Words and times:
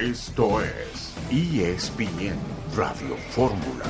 Esto 0.00 0.62
es 0.62 1.14
ESPN 1.30 2.38
Radio 2.74 3.16
Fórmula. 3.32 3.84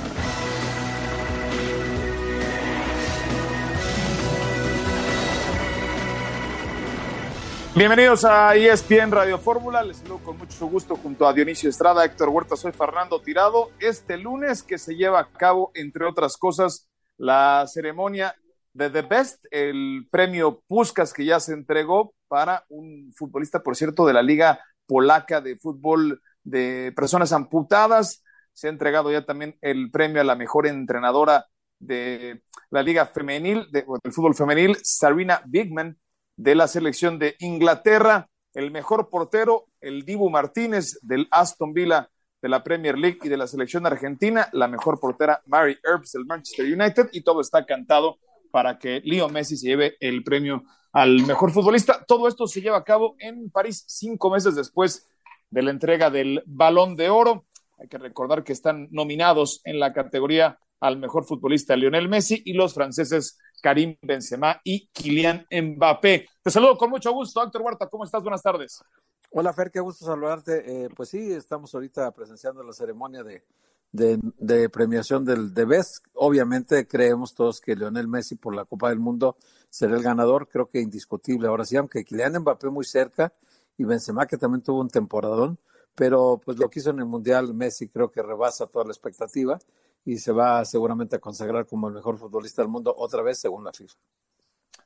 Bienvenidos 7.77 8.25
a 8.25 8.57
ESPN 8.57 9.13
Radio 9.13 9.39
Fórmula. 9.39 9.85
Les 9.85 9.99
saludo 9.99 10.19
con 10.25 10.37
mucho 10.37 10.67
gusto 10.67 10.97
junto 10.97 11.29
a 11.29 11.33
Dionisio 11.33 11.71
Estrada, 11.71 12.05
Héctor 12.05 12.31
Huerta. 12.31 12.57
Soy 12.57 12.73
Fernando 12.73 13.23
Tirado. 13.23 13.71
Este 13.79 14.17
lunes 14.19 14.65
que 14.65 14.79
se 14.79 14.97
lleva 14.97 15.21
a 15.21 15.31
cabo, 15.31 15.71
entre 15.75 16.07
otras 16.07 16.37
cosas, 16.37 16.89
la 17.19 17.65
ceremonia 17.69 18.35
de 18.73 18.91
The 18.91 19.03
Best, 19.03 19.45
el 19.53 20.09
premio 20.11 20.61
Puskas 20.67 21.13
que 21.13 21.25
ya 21.25 21.39
se 21.39 21.53
entregó 21.53 22.15
para 22.27 22.65
un 22.69 23.13
futbolista, 23.15 23.63
por 23.63 23.77
cierto, 23.77 24.05
de 24.05 24.13
la 24.13 24.23
Liga 24.23 24.59
Polaca 24.91 25.41
de 25.41 25.57
Fútbol 25.57 26.21
de 26.43 26.93
Personas 26.97 27.33
Amputadas. 27.33 28.25
Se 28.53 28.67
ha 28.67 28.71
entregado 28.71 29.13
ya 29.13 29.25
también 29.25 29.57
el 29.61 29.93
premio 29.93 30.21
a 30.21 30.25
la 30.25 30.35
mejor 30.35 30.67
entrenadora 30.67 31.47
de 31.79 32.43
la 32.71 32.83
Liga 32.83 33.07
Femenil, 33.07 33.69
de, 33.71 33.87
del 34.03 34.13
fútbol 34.13 34.35
femenil, 34.35 34.77
Sarina 34.83 35.43
Bigman 35.47 35.97
de 36.37 36.55
la 36.57 36.67
selección 36.67 37.21
de 37.21 37.37
Inglaterra, 37.39 38.29
el 38.53 38.73
mejor 38.73 39.09
portero, 39.09 39.67
el 39.81 40.05
Dibu 40.05 40.29
Martínez 40.29 40.99
del 41.03 41.29
Aston 41.31 41.73
Villa 41.73 42.11
de 42.43 42.49
la 42.49 42.65
Premier 42.65 42.99
League 42.99 43.21
y 43.23 43.29
de 43.29 43.37
la 43.37 43.47
selección 43.47 43.87
argentina, 43.87 44.49
la 44.53 44.67
mejor 44.67 44.99
portera 44.99 45.41
Mary 45.47 45.79
Earps 45.85 46.13
del 46.13 46.27
Manchester 46.27 46.67
United. 46.67 47.11
Y 47.13 47.23
todo 47.23 47.41
está 47.43 47.65
cantado 47.65 48.19
para 48.51 48.77
que 48.77 49.01
Leo 49.05 49.29
Messi 49.29 49.57
se 49.57 49.69
lleve 49.69 49.97
el 50.01 50.25
premio 50.25 50.65
al 50.93 51.27
mejor 51.27 51.53
futbolista. 51.53 52.05
Todo 52.07 52.29
esto 52.29 52.47
se 52.47 52.61
lleva 52.61 52.79
a 52.79 52.85
cabo 52.85 53.17
en 53.19 53.51
París 53.51 53.85
cinco 53.87 54.31
meses 54.31 54.55
después 54.55 55.09
de 55.51 55.63
la 55.63 55.71
entrega 55.71 56.11
del 56.11 56.43
Balón 56.47 56.97
de 56.97 57.11
Oro. 57.11 57.47
Hay 57.79 57.89
que 57.89 57.99
recordar 57.99 58.45
que 58.45 58.53
están 58.53 58.89
nominados 58.91 59.61
en 59.65 59.81
la 59.81 59.93
categoría 59.93 60.59
al 60.81 60.99
mejor 60.99 61.25
futbolista 61.25 61.77
Lionel 61.77 62.09
Messi 62.09 62.43
y 62.45 62.55
los 62.55 62.75
franceses 62.75 63.39
Karim 63.63 63.97
Benzema 64.01 64.61
y 64.65 64.89
Kylian 64.89 65.47
Mbappé. 65.51 66.27
Te 66.43 66.51
saludo 66.51 66.77
con 66.77 66.91
mucho 66.91 67.13
gusto, 67.13 67.43
Héctor 67.43 67.63
Huerta. 67.63 67.87
¿Cómo 67.89 68.05
estás? 68.05 68.23
Buenas 68.23 68.43
tardes. 68.43 68.83
Hola, 69.31 69.53
Fer, 69.53 69.71
qué 69.71 69.81
gusto 69.81 70.05
saludarte. 70.05 70.85
Eh, 70.85 70.89
pues 70.97 71.11
sí, 71.11 71.33
estamos 71.33 71.75
ahorita 71.75 72.11
presenciando 72.13 72.63
la 72.63 72.73
ceremonia 72.73 73.23
de, 73.23 73.45
de, 73.93 74.19
de 74.39 74.69
premiación 74.69 75.25
del 75.25 75.53
de 75.53 75.65
Best. 75.65 76.05
Obviamente 76.15 76.87
creemos 76.87 77.35
todos 77.35 77.61
que 77.61 77.77
Lionel 77.77 78.09
Messi 78.09 78.37
por 78.37 78.55
la 78.55 78.65
Copa 78.65 78.89
del 78.91 78.99
Mundo 78.99 79.37
será 79.69 79.97
el 79.97 80.03
ganador, 80.03 80.49
creo 80.49 80.69
que 80.69 80.81
indiscutible. 80.81 81.49
Ahora 81.49 81.65
sí, 81.65 81.77
aunque 81.77 82.05
Kylian 82.05 82.41
Mbappé 82.41 82.69
muy 82.71 82.85
cerca 82.85 83.33
y 83.77 83.85
Benzema 83.85 84.27
que 84.27 84.37
también 84.37 84.63
tuvo 84.63 84.81
un 84.81 84.89
temporadón, 84.89 85.59
pero 85.95 86.41
pues 86.45 86.59
lo 86.59 86.69
que 86.69 86.81
hizo 86.81 86.91
en 86.91 86.99
el 86.99 87.07
Mundial 87.07 87.55
Messi 87.55 87.89
creo 87.89 88.11
que 88.11 88.23
rebasa 88.23 88.67
toda 88.67 88.85
la 88.85 88.93
expectativa 88.93 89.59
y 90.05 90.19
se 90.19 90.33
va 90.33 90.65
seguramente 90.65 91.17
a 91.17 91.19
consagrar 91.21 91.67
como 91.67 91.89
el 91.89 91.95
mejor 91.95 92.19
futbolista 92.19 92.63
del 92.63 92.71
mundo 92.71 92.95
otra 92.97 93.23
vez 93.23 93.39
según 93.39 93.65
la 93.65 93.73
FIFA. 93.73 93.97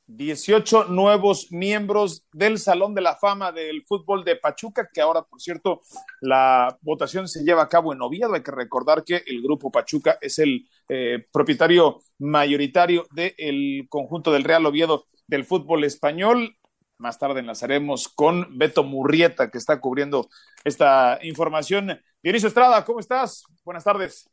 18 0.07 0.87
nuevos 0.87 1.51
miembros 1.51 2.27
del 2.33 2.59
Salón 2.59 2.95
de 2.95 3.01
la 3.01 3.17
Fama 3.17 3.53
del 3.53 3.85
Fútbol 3.85 4.25
de 4.25 4.37
Pachuca, 4.37 4.89
que 4.93 5.01
ahora, 5.01 5.23
por 5.23 5.41
cierto, 5.41 5.81
la 6.21 6.77
votación 6.83 7.27
se 7.27 7.43
lleva 7.43 7.63
a 7.63 7.69
cabo 7.69 7.93
en 7.93 8.03
Oviedo. 8.03 8.35
Hay 8.35 8.43
que 8.43 8.51
recordar 8.51 9.05
que 9.05 9.23
el 9.27 9.43
grupo 9.43 9.71
Pachuca 9.71 10.19
es 10.21 10.39
el 10.39 10.69
eh, 10.89 11.27
propietario 11.33 12.03
mayoritario 12.19 13.07
del 13.13 13.87
conjunto 13.89 14.33
del 14.33 14.45
Real 14.45 14.67
Oviedo 14.67 15.07
del 15.27 15.45
fútbol 15.45 15.85
español. 15.85 16.57
Más 16.99 17.19
tarde 17.19 17.41
enlazaremos 17.41 18.09
con 18.09 18.59
Beto 18.59 18.85
Murrieta, 18.85 19.51
que 19.51 19.59
está 19.59 19.81
cubriendo 19.81 20.29
esta 20.65 21.19
información. 21.23 22.01
Dionisio 22.23 22.49
Estrada, 22.49 22.85
¿cómo 22.85 23.01
estás? 23.01 23.45
Buenas 23.65 23.85
tardes. 23.85 24.29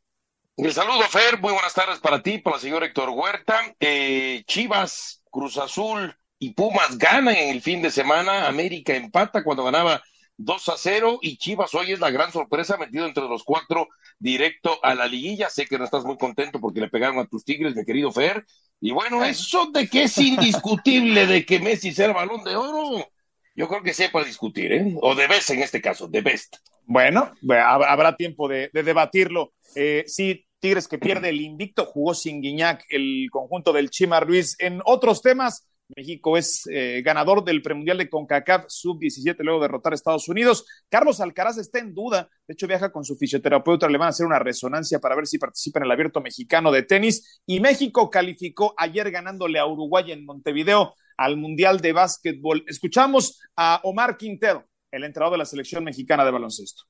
El 0.56 0.72
saludo, 0.72 1.02
Fer. 1.08 1.40
Muy 1.40 1.52
buenas 1.52 1.74
tardes 1.74 1.98
para 1.98 2.22
ti, 2.22 2.38
para 2.38 2.56
el 2.56 2.62
señor 2.62 2.84
Héctor 2.84 3.08
Huerta. 3.08 3.74
Eh, 3.80 4.44
Chivas, 4.46 5.21
Cruz 5.32 5.58
Azul 5.58 6.14
y 6.38 6.50
Pumas 6.50 6.98
ganan 6.98 7.34
en 7.34 7.48
el 7.48 7.62
fin 7.62 7.82
de 7.82 7.90
semana. 7.90 8.46
América 8.46 8.94
empata 8.94 9.42
cuando 9.42 9.64
ganaba 9.64 10.02
2 10.36 10.68
a 10.68 10.74
0 10.76 11.18
y 11.22 11.38
Chivas 11.38 11.74
hoy 11.74 11.92
es 11.92 12.00
la 12.00 12.10
gran 12.10 12.30
sorpresa, 12.30 12.76
metido 12.76 13.06
entre 13.06 13.24
los 13.24 13.42
cuatro 13.42 13.88
directo 14.18 14.78
a 14.84 14.94
la 14.94 15.06
liguilla. 15.06 15.50
Sé 15.50 15.66
que 15.66 15.78
no 15.78 15.84
estás 15.84 16.04
muy 16.04 16.18
contento 16.18 16.60
porque 16.60 16.80
le 16.80 16.88
pegaron 16.88 17.18
a 17.18 17.26
tus 17.26 17.44
Tigres, 17.44 17.74
mi 17.74 17.84
querido 17.84 18.12
Fer. 18.12 18.44
Y 18.80 18.92
bueno, 18.92 19.24
eso 19.24 19.70
de 19.72 19.88
que 19.88 20.04
es 20.04 20.18
indiscutible 20.18 21.26
de 21.26 21.46
que 21.46 21.60
Messi 21.60 21.92
sea 21.92 22.06
el 22.06 22.14
balón 22.14 22.44
de 22.44 22.54
oro, 22.54 23.08
yo 23.54 23.68
creo 23.68 23.82
que 23.82 23.94
sea 23.94 24.10
para 24.10 24.24
discutir, 24.24 24.72
¿eh? 24.72 24.94
O 25.00 25.14
de 25.14 25.28
best 25.28 25.50
en 25.50 25.62
este 25.62 25.80
caso, 25.80 26.08
de 26.08 26.20
best. 26.20 26.56
Bueno, 26.84 27.32
habrá 27.64 28.16
tiempo 28.16 28.48
de, 28.48 28.70
de 28.72 28.82
debatirlo. 28.82 29.52
Eh, 29.76 30.04
sí, 30.06 30.44
Tigres 30.62 30.86
que 30.86 30.96
pierde 30.96 31.30
el 31.30 31.40
invicto, 31.40 31.84
jugó 31.86 32.14
sin 32.14 32.40
Guiñac 32.40 32.84
el 32.88 33.26
conjunto 33.32 33.72
del 33.72 33.90
Chima 33.90 34.20
Ruiz. 34.20 34.54
En 34.60 34.80
otros 34.84 35.20
temas, 35.20 35.68
México 35.96 36.36
es 36.36 36.68
eh, 36.70 37.02
ganador 37.04 37.42
del 37.42 37.62
premundial 37.62 37.98
de 37.98 38.08
CONCACAF 38.08 38.66
sub-17 38.68 39.34
luego 39.40 39.58
de 39.58 39.64
derrotar 39.64 39.92
a 39.92 39.96
Estados 39.96 40.28
Unidos. 40.28 40.64
Carlos 40.88 41.20
Alcaraz 41.20 41.58
está 41.58 41.80
en 41.80 41.92
duda, 41.92 42.30
de 42.46 42.54
hecho 42.54 42.68
viaja 42.68 42.92
con 42.92 43.04
su 43.04 43.16
fisioterapeuta, 43.16 43.88
le 43.88 43.98
van 43.98 44.06
a 44.06 44.10
hacer 44.10 44.24
una 44.24 44.38
resonancia 44.38 45.00
para 45.00 45.16
ver 45.16 45.26
si 45.26 45.36
participa 45.36 45.80
en 45.80 45.86
el 45.86 45.90
abierto 45.90 46.20
mexicano 46.20 46.70
de 46.70 46.84
tenis. 46.84 47.42
Y 47.44 47.58
México 47.58 48.08
calificó 48.08 48.72
ayer 48.76 49.10
ganándole 49.10 49.58
a 49.58 49.66
Uruguay 49.66 50.12
en 50.12 50.24
Montevideo 50.24 50.94
al 51.16 51.36
Mundial 51.38 51.80
de 51.80 51.92
Básquetbol. 51.92 52.64
Escuchamos 52.68 53.40
a 53.56 53.80
Omar 53.82 54.16
Quintero, 54.16 54.64
el 54.92 55.02
entrenador 55.02 55.32
de 55.32 55.38
la 55.38 55.44
selección 55.44 55.82
mexicana 55.82 56.24
de 56.24 56.30
baloncesto. 56.30 56.84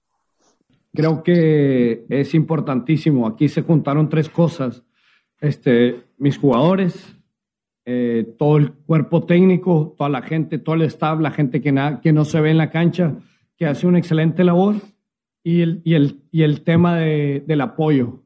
Creo 0.94 1.22
que 1.22 2.04
es 2.08 2.34
importantísimo. 2.34 3.26
Aquí 3.26 3.48
se 3.48 3.62
juntaron 3.62 4.08
tres 4.08 4.28
cosas. 4.28 4.84
Este, 5.40 6.02
mis 6.18 6.36
jugadores, 6.36 7.16
eh, 7.84 8.34
todo 8.38 8.58
el 8.58 8.72
cuerpo 8.72 9.24
técnico, 9.24 9.94
toda 9.96 10.10
la 10.10 10.22
gente, 10.22 10.58
todo 10.58 10.74
el 10.74 10.82
staff, 10.82 11.18
la 11.18 11.30
gente 11.30 11.60
que, 11.60 11.74
que 12.02 12.12
no 12.12 12.24
se 12.24 12.40
ve 12.40 12.50
en 12.50 12.58
la 12.58 12.70
cancha, 12.70 13.14
que 13.56 13.66
hace 13.66 13.86
una 13.86 13.98
excelente 13.98 14.44
labor, 14.44 14.76
y 15.42 15.62
el, 15.62 15.80
y 15.84 15.94
el, 15.94 16.20
y 16.30 16.42
el 16.42 16.62
tema 16.62 16.96
de, 16.96 17.42
del 17.46 17.62
apoyo. 17.62 18.22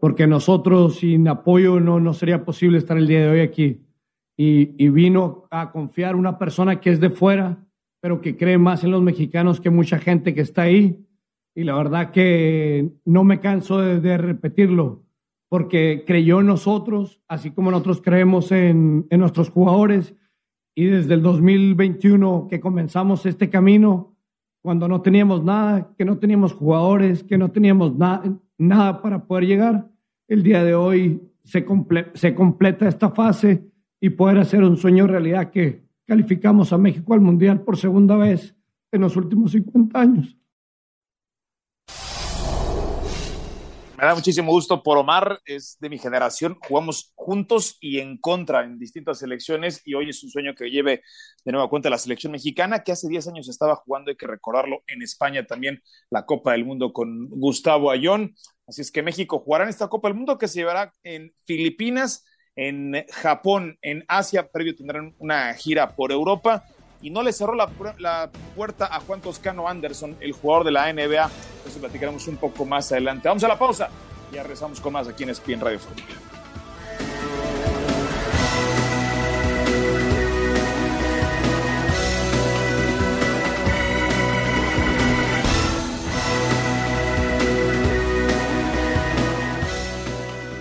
Porque 0.00 0.26
nosotros 0.26 0.96
sin 0.96 1.28
apoyo 1.28 1.78
no, 1.80 2.00
no 2.00 2.14
sería 2.14 2.44
posible 2.44 2.78
estar 2.78 2.96
el 2.96 3.06
día 3.06 3.20
de 3.20 3.28
hoy 3.28 3.40
aquí. 3.40 3.82
Y, 4.36 4.74
y 4.82 4.88
vino 4.88 5.44
a 5.50 5.70
confiar 5.70 6.16
una 6.16 6.38
persona 6.38 6.80
que 6.80 6.90
es 6.90 6.98
de 6.98 7.10
fuera, 7.10 7.58
pero 8.00 8.22
que 8.22 8.38
cree 8.38 8.56
más 8.56 8.82
en 8.84 8.90
los 8.90 9.02
mexicanos 9.02 9.60
que 9.60 9.68
mucha 9.68 9.98
gente 9.98 10.32
que 10.32 10.40
está 10.40 10.62
ahí 10.62 11.06
y 11.54 11.64
la 11.64 11.74
verdad 11.74 12.10
que 12.10 12.90
no 13.04 13.24
me 13.24 13.40
canso 13.40 13.78
de, 13.78 14.16
repetirlo, 14.16 15.04
porque 15.48 16.04
creyó 16.06 16.40
en 16.40 16.46
nosotros, 16.46 17.20
así 17.28 17.50
como 17.50 17.70
nosotros 17.70 18.00
creemos 18.02 18.52
en, 18.52 19.06
en, 19.10 19.20
nuestros 19.20 19.50
jugadores, 19.50 20.14
y 20.74 20.86
desde 20.86 21.14
el 21.14 21.22
2021 21.22 22.46
que 22.48 22.60
comenzamos 22.60 23.26
este 23.26 23.50
camino, 23.50 24.16
cuando 24.62 24.88
no 24.88 25.00
teníamos 25.00 25.42
nada, 25.42 25.92
que 25.96 26.04
no 26.04 26.18
teníamos 26.18 26.52
jugadores, 26.52 27.24
que 27.24 27.38
no 27.38 27.50
teníamos 27.50 27.96
na 27.96 28.22
nada 28.58 29.00
para 29.00 29.24
poder 29.24 29.46
llegar, 29.46 29.90
el 30.28 30.42
día 30.42 30.62
de 30.62 30.74
hoy 30.74 31.20
se, 31.42 31.64
comple 31.64 32.06
se 32.14 32.34
completa 32.34 32.86
esta 32.86 33.10
fase 33.10 33.64
y 34.00 34.10
poder 34.10 34.38
hacer 34.38 34.62
un 34.62 34.76
sueño 34.76 35.06
realidad 35.06 35.50
que 35.50 35.82
calificamos 36.06 36.72
a 36.72 36.78
México 36.78 37.14
al 37.14 37.20
Mundial 37.20 37.62
por 37.62 37.76
segunda 37.76 38.16
vez 38.16 38.54
en 38.92 39.00
los 39.00 39.16
últimos 39.16 39.52
50 39.52 40.00
años. 40.00 40.39
Me 44.00 44.06
da 44.06 44.14
muchísimo 44.14 44.50
gusto 44.50 44.82
por 44.82 44.96
Omar, 44.96 45.42
es 45.44 45.76
de 45.78 45.90
mi 45.90 45.98
generación, 45.98 46.56
jugamos 46.66 47.12
juntos 47.16 47.76
y 47.82 47.98
en 47.98 48.16
contra 48.16 48.64
en 48.64 48.78
distintas 48.78 49.18
selecciones 49.18 49.82
y 49.84 49.92
hoy 49.92 50.08
es 50.08 50.24
un 50.24 50.30
sueño 50.30 50.54
que 50.54 50.70
lleve 50.70 51.02
de 51.44 51.52
nueva 51.52 51.68
cuenta 51.68 51.90
la 51.90 51.98
selección 51.98 52.32
mexicana, 52.32 52.82
que 52.82 52.92
hace 52.92 53.08
10 53.08 53.28
años 53.28 53.50
estaba 53.50 53.76
jugando, 53.76 54.10
hay 54.10 54.16
que 54.16 54.26
recordarlo, 54.26 54.82
en 54.86 55.02
España 55.02 55.44
también 55.44 55.82
la 56.08 56.24
Copa 56.24 56.52
del 56.52 56.64
Mundo 56.64 56.94
con 56.94 57.28
Gustavo 57.28 57.90
Ayón. 57.90 58.34
Así 58.66 58.80
es 58.80 58.90
que 58.90 59.02
México 59.02 59.38
jugará 59.38 59.64
en 59.64 59.70
esta 59.70 59.88
Copa 59.88 60.08
del 60.08 60.16
Mundo 60.16 60.38
que 60.38 60.48
se 60.48 60.60
llevará 60.60 60.94
en 61.02 61.34
Filipinas, 61.44 62.24
en 62.56 63.04
Japón, 63.10 63.76
en 63.82 64.06
Asia, 64.08 64.48
previo 64.50 64.74
tendrán 64.74 65.14
una 65.18 65.52
gira 65.52 65.94
por 65.94 66.10
Europa 66.10 66.64
y 67.02 67.10
no 67.10 67.22
le 67.22 67.32
cerró 67.32 67.54
la, 67.54 67.70
la, 67.98 68.30
puerta 68.54 68.94
a 68.94 69.00
Juan 69.00 69.20
Toscano 69.20 69.68
Anderson, 69.68 70.16
el 70.20 70.32
jugador 70.32 70.64
de 70.64 70.72
la 70.72 70.92
NBA. 70.92 71.30
Eso 71.66 71.80
platicaremos 71.80 72.26
un 72.28 72.36
poco 72.36 72.64
más 72.64 72.90
adelante. 72.92 73.28
Vamos 73.28 73.44
a 73.44 73.48
la 73.48 73.58
pausa 73.58 73.88
y 74.32 74.36
regresamos 74.36 74.80
con 74.80 74.92
más 74.92 75.08
aquí 75.08 75.22
en 75.22 75.30
ESPN 75.30 75.60
Radio 75.60 75.78
Fórmula. 75.78 76.29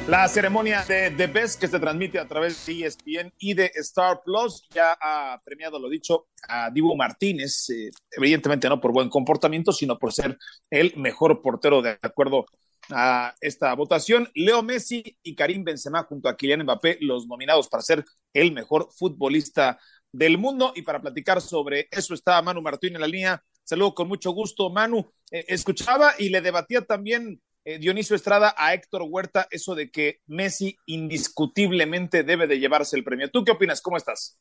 La 0.09 0.27
ceremonia 0.27 0.83
de 0.85 1.11
The 1.11 1.27
Best 1.27 1.59
que 1.61 1.67
se 1.67 1.79
transmite 1.79 2.17
a 2.17 2.27
través 2.27 2.65
de 2.65 2.83
ESPN 2.83 3.31
y 3.37 3.53
de 3.53 3.71
Star 3.75 4.21
Plus 4.25 4.67
ya 4.73 4.97
ha 4.99 5.39
premiado, 5.45 5.77
lo 5.77 5.87
dicho, 5.87 6.29
a 6.47 6.71
Dibu 6.71 6.95
Martínez, 6.95 7.69
eh, 7.69 7.91
evidentemente 8.17 8.67
no 8.67 8.81
por 8.81 8.91
buen 8.91 9.07
comportamiento, 9.07 9.71
sino 9.71 9.99
por 9.99 10.11
ser 10.11 10.35
el 10.71 10.95
mejor 10.97 11.43
portero 11.43 11.83
de 11.83 11.99
acuerdo 12.01 12.47
a 12.89 13.35
esta 13.39 13.71
votación. 13.75 14.27
Leo 14.33 14.63
Messi 14.63 15.15
y 15.21 15.35
Karim 15.35 15.63
Benzema 15.63 16.01
junto 16.05 16.27
a 16.27 16.35
Kylian 16.35 16.63
Mbappé, 16.63 16.97
los 17.01 17.27
nominados 17.27 17.69
para 17.69 17.83
ser 17.83 18.03
el 18.33 18.51
mejor 18.51 18.89
futbolista 18.91 19.77
del 20.11 20.39
mundo. 20.39 20.73
Y 20.75 20.81
para 20.81 20.99
platicar 20.99 21.39
sobre 21.39 21.87
eso 21.91 22.15
está 22.15 22.41
Manu 22.41 22.63
Martín 22.63 22.95
en 22.95 23.01
la 23.01 23.07
línea. 23.07 23.43
Saludo 23.63 23.93
con 23.93 24.07
mucho 24.07 24.31
gusto, 24.31 24.71
Manu. 24.71 25.13
Eh, 25.29 25.45
escuchaba 25.49 26.15
y 26.17 26.29
le 26.29 26.41
debatía 26.41 26.81
también 26.81 27.39
eh, 27.69 27.77
Dionisio 27.77 28.15
Estrada 28.15 28.55
a 28.57 28.73
Héctor 28.73 29.03
Huerta 29.07 29.47
eso 29.51 29.75
de 29.75 29.91
que 29.91 30.21
Messi 30.25 30.75
indiscutiblemente 30.87 32.23
debe 32.23 32.47
de 32.47 32.59
llevarse 32.59 32.97
el 32.97 33.03
premio. 33.03 33.29
¿Tú 33.29 33.43
qué 33.43 33.51
opinas? 33.51 33.79
¿Cómo 33.81 33.97
estás? 33.97 34.39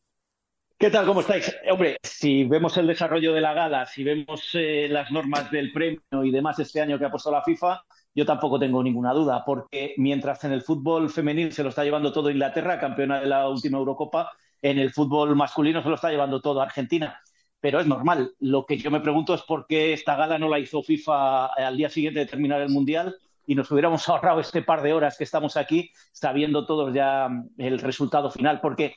¿Qué 0.78 0.88
tal? 0.88 1.04
¿Cómo 1.04 1.20
estáis? 1.20 1.54
Hombre, 1.70 1.98
si 2.02 2.44
vemos 2.44 2.76
el 2.78 2.86
desarrollo 2.86 3.34
de 3.34 3.42
la 3.42 3.52
gala, 3.52 3.84
si 3.84 4.02
vemos 4.02 4.48
eh, 4.54 4.88
las 4.88 5.10
normas 5.10 5.50
del 5.50 5.72
premio 5.72 6.24
y 6.24 6.30
demás 6.30 6.58
este 6.58 6.80
año 6.80 6.98
que 6.98 7.04
ha 7.04 7.10
puesto 7.10 7.30
la 7.30 7.42
FIFA, 7.42 7.82
yo 8.14 8.24
tampoco 8.24 8.58
tengo 8.58 8.82
ninguna 8.82 9.12
duda, 9.12 9.44
porque 9.44 9.92
mientras 9.98 10.42
en 10.44 10.52
el 10.52 10.62
fútbol 10.62 11.10
femenil 11.10 11.52
se 11.52 11.62
lo 11.62 11.68
está 11.68 11.84
llevando 11.84 12.12
todo 12.12 12.30
Inglaterra, 12.30 12.80
campeona 12.80 13.20
de 13.20 13.26
la 13.26 13.46
última 13.48 13.76
Eurocopa, 13.76 14.30
en 14.62 14.78
el 14.78 14.90
fútbol 14.90 15.36
masculino 15.36 15.82
se 15.82 15.88
lo 15.90 15.96
está 15.96 16.10
llevando 16.10 16.40
todo 16.40 16.62
Argentina 16.62 17.20
pero 17.60 17.80
es 17.80 17.86
normal. 17.86 18.32
Lo 18.40 18.66
que 18.66 18.76
yo 18.76 18.90
me 18.90 19.00
pregunto 19.00 19.34
es 19.34 19.42
por 19.42 19.66
qué 19.66 19.92
esta 19.92 20.16
gala 20.16 20.38
no 20.38 20.48
la 20.48 20.58
hizo 20.58 20.82
FIFA 20.82 21.46
al 21.46 21.76
día 21.76 21.90
siguiente 21.90 22.20
de 22.20 22.26
terminar 22.26 22.60
el 22.60 22.70
Mundial 22.70 23.16
y 23.46 23.54
nos 23.54 23.70
hubiéramos 23.70 24.08
ahorrado 24.08 24.40
este 24.40 24.62
par 24.62 24.82
de 24.82 24.92
horas 24.92 25.16
que 25.16 25.24
estamos 25.24 25.56
aquí 25.56 25.90
sabiendo 26.12 26.66
todos 26.66 26.94
ya 26.94 27.28
mm, 27.28 27.50
el 27.58 27.78
resultado 27.80 28.30
final, 28.30 28.60
porque 28.60 28.94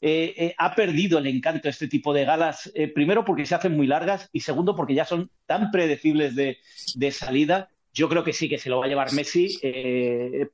eh, 0.00 0.34
eh, 0.36 0.54
ha 0.56 0.74
perdido 0.74 1.18
el 1.18 1.26
encanto 1.26 1.68
este 1.68 1.86
tipo 1.86 2.14
de 2.14 2.24
galas, 2.24 2.72
eh, 2.74 2.88
primero 2.88 3.24
porque 3.24 3.44
se 3.44 3.54
hacen 3.54 3.76
muy 3.76 3.86
largas 3.86 4.30
y 4.32 4.40
segundo 4.40 4.74
porque 4.74 4.94
ya 4.94 5.04
son 5.04 5.30
tan 5.46 5.70
predecibles 5.70 6.34
de, 6.34 6.58
de 6.94 7.10
salida. 7.12 7.68
Yo 7.92 8.08
creo 8.08 8.24
que 8.24 8.32
sí 8.32 8.48
que 8.48 8.58
se 8.58 8.70
lo 8.70 8.78
va 8.78 8.86
a 8.86 8.88
llevar 8.88 9.12
Messi 9.12 9.58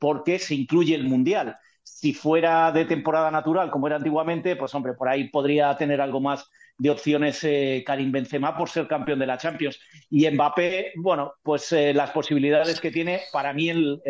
porque 0.00 0.38
se 0.38 0.54
incluye 0.54 0.94
el 0.94 1.04
Mundial. 1.04 1.54
Si 1.82 2.14
fuera 2.14 2.72
de 2.72 2.86
temporada 2.86 3.30
natural, 3.30 3.70
como 3.70 3.86
era 3.86 3.96
antiguamente, 3.96 4.56
pues 4.56 4.74
hombre, 4.74 4.94
por 4.94 5.08
ahí 5.08 5.28
podría 5.28 5.76
tener 5.76 6.00
algo 6.00 6.18
más 6.18 6.50
de 6.78 6.90
opciones 6.90 7.42
eh, 7.44 7.82
Karim 7.86 8.12
Benzema 8.12 8.56
por 8.56 8.68
ser 8.68 8.86
campeón 8.86 9.18
de 9.18 9.26
la 9.26 9.38
Champions. 9.38 9.78
Y 10.10 10.28
Mbappé, 10.30 10.92
bueno, 10.96 11.34
pues 11.42 11.72
eh, 11.72 11.94
las 11.94 12.10
posibilidades 12.10 12.80
que 12.80 12.90
tiene, 12.90 13.22
para 13.32 13.52
mí 13.52 13.70
el, 13.70 14.00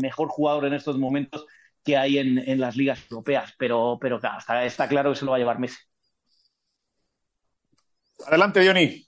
mejor 0.00 0.28
jugador 0.28 0.66
en 0.66 0.74
estos 0.74 0.98
momentos 0.98 1.46
que 1.84 1.96
hay 1.96 2.18
en, 2.18 2.60
las 2.60 2.76
ligas 2.76 3.00
europeas. 3.10 3.54
Pero, 3.58 3.98
pero 4.00 4.18
claro, 4.18 4.38
está, 4.62 4.88
claro 4.88 5.12
que 5.12 5.18
se 5.18 5.24
lo 5.24 5.32
va 5.32 5.36
a 5.36 5.40
llevar 5.40 5.58
Messi. 5.58 5.78
Adelante, 8.26 8.66
Johnny. 8.66 9.06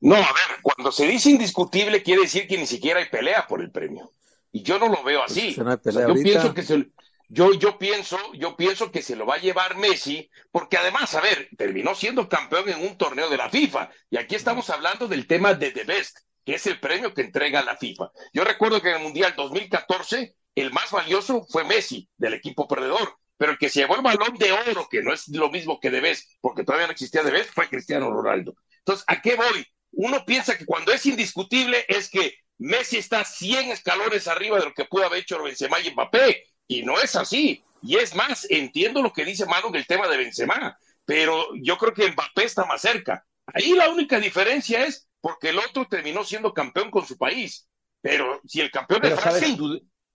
No, 0.00 0.16
a 0.16 0.18
ver, 0.18 0.60
cuando 0.62 0.92
se 0.92 1.06
dice 1.06 1.30
indiscutible 1.30 2.02
quiere 2.02 2.22
decir 2.22 2.46
que 2.46 2.58
ni 2.58 2.66
siquiera 2.66 3.00
hay 3.00 3.08
pelea 3.08 3.46
por 3.46 3.62
el 3.62 3.70
premio. 3.70 4.12
Y 4.52 4.62
yo 4.62 4.78
no 4.78 4.88
lo 4.88 5.02
veo 5.02 5.22
así. 5.22 5.56
Pues 5.82 5.94
yo 5.94 6.14
pienso 6.14 6.54
que 6.54 6.62
se, 6.62 6.90
yo, 7.28 7.52
yo, 7.54 7.78
pienso, 7.78 8.18
yo 8.34 8.56
pienso 8.56 8.92
que 8.92 9.02
se 9.02 9.16
lo 9.16 9.26
va 9.26 9.34
a 9.34 9.40
llevar 9.40 9.76
Messi, 9.76 10.30
porque 10.50 10.76
además, 10.76 11.14
a 11.14 11.20
ver, 11.20 11.48
terminó 11.56 11.94
siendo 11.94 12.28
campeón 12.28 12.68
en 12.68 12.86
un 12.86 12.96
torneo 12.96 13.28
de 13.28 13.36
la 13.36 13.50
FIFA. 13.50 13.90
Y 14.10 14.16
aquí 14.16 14.34
estamos 14.34 14.70
hablando 14.70 15.08
del 15.08 15.26
tema 15.26 15.54
de 15.54 15.72
The 15.72 15.84
Best, 15.84 16.18
que 16.44 16.54
es 16.54 16.66
el 16.66 16.78
premio 16.78 17.12
que 17.12 17.22
entrega 17.22 17.64
la 17.64 17.76
FIFA. 17.76 18.10
Yo 18.32 18.44
recuerdo 18.44 18.80
que 18.80 18.90
en 18.90 18.96
el 18.96 19.02
Mundial 19.02 19.34
2014, 19.36 20.34
el 20.54 20.72
más 20.72 20.90
valioso 20.90 21.44
fue 21.50 21.64
Messi, 21.64 22.08
del 22.16 22.34
equipo 22.34 22.68
perdedor. 22.68 23.16
Pero 23.36 23.52
el 23.52 23.58
que 23.58 23.68
se 23.68 23.80
llevó 23.80 23.96
el 23.96 24.02
balón 24.02 24.34
de 24.38 24.52
oro, 24.52 24.88
que 24.88 25.02
no 25.02 25.12
es 25.12 25.28
lo 25.28 25.50
mismo 25.50 25.78
que 25.78 25.90
The 25.90 26.00
Best, 26.00 26.30
porque 26.40 26.64
todavía 26.64 26.86
no 26.86 26.92
existía 26.92 27.22
The 27.22 27.30
Best, 27.30 27.50
fue 27.52 27.68
Cristiano 27.68 28.10
Ronaldo. 28.10 28.54
Entonces, 28.78 29.04
¿a 29.08 29.20
qué 29.20 29.34
voy? 29.34 29.66
Uno 29.92 30.24
piensa 30.24 30.56
que 30.56 30.64
cuando 30.64 30.92
es 30.92 31.04
indiscutible 31.04 31.84
es 31.88 32.08
que 32.08 32.34
Messi 32.58 32.96
está 32.98 33.24
100 33.24 33.72
escalones 33.72 34.28
arriba 34.28 34.58
de 34.58 34.66
lo 34.66 34.72
que 34.72 34.86
pudo 34.86 35.04
haber 35.04 35.20
hecho 35.20 35.42
Benzema 35.42 35.80
y 35.80 35.90
Mbappé 35.90 36.44
y 36.68 36.82
no 36.82 36.98
es 37.00 37.16
así. 37.16 37.62
Y 37.82 37.96
es 37.96 38.14
más, 38.14 38.46
entiendo 38.50 39.02
lo 39.02 39.12
que 39.12 39.24
dice 39.24 39.46
Manu 39.46 39.70
del 39.70 39.86
tema 39.86 40.08
de 40.08 40.16
Benzema, 40.16 40.76
pero 41.04 41.48
yo 41.54 41.78
creo 41.78 41.94
que 41.94 42.10
Mbappé 42.10 42.44
está 42.44 42.64
más 42.64 42.80
cerca. 42.80 43.24
Ahí 43.46 43.74
la 43.74 43.88
única 43.90 44.18
diferencia 44.18 44.84
es 44.84 45.08
porque 45.20 45.50
el 45.50 45.58
otro 45.58 45.86
terminó 45.86 46.24
siendo 46.24 46.52
campeón 46.52 46.90
con 46.90 47.06
su 47.06 47.16
país. 47.16 47.68
Pero 48.00 48.40
si 48.46 48.60
el 48.60 48.70
campeón 48.70 49.04
es 49.04 49.20
Francia, 49.20 49.56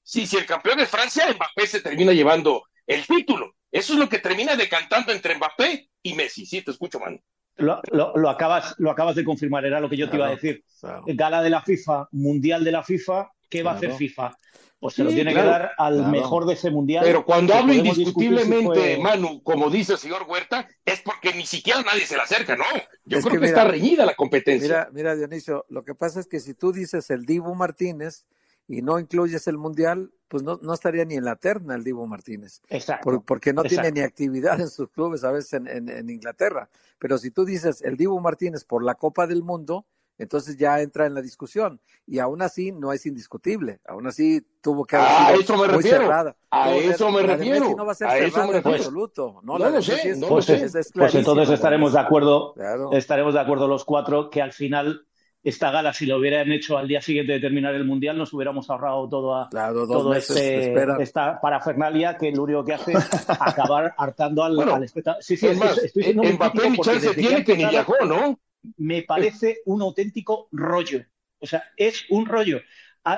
si, 0.04 0.28
si 0.28 0.38
el 0.38 0.46
campeón 0.46 0.80
es 0.80 0.90
Francia, 0.90 1.32
Mbappé 1.34 1.68
se 1.68 1.82
termina 1.82 2.14
llevando 2.14 2.64
el 2.88 3.06
título. 3.06 3.56
Eso 3.72 3.94
es 3.94 4.00
lo 4.00 4.10
que 4.10 4.20
termina 4.20 4.56
decantando 4.56 5.12
entre 5.12 5.36
Mbappé 5.36 5.90
y 6.04 6.14
Messi. 6.14 6.46
Sí, 6.46 6.62
te 6.62 6.72
escucho, 6.72 7.00
Manu. 7.00 7.20
Lo, 7.58 8.30
acabas, 8.30 8.76
lo 8.80 8.92
acabas 8.92 9.16
de 9.16 9.24
confirmar, 9.24 9.66
era 9.66 9.80
lo 9.80 9.90
que 9.90 9.98
yo 9.98 10.10
te 10.10 10.18
iba 10.18 10.28
a 10.28 10.32
decir. 10.32 10.64
Gala 11.06 11.42
de 11.42 11.50
la 11.50 11.62
FIFA, 11.62 12.08
Mundial 12.12 12.64
de 12.64 12.72
la 12.72 12.84
FIFA, 12.84 13.30
¿qué 13.52 13.62
va 13.62 13.74
a 13.74 13.76
hacer 13.76 13.94
FIFA? 13.94 14.36
pues 14.82 14.96
se 14.96 15.04
lo 15.04 15.12
tiene 15.12 15.32
que 15.32 15.44
dar 15.44 15.74
al 15.78 16.10
mejor 16.10 16.48
de 16.48 16.54
ese 16.54 16.72
mundial. 16.72 17.04
Pero 17.06 17.24
cuando 17.24 17.54
hablo 17.54 17.72
indiscutiblemente, 17.72 18.98
Manu, 18.98 19.44
como 19.44 19.70
dice 19.70 19.94
el 19.94 20.00
señor 20.00 20.26
Huerta, 20.28 20.68
es 20.84 21.02
porque 21.02 21.36
ni 21.36 21.46
siquiera 21.46 21.84
nadie 21.84 22.04
se 22.08 22.16
le 22.16 22.24
acerca, 22.24 22.56
¿no? 22.56 22.66
Yo 23.06 23.22
creo 23.22 23.40
que, 23.40 23.46
está 23.46 23.64
reñida 23.64 24.08
la 24.08 24.16
competencia. 24.16 24.68
Mira, 24.68 24.90
mira, 24.92 25.16
Dionisio, 25.16 25.68
lo 25.70 25.84
que 25.84 25.94
pasa 25.94 26.20
es 26.20 26.26
que 26.26 26.40
si 26.40 26.56
tú 26.56 26.72
dices 26.72 27.12
el 27.12 27.28
Dibu 27.28 27.54
Martínez 27.54 28.26
y 28.68 28.82
no 28.82 28.98
incluyes 28.98 29.46
el 29.46 29.60
mundial, 29.60 30.12
pues 30.28 30.42
no, 30.42 30.58
no 30.64 30.74
estaría 30.74 31.06
ni 31.06 31.14
en 31.14 31.26
la 31.26 31.36
terna 31.36 31.76
el 31.76 31.84
Dibu 31.84 32.08
Martínez. 32.08 32.64
Exacto. 32.68 33.22
porque 33.24 33.54
no 33.54 33.62
tiene 33.62 33.92
ni 33.92 34.00
actividad 34.00 34.60
en 34.60 34.70
sus 34.70 34.90
clubes 34.90 35.24
a 35.24 35.32
veces 35.32 35.54
en, 35.54 35.90
en 35.90 36.10
Inglaterra. 36.10 36.72
Pero 36.98 37.20
si 37.20 37.30
tú 37.30 37.46
dices 37.46 37.84
el 37.84 37.98
Dibu 37.98 38.20
Martínez 38.20 38.66
por 38.66 38.84
la 38.84 38.96
Copa 38.96 39.28
del 39.28 39.44
Mundo, 39.44 39.86
entonces 40.22 40.56
ya 40.56 40.80
entra 40.82 41.08
en 41.08 41.16
la 41.16 41.22
discusión. 41.22 41.82
Y 42.06 42.20
aún 42.20 42.44
así 42.44 42.72
no 42.72 42.94
es 42.94 43.08
indiscutible. 43.08 43.80
Aún 43.88 44.06
así 44.06 44.40
tuvo 44.62 44.86
que 44.86 44.96
haber 44.96 45.10
a 45.10 45.34
eso 45.34 45.58
me 45.58 45.68
refiero. 45.68 46.36
A 46.52 46.76
eso 46.76 47.12
me 47.12 47.24
refiero. 47.24 47.74
No 47.76 47.86
va 47.86 47.94
a, 47.94 47.96
ser 47.96 48.08
a 48.08 48.18
eso 48.20 48.46
me 48.46 48.54
refiero. 48.54 48.78
absoluto. 48.78 49.40
No, 49.42 49.58
lo 49.58 49.82
sé. 49.82 50.16
pues, 50.30 50.46
pues, 50.94 51.16
entonces 51.16 51.50
estaremos 51.50 51.94
de 51.94 52.00
acuerdo, 52.00 52.54
estaremos 52.92 53.34
de 53.34 53.40
acuerdo 53.40 53.68
los 53.68 53.84
cuatro 53.84 54.30
que 54.30 54.44
al 54.44 54.54
final 54.54 55.08
esta 55.44 55.72
gala, 55.72 55.92
si 55.92 56.06
lo 56.06 56.18
hubieran 56.18 56.52
hecho 56.52 56.78
al 56.78 56.88
día 56.88 57.02
siguiente 57.02 57.34
de 57.34 57.40
terminar 57.40 57.74
el 57.74 57.84
mundial, 57.84 58.16
nos 58.16 58.32
hubiéramos 58.32 58.70
ahorrado 58.70 59.10
todo, 59.10 59.36
a, 59.36 59.50
todo 59.50 60.14
este, 60.14 60.72
esta 61.02 61.42
parafernalia 61.42 62.16
que 62.16 62.32
lo 62.32 62.44
único 62.44 62.64
que 62.64 62.76
hace 62.76 62.92
es 62.92 63.28
acabar 63.28 63.92
hartando 63.98 64.44
al, 64.44 64.84
espectador. 64.84 65.24
Sí, 65.24 65.36
sí, 65.36 65.48
es 65.48 65.58
más, 65.58 65.80
estoy, 65.80 66.14
Mbappé 66.14 66.70
ni 66.70 66.78
chance 66.78 67.12
tiene 67.16 67.44
que 67.44 67.58
ni 67.58 67.66
viajó, 67.66 67.96
¿no? 68.06 68.38
Me 68.78 69.04
parece 69.04 69.60
un 69.66 69.82
auténtico 69.82 70.48
rollo. 70.52 71.04
O 71.40 71.48
sea, 71.48 71.64
es 71.78 72.06
un 72.10 72.26
rollo. 72.26 72.62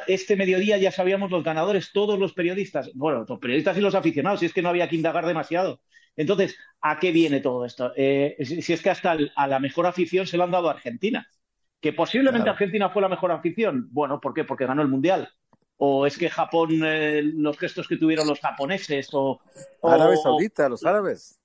este 0.08 0.36
mediodía 0.36 0.77
ya 0.77 0.91
sabíamos 0.91 1.29
los 1.32 1.44
ganadores, 1.44 1.91
todos 1.91 2.18
los 2.18 2.34
periodistas, 2.34 2.91
bueno, 2.94 3.25
los 3.27 3.39
periodistas 3.39 3.77
y 3.77 3.82
los 3.82 3.96
aficionados, 3.96 4.39
si 4.39 4.46
es 4.46 4.53
que 4.53 4.62
no 4.62 4.70
había 4.70 4.88
que 4.88 4.96
indagar 4.96 5.25
demasiado. 5.25 5.82
Entonces, 6.15 6.56
¿a 6.82 7.00
qué 7.00 7.12
viene 7.12 7.39
todo 7.39 7.65
esto? 7.65 7.91
Eh, 7.96 8.38
si 8.39 8.74
es 8.74 8.82
que 8.82 8.89
hasta 8.89 9.18
a 9.36 9.48
la 9.48 9.60
mejor 9.60 9.88
afición 9.88 10.27
se 10.27 10.38
lo 10.38 10.44
han 10.44 10.51
dado 10.51 10.70
a 10.70 10.74
Argentina. 10.74 11.27
Que 11.82 11.91
posiblemente 11.91 12.50
Argentina 12.50 12.89
fue 12.89 13.01
la 13.01 13.10
mejor 13.10 13.32
afición. 13.32 13.89
Bueno, 13.91 14.22
¿por 14.22 14.34
qué? 14.34 14.46
Porque 14.46 14.65
ganó 14.65 14.82
el 14.82 14.88
Mundial. 14.88 15.29
O 15.77 16.06
es 16.08 16.18
que 16.18 16.29
Japón, 16.29 16.82
eh, 16.86 17.22
los 17.22 17.58
gestos 17.58 17.89
que 17.89 17.98
tuvieron 17.98 18.25
los 18.25 18.39
japoneses, 18.39 19.10
o. 19.12 19.41
Árabes 19.82 20.22
Saudita, 20.24 20.70
los 20.70 20.86
árabes. 20.86 21.41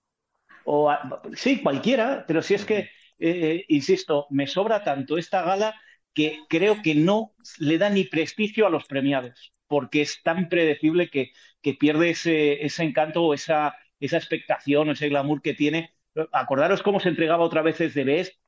O, 0.64 0.94
sí, 1.34 1.60
cualquiera, 1.60 2.24
pero 2.28 2.42
si 2.42 2.54
es 2.54 2.64
que 2.64 2.90
eh, 3.18 3.64
insisto, 3.68 4.26
me 4.30 4.46
sobra 4.46 4.84
tanto 4.84 5.18
esta 5.18 5.42
gala 5.42 5.74
que 6.14 6.38
creo 6.48 6.82
que 6.82 6.94
no 6.94 7.34
le 7.58 7.78
da 7.78 7.90
ni 7.90 8.04
prestigio 8.04 8.66
a 8.66 8.70
los 8.70 8.84
premiados, 8.86 9.52
porque 9.66 10.02
es 10.02 10.22
tan 10.22 10.48
predecible 10.48 11.10
que, 11.10 11.32
que 11.62 11.74
pierde 11.74 12.10
ese, 12.10 12.64
ese 12.64 12.82
encanto 12.84 13.22
o 13.22 13.34
esa, 13.34 13.76
esa 14.00 14.16
expectación 14.16 14.88
o 14.88 14.92
ese 14.92 15.08
glamour 15.08 15.42
que 15.42 15.54
tiene. 15.54 15.94
Acordaros 16.32 16.82
cómo 16.82 17.00
se 17.00 17.10
entregaba 17.10 17.44
otra 17.44 17.62
vez 17.62 17.78
desde 17.78 18.04
BES 18.04 18.38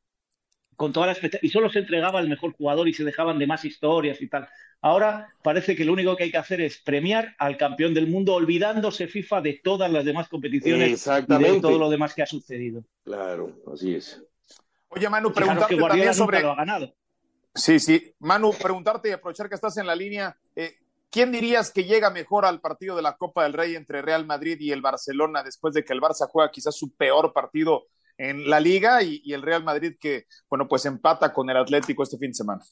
con 0.80 0.94
toda 0.94 1.08
la 1.08 1.16
y 1.42 1.50
solo 1.50 1.68
se 1.68 1.80
entregaba 1.80 2.20
al 2.20 2.28
mejor 2.28 2.54
jugador 2.54 2.88
y 2.88 2.94
se 2.94 3.04
dejaban 3.04 3.38
de 3.38 3.46
más 3.46 3.66
historias 3.66 4.22
y 4.22 4.28
tal. 4.28 4.48
Ahora 4.80 5.28
parece 5.42 5.76
que 5.76 5.84
lo 5.84 5.92
único 5.92 6.16
que 6.16 6.24
hay 6.24 6.30
que 6.30 6.38
hacer 6.38 6.62
es 6.62 6.80
premiar 6.80 7.34
al 7.38 7.58
campeón 7.58 7.92
del 7.92 8.06
mundo, 8.06 8.32
olvidándose 8.32 9.06
FIFA 9.06 9.42
de 9.42 9.60
todas 9.62 9.92
las 9.92 10.06
demás 10.06 10.28
competiciones 10.28 11.06
y 11.06 11.36
de 11.36 11.60
todo 11.60 11.78
lo 11.78 11.90
demás 11.90 12.14
que 12.14 12.22
ha 12.22 12.26
sucedido. 12.26 12.82
Claro, 13.04 13.58
así 13.70 13.94
es. 13.94 14.24
Oye, 14.90 15.08
Manu, 15.08 15.32
preguntarte 15.32 15.76
también 15.76 16.14
sobre. 16.14 16.42
Lo 16.42 16.52
ha 16.52 16.56
ganado. 16.56 16.92
Sí, 17.54 17.80
sí. 17.80 18.14
Manu, 18.20 18.52
preguntarte 18.52 19.08
y 19.08 19.12
aprovechar 19.12 19.48
que 19.48 19.54
estás 19.54 19.76
en 19.76 19.86
la 19.86 19.94
línea. 19.94 20.36
Eh, 20.54 20.76
¿Quién 21.10 21.32
dirías 21.32 21.72
que 21.72 21.84
llega 21.84 22.10
mejor 22.10 22.44
al 22.44 22.60
partido 22.60 22.94
de 22.94 23.02
la 23.02 23.16
Copa 23.16 23.42
del 23.42 23.52
Rey 23.52 23.74
entre 23.74 24.02
Real 24.02 24.26
Madrid 24.26 24.56
y 24.60 24.70
el 24.70 24.80
Barcelona 24.80 25.42
después 25.42 25.74
de 25.74 25.84
que 25.84 25.92
el 25.92 26.00
Barça 26.00 26.28
juega 26.28 26.52
quizás 26.52 26.76
su 26.76 26.94
peor 26.94 27.32
partido 27.32 27.86
en 28.16 28.48
la 28.48 28.60
liga 28.60 29.02
y, 29.02 29.32
el 29.32 29.42
Real 29.42 29.64
Madrid 29.64 29.94
que, 29.98 30.26
bueno, 30.48 30.68
pues 30.68 30.84
empata 30.84 31.32
con 31.32 31.48
el 31.50 31.56
Atlético 31.56 32.02
este 32.02 32.18
fin 32.18 32.30
de 32.30 32.34
semana? 32.34 32.62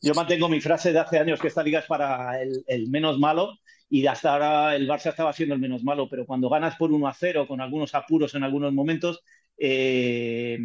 Yo 0.00 0.14
mantengo 0.14 0.48
mi 0.48 0.60
frase 0.60 0.92
de 0.92 0.98
hace 0.98 1.18
años 1.18 1.38
que 1.38 1.48
esta 1.48 1.62
liga 1.62 1.80
es 1.80 1.86
para 1.86 2.40
el, 2.40 2.88
menos 2.88 3.18
malo 3.18 3.58
y 3.90 4.06
hasta 4.06 4.32
ahora 4.32 4.74
el 4.74 4.88
Barça 4.88 5.10
estaba 5.10 5.32
siendo 5.34 5.54
el 5.54 5.60
menos 5.60 5.84
malo, 5.84 6.08
pero 6.08 6.24
cuando 6.24 6.48
ganas 6.48 6.76
por 6.76 6.90
1 6.90 7.06
a 7.06 7.12
0 7.12 7.46
con 7.46 7.60
algunos 7.60 7.94
apuros 7.94 8.34
en 8.34 8.42
algunos 8.42 8.72
momentos, 8.72 9.22
eh, 9.64 10.58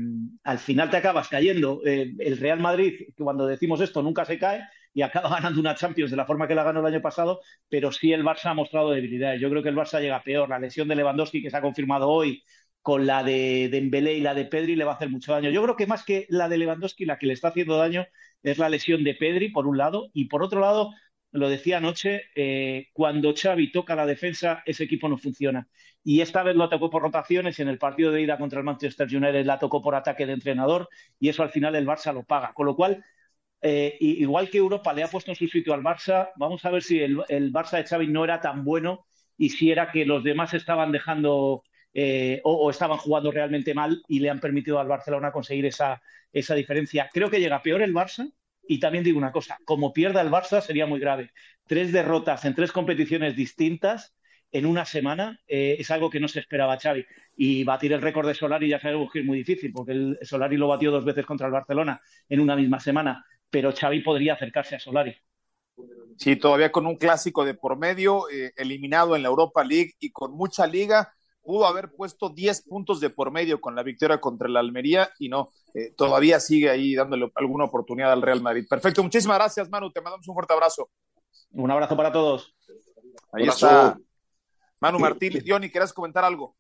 al 0.44 0.58
final 0.58 0.90
te 0.90 0.98
acabas 0.98 1.28
cayendo. 1.30 1.82
Eh, 1.86 2.16
el 2.18 2.38
Real 2.38 2.60
Madrid, 2.60 3.10
cuando 3.16 3.46
decimos 3.46 3.80
esto, 3.80 4.02
nunca 4.02 4.26
se 4.26 4.40
cae 4.40 4.64
y 4.92 5.04
acaba 5.04 5.30
ganando 5.36 5.60
una 5.60 5.76
Champions 5.76 6.10
de 6.10 6.18
la 6.18 6.26
forma 6.26 6.48
que 6.48 6.56
la 6.56 6.64
ganó 6.64 6.80
el 6.80 6.88
año 6.88 7.02
pasado, 7.02 7.42
pero 7.70 7.92
sí 7.92 8.12
el 8.12 8.24
Barça 8.24 8.46
ha 8.50 8.54
mostrado 8.56 8.90
debilidades. 8.90 9.40
Yo 9.40 9.52
creo 9.52 9.62
que 9.62 9.70
el 9.70 9.76
Barça 9.76 10.02
llega 10.02 10.24
peor. 10.24 10.50
La 10.50 10.58
lesión 10.58 10.88
de 10.88 10.96
Lewandowski 10.96 11.44
que 11.44 11.52
se 11.52 11.58
ha 11.58 11.62
confirmado 11.62 12.10
hoy 12.10 12.42
con 12.82 13.06
la 13.06 13.24
de 13.24 13.70
Dembélé 13.70 14.16
y 14.16 14.22
la 14.22 14.34
de 14.34 14.46
Pedri 14.46 14.76
le 14.76 14.84
va 14.84 14.94
a 14.94 14.96
hacer 14.96 15.10
mucho 15.10 15.32
daño. 15.32 15.52
Yo 15.52 15.62
creo 15.62 15.76
que 15.76 15.86
más 15.86 16.04
que 16.04 16.26
la 16.30 16.50
de 16.50 16.58
Lewandowski, 16.58 17.06
la 17.06 17.20
que 17.20 17.28
le 17.28 17.34
está 17.34 17.50
haciendo 17.50 17.78
daño 17.78 18.08
es 18.42 18.58
la 18.58 18.70
lesión 18.70 19.04
de 19.04 19.14
Pedri, 19.14 19.50
por 19.50 19.68
un 19.68 19.78
lado, 19.78 20.10
y 20.14 20.26
por 20.26 20.42
otro 20.42 20.60
lado, 20.60 20.92
lo 21.38 21.50
decía 21.50 21.78
anoche, 21.78 22.24
eh, 22.36 22.90
cuando 22.94 23.34
Xavi 23.36 23.72
toca 23.72 23.96
la 23.96 24.06
defensa, 24.06 24.64
ese 24.66 24.84
equipo 24.86 25.08
no 25.08 25.18
funciona. 25.18 25.68
Y 26.04 26.22
esta 26.22 26.44
vez 26.44 26.56
lo 26.56 26.70
tocó 26.70 26.90
por 26.90 27.02
rotaciones, 27.02 27.60
en 27.60 27.68
el 27.68 27.78
partido 27.78 28.12
de 28.12 28.22
ida 28.22 28.38
contra 28.38 28.60
el 28.60 28.66
Manchester 28.66 29.08
United 29.08 29.46
la 29.46 29.60
tocó 29.60 29.82
por 29.82 29.96
ataque 29.96 30.26
de 30.26 30.34
entrenador, 30.34 30.90
y 31.20 31.30
eso 31.30 31.44
al 31.44 31.50
final 31.50 31.76
el 31.76 31.86
Barça 31.86 32.14
lo 32.14 32.24
paga. 32.24 32.54
Con 32.54 32.66
lo 32.66 32.76
cual, 32.76 33.04
eh, 33.62 33.98
igual 34.00 34.50
que 34.50 34.58
Europa 34.58 34.94
le 34.94 35.04
ha 35.04 35.08
puesto 35.08 35.32
en 35.32 35.36
su 35.36 35.48
sitio 35.48 35.74
al 35.74 35.84
Barça, 35.84 36.32
vamos 36.38 36.64
a 36.66 36.72
ver 36.72 36.84
si 36.84 37.00
el, 37.00 37.18
Barça 37.54 37.78
de 37.78 37.86
Xavi 37.86 38.08
no 38.08 38.24
era 38.24 38.42
tan 38.42 38.64
bueno 38.64 39.06
y 39.38 39.50
si 39.50 39.72
era 39.72 39.92
que 39.92 40.06
los 40.06 40.24
demás 40.24 40.54
estaban 40.54 40.92
dejando 40.92 41.64
eh, 41.94 42.42
o, 42.44 42.70
estaban 42.70 42.98
jugando 42.98 43.32
realmente 43.32 43.74
mal 43.74 44.04
y 44.08 44.20
le 44.20 44.30
han 44.30 44.40
permitido 44.40 44.80
al 44.80 44.88
Barcelona 44.88 45.32
conseguir 45.32 45.66
esa, 45.66 46.02
esa 46.32 46.56
diferencia. 46.56 47.10
Creo 47.14 47.30
que 47.30 47.40
llega 47.40 47.62
peor 47.62 47.82
el 47.82 47.94
Barça 47.94 48.32
y 48.68 48.80
también 48.80 49.04
digo 49.04 49.18
una 49.18 49.32
cosa, 49.32 49.60
como 49.66 49.94
pierda 49.94 50.22
el 50.22 50.30
Barça 50.30 50.62
sería 50.62 50.86
muy 50.86 51.00
grave. 51.00 51.32
Tres 51.66 51.92
derrotas 51.92 52.46
en 52.46 52.56
tres 52.56 52.72
competiciones 52.72 53.36
distintas 53.36 54.16
en 54.52 54.66
una 54.66 54.86
semana 54.86 55.42
eh, 55.48 55.76
es 55.80 55.92
algo 55.92 56.10
que 56.10 56.20
no 56.20 56.28
se 56.28 56.40
esperaba 56.40 56.80
Xavi. 56.80 57.06
Y 57.36 57.64
batir 57.64 57.94
el 57.94 58.02
récord 58.02 58.28
de 58.28 58.34
Solari 58.34 58.70
ya 58.70 58.80
sabemos 58.80 59.12
que 59.12 59.20
es 59.20 59.26
muy 59.26 59.40
difícil, 59.40 59.72
porque 59.74 59.92
el 59.92 60.18
Solari 60.22 60.58
lo 60.58 60.68
batió 60.68 60.92
dos 60.92 61.06
veces 61.06 61.26
contra 61.26 61.48
el 61.48 61.54
Barcelona 61.54 62.02
en 62.30 62.40
una 62.40 62.56
misma 62.56 62.80
semana 62.80 63.26
pero 63.50 63.74
Xavi 63.74 64.02
podría 64.02 64.34
acercarse 64.34 64.76
a 64.76 64.80
Solari. 64.80 65.16
Sí, 66.18 66.36
todavía 66.36 66.72
con 66.72 66.88
un 66.88 66.98
clásico 66.98 67.46
de 67.46 67.54
por 67.54 67.78
medio, 67.78 68.30
eh, 68.30 68.52
eliminado 68.56 69.16
en 69.16 69.22
la 69.22 69.30
Europa 69.30 69.64
League 69.64 69.94
y 70.00 70.12
con 70.12 70.34
mucha 70.34 70.66
liga, 70.66 71.14
pudo 71.48 71.66
haber 71.66 71.90
puesto 71.94 72.28
10 72.28 72.64
puntos 72.64 73.00
de 73.00 73.10
por 73.10 73.32
medio 73.32 73.62
con 73.62 73.74
la 73.74 73.82
victoria 73.82 74.20
contra 74.20 74.50
la 74.50 74.60
Almería 74.60 75.10
y 75.18 75.30
no, 75.30 75.54
eh, 75.74 75.94
todavía 75.96 76.42
sigue 76.42 76.70
ahí 76.70 76.94
dándole 76.94 77.32
alguna 77.36 77.64
oportunidad 77.64 78.12
al 78.12 78.22
Real 78.22 78.42
Madrid. 78.42 78.66
Perfecto, 78.70 79.02
muchísimas 79.02 79.38
gracias, 79.38 79.70
Manu, 79.70 79.90
te 79.90 80.02
mandamos 80.02 80.28
un 80.28 80.34
fuerte 80.34 80.54
abrazo. 80.54 80.90
Un 81.52 81.72
abrazo 81.72 81.96
para 81.96 82.12
todos. 82.12 82.54
Ahí 83.32 83.48
está. 83.48 83.98
Manu 84.82 85.00
Martín, 85.00 85.42
Johnny, 85.48 85.70
¿quieres 85.70 85.94
comentar 85.94 86.26
algo? 86.26 86.58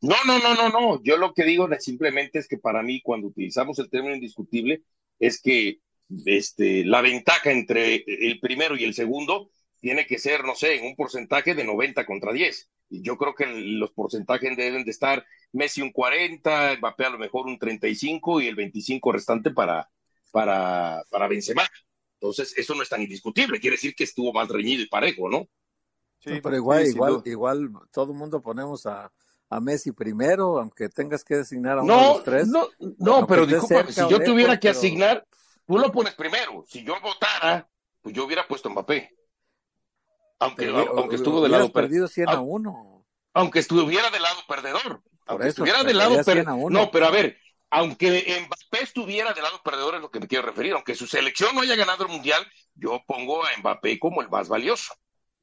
No, 0.00 0.16
no, 0.26 0.38
no, 0.38 0.54
no, 0.54 0.70
no. 0.70 1.02
Yo 1.02 1.18
lo 1.18 1.34
que 1.34 1.44
digo 1.44 1.68
simplemente 1.78 2.38
es 2.38 2.48
que 2.48 2.56
para 2.56 2.82
mí, 2.82 3.02
cuando 3.02 3.26
utilizamos 3.26 3.78
el 3.78 3.90
término 3.90 4.14
indiscutible, 4.14 4.84
es 5.18 5.42
que 5.42 5.80
este, 6.24 6.82
la 6.86 7.02
ventaja 7.02 7.50
entre 7.50 8.04
el 8.06 8.40
primero 8.40 8.74
y 8.74 8.84
el 8.84 8.94
segundo 8.94 9.50
tiene 9.80 10.06
que 10.06 10.18
ser, 10.18 10.44
no 10.44 10.54
sé, 10.54 10.76
en 10.76 10.86
un 10.86 10.96
porcentaje 10.96 11.54
de 11.54 11.64
90 11.64 12.04
contra 12.06 12.32
10. 12.32 12.70
Y 12.90 13.02
yo 13.02 13.16
creo 13.16 13.34
que 13.34 13.46
los 13.46 13.90
porcentajes 13.92 14.56
deben 14.56 14.84
de 14.84 14.90
estar 14.90 15.24
Messi 15.52 15.82
un 15.82 15.92
40, 15.92 16.76
Mbappé 16.78 17.04
a 17.04 17.10
lo 17.10 17.18
mejor 17.18 17.46
un 17.46 17.58
35 17.58 18.40
y 18.40 18.48
el 18.48 18.56
25 18.56 19.12
restante 19.12 19.50
para, 19.50 19.88
para, 20.30 21.02
para 21.10 21.28
Benzema. 21.28 21.66
Entonces, 22.20 22.56
eso 22.56 22.74
no 22.74 22.82
es 22.82 22.88
tan 22.88 23.02
indiscutible. 23.02 23.60
Quiere 23.60 23.76
decir 23.76 23.94
que 23.94 24.04
estuvo 24.04 24.32
más 24.32 24.48
reñido 24.48 24.82
y 24.82 24.88
parejo, 24.88 25.28
¿no? 25.28 25.46
Sí, 26.20 26.40
pero 26.42 26.56
igual, 26.56 26.86
igual, 26.86 27.22
igual, 27.24 27.70
todo 27.92 28.12
el 28.12 28.18
mundo 28.18 28.42
ponemos 28.42 28.86
a, 28.86 29.12
a 29.50 29.60
Messi 29.60 29.92
primero, 29.92 30.58
aunque 30.58 30.88
tengas 30.88 31.22
que 31.22 31.36
designar 31.36 31.78
a 31.78 31.82
uno 31.82 31.96
de 31.96 32.02
los 32.02 32.24
tres. 32.24 32.48
No, 32.48 32.68
no, 32.98 33.26
pero 33.26 33.46
disculpa, 33.46 33.92
si 33.92 34.00
yo 34.08 34.20
tuviera 34.20 34.58
que 34.58 34.70
asignar, 34.70 35.24
Tú 35.68 35.76
lo 35.76 35.92
pones 35.92 36.14
primero. 36.14 36.64
Si 36.66 36.82
yo 36.82 36.98
votara, 36.98 37.68
pues 38.00 38.14
yo 38.14 38.24
hubiera 38.24 38.48
puesto 38.48 38.70
Mbappé. 38.70 39.14
Aunque, 40.40 40.68
aunque 40.68 41.16
estuvo 41.16 41.42
del 41.42 41.52
lado 41.52 41.72
perdido 41.72 42.06
100 42.08 42.28
a 42.28 42.40
1. 42.40 43.04
Aunque 43.34 43.58
estuviera 43.58 44.10
del 44.10 44.22
lado 44.22 44.40
perdedor. 44.48 45.02
aunque 45.26 45.48
estuviera 45.48 45.84
del 45.84 45.98
lado 45.98 46.22
perdedor. 46.24 46.72
No, 46.72 46.90
pero 46.90 47.06
a 47.06 47.10
ver, 47.10 47.38
aunque 47.70 48.40
Mbappé 48.46 48.84
estuviera 48.84 49.32
del 49.32 49.42
lado 49.42 49.60
perdedor 49.62 49.96
es 49.96 50.00
lo 50.00 50.10
que 50.10 50.20
me 50.20 50.28
quiero 50.28 50.46
referir. 50.46 50.72
Aunque 50.74 50.94
su 50.94 51.06
selección 51.06 51.54
no 51.54 51.62
haya 51.62 51.76
ganado 51.76 52.04
el 52.04 52.10
mundial, 52.10 52.46
yo 52.74 53.02
pongo 53.06 53.44
a 53.44 53.50
Mbappé 53.58 53.98
como 53.98 54.22
el 54.22 54.28
más 54.28 54.48
valioso. 54.48 54.94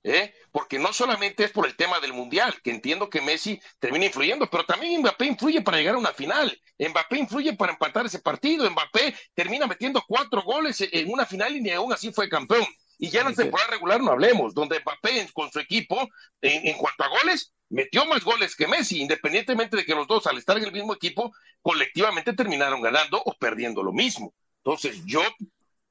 ¿eh? 0.06 0.34
porque 0.52 0.78
no 0.78 0.94
solamente 0.94 1.44
es 1.44 1.52
por 1.52 1.66
el 1.66 1.75
tema 1.75 2.00
del 2.00 2.14
Mundial, 2.14 2.54
que 2.64 2.70
entiendo 2.70 3.10
que 3.10 3.22
Messi 3.22 3.60
termina 3.80 4.06
influyendo, 4.06 4.48
pero 4.50 4.64
también 4.64 5.02
Mbappé 5.02 5.25
influye 5.25 5.62
para 5.62 5.78
llegar 5.78 5.96
a 5.96 5.98
una 5.98 6.14
final, 6.14 6.58
Mbappé 6.78 7.18
influye 7.18 7.54
para 7.54 7.74
empatar 7.74 8.06
ese 8.06 8.20
partido, 8.20 8.70
Mbappé 8.70 9.16
termina 9.34 9.66
metiendo 9.66 10.04
cuatro 10.08 10.44
goles 10.44 10.80
en 10.80 11.12
una 11.12 11.25
final 11.25 11.56
y 11.56 11.62
ni 11.62 11.72
aún 11.72 11.92
así 11.92 12.14
fue 12.14 12.30
campeón. 12.30 12.66
Y 12.98 13.10
ya 13.10 13.22
en 13.22 13.28
la 13.28 13.34
temporada 13.34 13.72
regular 13.72 14.02
no 14.02 14.12
hablemos, 14.12 14.54
donde 14.54 14.80
Mbappé 14.80 15.30
con 15.34 15.52
su 15.52 15.60
equipo, 15.60 16.10
en, 16.42 16.68
en 16.68 16.78
cuanto 16.78 17.04
a 17.04 17.10
goles, 17.10 17.54
metió 17.70 18.06
más 18.06 18.24
goles 18.24 18.56
que 18.56 18.68
Messi, 18.68 19.02
independientemente 19.02 19.78
de 19.78 19.86
que 19.86 19.96
los 19.96 20.08
dos 20.08 20.28
al 20.28 20.38
estar 20.38 20.58
en 20.58 20.66
el 20.66 20.72
mismo 20.72 20.94
equipo, 20.94 21.34
colectivamente 21.62 22.34
terminaron 22.34 22.82
ganando 22.82 23.22
o 23.24 23.34
perdiendo 23.34 23.84
lo 23.84 23.92
mismo. 23.92 24.34
Entonces 24.64 25.04
yo, 25.06 25.22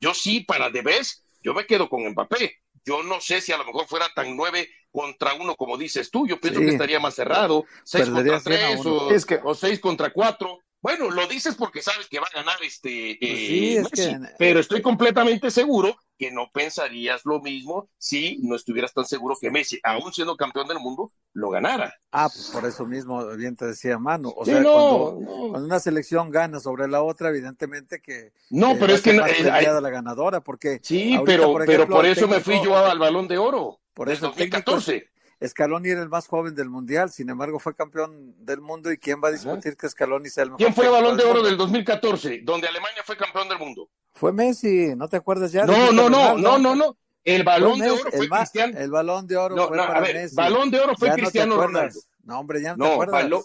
yo 0.01 0.15
sí, 0.15 0.41
para 0.41 0.71
de 0.71 0.83
vez, 0.83 1.25
yo 1.43 1.55
me 1.55 1.67
quedo 1.67 1.89
con 1.89 2.09
Mbappé 2.09 2.65
yo 2.85 3.03
no 3.03 3.21
sé 3.21 3.41
si 3.41 3.53
a 3.53 3.57
lo 3.57 3.65
mejor 3.65 3.87
fuera 3.87 4.09
tan 4.15 4.37
nueve 4.37 4.69
contra 4.91 5.35
uno 5.35 5.57
como 5.57 5.77
dices 5.79 6.11
tú. 6.11 6.27
Yo 6.27 6.39
pienso 6.41 6.61
que 6.61 6.69
estaría 6.69 7.01
más 7.01 7.15
cerrado. 7.15 7.65
Seis 7.85 8.09
contra 8.09 8.41
tres 8.41 8.81
o, 8.85 9.55
seis 9.55 9.81
contra 9.81 10.13
cuatro. 10.13 10.61
Bueno, 10.81 11.11
lo 11.11 11.27
dices 11.27 11.55
porque 11.55 11.81
sabes 11.81 12.09
que 12.09 12.21
va 12.21 12.27
a 12.27 12.37
ganar 12.37 12.63
este 12.63 13.17
pues 13.19 14.01
eh, 14.01 14.19
pero 14.39 14.61
estoy 14.61 14.83
completamente 14.83 15.51
seguro 15.51 15.97
que 16.19 16.31
no 16.31 16.51
pensarías 16.53 17.23
lo 17.25 17.41
mismo 17.41 17.89
si 17.99 18.39
no 18.43 18.57
estuvieras 18.57 18.93
tan 18.93 19.05
seguro 19.05 19.37
que 19.41 19.51
Messi, 19.51 19.81
aún 19.83 20.13
siendo 20.13 20.37
campeón 20.37 20.69
del 20.69 20.79
mundo, 20.79 21.13
lo 21.33 21.51
ganara. 21.51 21.95
Ah, 22.13 22.29
pues 22.33 22.51
por 22.53 22.65
eso 22.65 22.87
mismo 22.87 23.27
bien 23.37 23.57
te 23.57 23.67
decía 23.67 23.99
Manu. 23.99 24.33
O 24.37 24.45
sea, 24.45 24.63
cuando, 24.63 25.09
una 25.09 25.81
selección 25.81 26.31
gana 26.31 26.61
sobre 26.61 26.87
la 26.89 27.03
otra, 27.03 27.31
evidentemente 27.31 28.01
que 28.01 28.33
no, 28.51 28.73
eh, 28.73 28.77
pero 28.79 28.95
es 28.95 29.03
que 29.03 29.13
no, 29.13 29.27
eh, 29.27 29.43
la 29.43 29.91
ganadora, 29.91 30.41
porque 30.41 30.81
sí, 30.83 31.19
pero 31.25 31.53
por 31.53 31.67
pero 31.67 31.89
por 31.89 32.07
eso 32.07 32.29
me 32.29 32.41
fui 32.41 32.61
yo 32.65 32.77
al 32.77 32.99
Balón 32.99 33.29
de 33.29 33.39
Oro. 33.39 33.81
Por 33.93 34.09
eso 34.09 34.27
2014. 34.27 35.11
Scaloni 35.47 35.91
era 35.91 36.03
el 36.03 36.09
más 36.09 36.27
joven 36.27 36.55
del 36.55 36.71
mundial, 36.71 37.11
sin 37.11 37.29
embargo 37.29 37.59
fue 37.59 37.75
campeón 37.75 38.35
del 38.45 38.61
mundo 38.61 38.91
y 38.91 38.99
quién 38.99 39.21
va 39.23 39.29
a 39.29 39.33
discutir 39.33 39.77
que 39.77 39.89
Scaloni 39.89 40.29
sea 40.31 40.45
el 40.45 40.51
mejor. 40.51 40.59
¿Quién 40.59 40.75
fue 40.75 40.87
el 40.87 40.93
Balón 40.93 41.17
de 41.17 41.25
Oro 41.25 41.43
del 41.43 41.57
2014, 41.57 42.41
donde 42.45 42.69
Alemania 42.69 43.03
fue 43.05 43.17
campeón 43.17 43.49
del 43.49 43.59
mundo? 43.59 43.91
Fue 44.15 44.33
Messi, 44.33 44.95
¿no 44.97 45.09
te 45.09 45.17
acuerdas 45.17 45.51
ya? 45.53 45.65
No, 45.67 45.93
no, 45.93 46.09
no, 46.09 46.39
no, 46.39 46.59
no, 46.59 46.75
no. 46.75 46.97
El 47.25 47.43
balón 47.43 47.79
de 47.79 47.91
oro 47.91 48.11
fue 48.11 48.29
Cristiano. 48.29 48.79
El 48.79 48.91
balón 48.91 49.27
de 49.27 49.37
oro 49.37 49.69
fue 49.69 49.77
para 49.77 50.01
Messi. 50.01 50.37
Balón 50.37 50.71
de 50.71 50.81
oro 50.81 50.95
fue 50.97 51.13
Cristiano 51.13 51.57
Ronaldo. 51.57 52.01
No, 52.23 52.41
hombre, 52.41 52.63
ya 52.63 52.77
no, 52.77 52.85
te 52.85 52.93
acuerdas. 52.93 53.45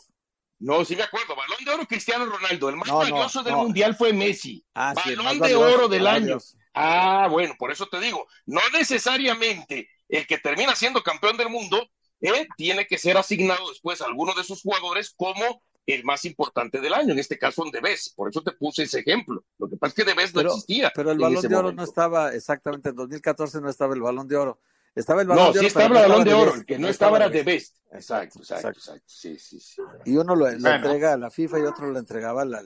No, 0.59 0.83
sí 0.83 0.95
me 0.95 1.03
acuerdo. 1.03 1.35
Balón 1.35 1.57
de 1.65 1.71
oro 1.71 1.85
Cristiano 1.85 2.25
Ronaldo. 2.25 2.69
El 2.69 2.75
más 2.75 2.89
valioso 2.89 3.41
del 3.43 3.55
mundial 3.55 3.95
fue 3.95 4.13
Messi. 4.13 4.63
Ah, 4.75 4.93
balón 4.93 5.39
de 5.39 5.55
oro 5.55 5.87
del 5.87 6.05
año. 6.05 6.37
Ah, 6.73 7.27
bueno, 7.29 7.55
por 7.57 7.71
eso 7.71 7.87
te 7.87 7.99
digo, 7.99 8.27
no 8.45 8.61
necesariamente 8.71 9.89
el 10.07 10.27
que 10.27 10.37
termina 10.37 10.75
siendo 10.75 11.01
campeón 11.01 11.35
del 11.35 11.49
mundo 11.49 11.89
eh, 12.21 12.47
tiene 12.57 12.85
que 12.85 12.97
ser 12.97 13.17
asignado 13.17 13.69
después 13.69 14.01
a 14.01 14.05
alguno 14.05 14.33
de 14.33 14.43
sus 14.43 14.61
jugadores 14.61 15.13
como 15.15 15.63
el 15.93 16.03
más 16.03 16.25
importante 16.25 16.79
del 16.79 16.93
año, 16.93 17.13
en 17.13 17.19
este 17.19 17.37
caso 17.37 17.65
en 17.65 17.71
Debes, 17.71 18.09
por 18.15 18.29
eso 18.29 18.41
te 18.41 18.51
puse 18.51 18.83
ese 18.83 18.99
ejemplo. 18.99 19.43
Lo 19.57 19.69
que 19.69 19.77
pasa 19.77 19.89
es 19.89 19.95
que 19.95 20.03
Debes 20.03 20.33
no 20.35 20.41
existía. 20.41 20.91
Pero 20.93 21.11
el 21.11 21.17
balón 21.17 21.41
de 21.41 21.55
oro 21.55 21.71
no 21.71 21.83
estaba 21.83 22.33
exactamente, 22.33 22.89
en 22.89 22.95
2014 22.95 23.61
no 23.61 23.69
estaba 23.69 23.93
el 23.93 24.01
balón 24.01 24.27
de 24.27 24.37
oro. 24.37 24.59
Estaba 24.95 25.21
el 25.21 25.27
balón 25.27 25.45
no, 25.45 25.53
de 25.53 25.59
oro. 25.59 25.61
Sí 25.61 25.65
estaba 25.67 25.85
el 25.85 26.09
balón 26.09 26.23
de 26.23 26.33
oro, 26.33 26.53
el 26.55 26.65
que 26.65 26.79
no, 26.79 26.87
estaba, 26.87 27.17
era 27.17 27.29
Debes. 27.29 27.73
Exacto, 27.91 28.39
exacto, 28.39 28.69
exacto. 28.69 29.03
Sí, 29.05 29.37
sí, 29.39 29.59
sí. 29.59 29.81
Y 30.05 30.17
uno 30.17 30.35
lo, 30.35 30.47
entrega 30.47 31.13
a 31.13 31.17
la 31.17 31.31
FIFA 31.31 31.59
y 31.59 31.61
otro 31.63 31.89
lo 31.89 31.99
entregaba 31.99 32.43
a 32.43 32.45
la, 32.45 32.61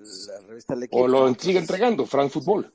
revista 0.48 0.74
El 0.74 0.88
O 0.92 1.08
lo 1.08 1.34
sigue 1.36 1.60
entregando, 1.60 2.06
Frank 2.06 2.32
Fútbol. 2.32 2.74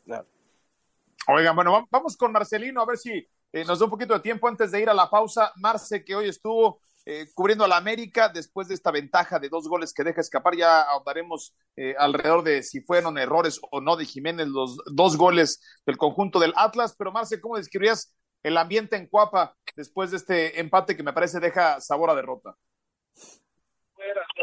Oigan, 1.28 1.54
bueno, 1.54 1.86
vamos 1.90 2.16
con 2.16 2.32
Marcelino 2.32 2.80
a 2.80 2.86
ver 2.86 2.96
si 2.96 3.28
eh, 3.52 3.64
nos 3.64 3.78
da 3.78 3.84
un 3.84 3.90
poquito 3.90 4.14
de 4.14 4.20
tiempo 4.20 4.48
antes 4.48 4.70
de 4.70 4.80
ir 4.80 4.88
a 4.88 4.94
la 4.94 5.10
pausa. 5.10 5.52
Marce, 5.56 6.04
que 6.04 6.14
hoy 6.14 6.28
estuvo 6.28 6.80
eh, 7.10 7.24
cubriendo 7.34 7.64
a 7.64 7.68
la 7.68 7.78
América 7.78 8.28
después 8.28 8.68
de 8.68 8.74
esta 8.74 8.90
ventaja 8.90 9.38
de 9.38 9.48
dos 9.48 9.66
goles 9.66 9.94
que 9.94 10.04
deja 10.04 10.20
escapar. 10.20 10.54
Ya 10.54 10.82
ahondaremos 10.82 11.56
eh, 11.74 11.94
alrededor 11.96 12.44
de 12.44 12.62
si 12.62 12.82
fueron 12.82 13.16
errores 13.16 13.58
o 13.70 13.80
no 13.80 13.96
de 13.96 14.04
Jiménez 14.04 14.46
los 14.48 14.76
dos 14.94 15.16
goles 15.16 15.80
del 15.86 15.96
conjunto 15.96 16.38
del 16.38 16.52
Atlas. 16.54 16.94
Pero 16.98 17.10
Marce, 17.10 17.40
¿cómo 17.40 17.56
describirías 17.56 18.14
el 18.42 18.58
ambiente 18.58 18.96
en 18.96 19.06
Cuapa 19.06 19.54
después 19.74 20.10
de 20.10 20.18
este 20.18 20.60
empate 20.60 20.98
que 20.98 21.02
me 21.02 21.14
parece 21.14 21.40
deja 21.40 21.80
sabor 21.80 22.10
a 22.10 22.14
derrota? 22.14 22.54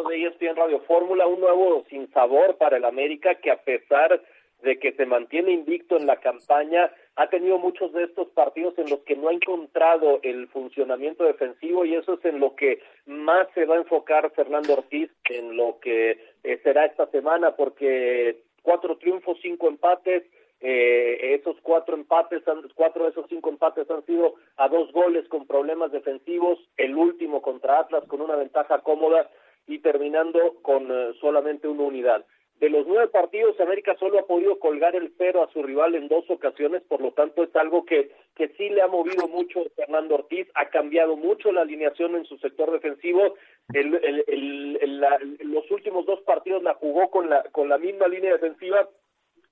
de 0.10 0.48
en 0.48 0.56
Radio 0.56 0.82
Fórmula, 0.82 1.28
un 1.28 1.40
nuevo 1.42 1.86
sin 1.90 2.12
sabor 2.14 2.58
para 2.58 2.78
el 2.78 2.86
América 2.86 3.36
que 3.36 3.52
a 3.52 3.62
pesar 3.62 4.22
de 4.64 4.80
que 4.80 4.92
se 4.94 5.06
mantiene 5.06 5.52
invicto 5.52 5.98
en 5.98 6.08
la 6.08 6.20
campaña, 6.20 6.92
ha 7.18 7.30
tenido 7.30 7.58
muchos 7.58 7.94
de 7.94 8.04
estos 8.04 8.28
partidos 8.30 8.78
en 8.78 8.90
los 8.90 9.00
que 9.02 9.16
no 9.16 9.30
ha 9.30 9.34
encontrado 9.34 10.20
el 10.22 10.48
funcionamiento 10.50 11.24
defensivo 11.24 11.86
y 11.86 11.96
eso 11.96 12.14
es 12.14 12.26
en 12.26 12.40
lo 12.40 12.56
que 12.56 12.82
más 13.06 13.48
se 13.54 13.66
va 13.66 13.76
a 13.76 13.80
enfocar 13.80 14.32
Fernando 14.32 14.74
Ortiz 14.74 15.10
en 15.30 15.56
lo 15.56 15.80
que 15.80 16.20
eh, 16.44 16.60
será 16.64 16.86
esta 16.86 17.08
semana, 17.08 17.56
porque 17.56 18.42
cuatro 18.62 18.98
triunfos, 18.98 19.38
cinco 19.42 19.70
empates, 19.70 20.24
eh, 20.60 21.36
esos 21.40 21.56
cuatro 21.62 21.96
empates, 21.96 22.44
cuatro 22.76 23.06
de 23.06 23.12
esos 23.12 23.26
cinco 23.30 23.50
empates 23.50 23.90
han 23.90 24.06
sido 24.06 24.36
a 24.58 24.68
dos 24.68 24.92
goles 24.92 25.28
con 25.30 25.48
problemas 25.48 25.92
defensivos, 25.92 26.60
el 26.76 26.96
último 26.96 27.42
contra 27.42 27.80
Atlas 27.80 28.04
con 28.08 28.22
una 28.22 28.36
ventaja 28.36 28.80
cómoda 28.80 29.30
y 29.68 29.80
terminando 29.80 30.56
con 30.62 30.92
eh, 30.92 31.14
solamente 31.22 31.68
una 31.68 31.84
unidad. 31.84 32.26
De 32.60 32.70
los 32.70 32.88
nueve 32.88 33.10
partidos, 33.10 33.60
América 33.60 33.98
solo 34.00 34.18
ha 34.18 34.28
podido 34.28 34.60
colgar 34.60 34.96
el 34.96 35.14
cero 35.18 35.44
a 35.44 35.52
su 35.52 35.62
rival 35.62 35.94
en 35.96 36.08
dos 36.08 36.24
ocasiones, 36.30 36.84
por 36.84 37.02
lo 37.02 37.12
tanto 37.12 37.44
es 37.44 37.54
algo 37.56 37.86
que, 37.86 38.12
que 38.34 38.48
sí 38.58 38.70
le 38.70 38.82
ha 38.82 38.88
movido 38.88 39.28
mucho 39.28 39.66
Fernando 39.76 40.16
Ortiz, 40.16 40.48
ha 40.56 40.70
cambiado 40.70 41.18
mucho 41.18 41.52
la 41.52 41.62
alineación 41.62 42.16
en 42.16 42.24
su 42.24 42.38
sector 42.38 42.72
defensivo, 42.72 43.36
el, 43.74 45.02
los 45.42 45.70
últimos 45.70 46.06
dos 46.06 46.22
partidos 46.22 46.64
la 46.64 46.76
jugó 46.76 47.12
con 47.12 47.30
la, 47.30 47.44
con 47.52 47.68
la 47.68 47.78
misma 47.78 48.08
línea 48.08 48.32
defensiva, 48.32 48.88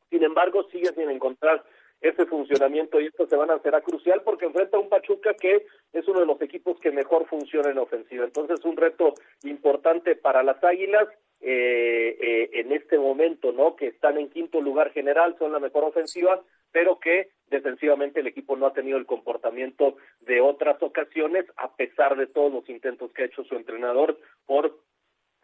sin 0.10 0.24
embargo 0.24 0.63
sigue 0.72 0.93
sin 0.93 1.10
encontrar 1.10 1.62
ese 2.00 2.25
funcionamiento 2.25 3.00
y 3.00 3.07
esto 3.07 3.27
se 3.27 3.36
van 3.36 3.50
a 3.50 3.60
será 3.60 3.81
crucial 3.81 4.22
porque 4.24 4.45
enfrenta 4.45 4.77
a 4.77 4.79
un 4.79 4.89
Pachuca 4.89 5.33
que 5.33 5.65
es 5.93 6.07
uno 6.07 6.19
de 6.19 6.25
los 6.25 6.41
equipos 6.41 6.77
que 6.79 6.91
mejor 6.91 7.25
funciona 7.27 7.72
en 7.72 7.77
ofensiva. 7.77 8.25
Entonces 8.25 8.63
un 8.65 8.75
reto 8.75 9.13
importante 9.43 10.15
para 10.15 10.43
las 10.43 10.62
Águilas 10.63 11.07
eh, 11.45 12.17
eh, 12.21 12.50
en 12.53 12.71
este 12.71 12.97
momento, 12.97 13.51
¿no? 13.51 13.75
Que 13.75 13.88
están 13.88 14.17
en 14.17 14.29
quinto 14.29 14.62
lugar 14.62 14.91
general, 14.91 15.35
son 15.38 15.51
la 15.51 15.59
mejor 15.59 15.83
ofensiva, 15.83 16.41
pero 16.71 17.00
que 17.00 17.31
defensivamente 17.47 18.21
el 18.21 18.27
equipo 18.27 18.55
no 18.55 18.65
ha 18.65 18.73
tenido 18.73 18.97
el 18.97 19.05
comportamiento 19.05 19.97
de 20.21 20.39
otras 20.39 20.81
ocasiones, 20.81 21.45
a 21.57 21.75
pesar 21.75 22.15
de 22.15 22.27
todos 22.27 22.51
los 22.51 22.69
intentos 22.69 23.12
que 23.12 23.23
ha 23.23 23.25
hecho 23.25 23.43
su 23.43 23.55
entrenador 23.55 24.17
por 24.45 24.79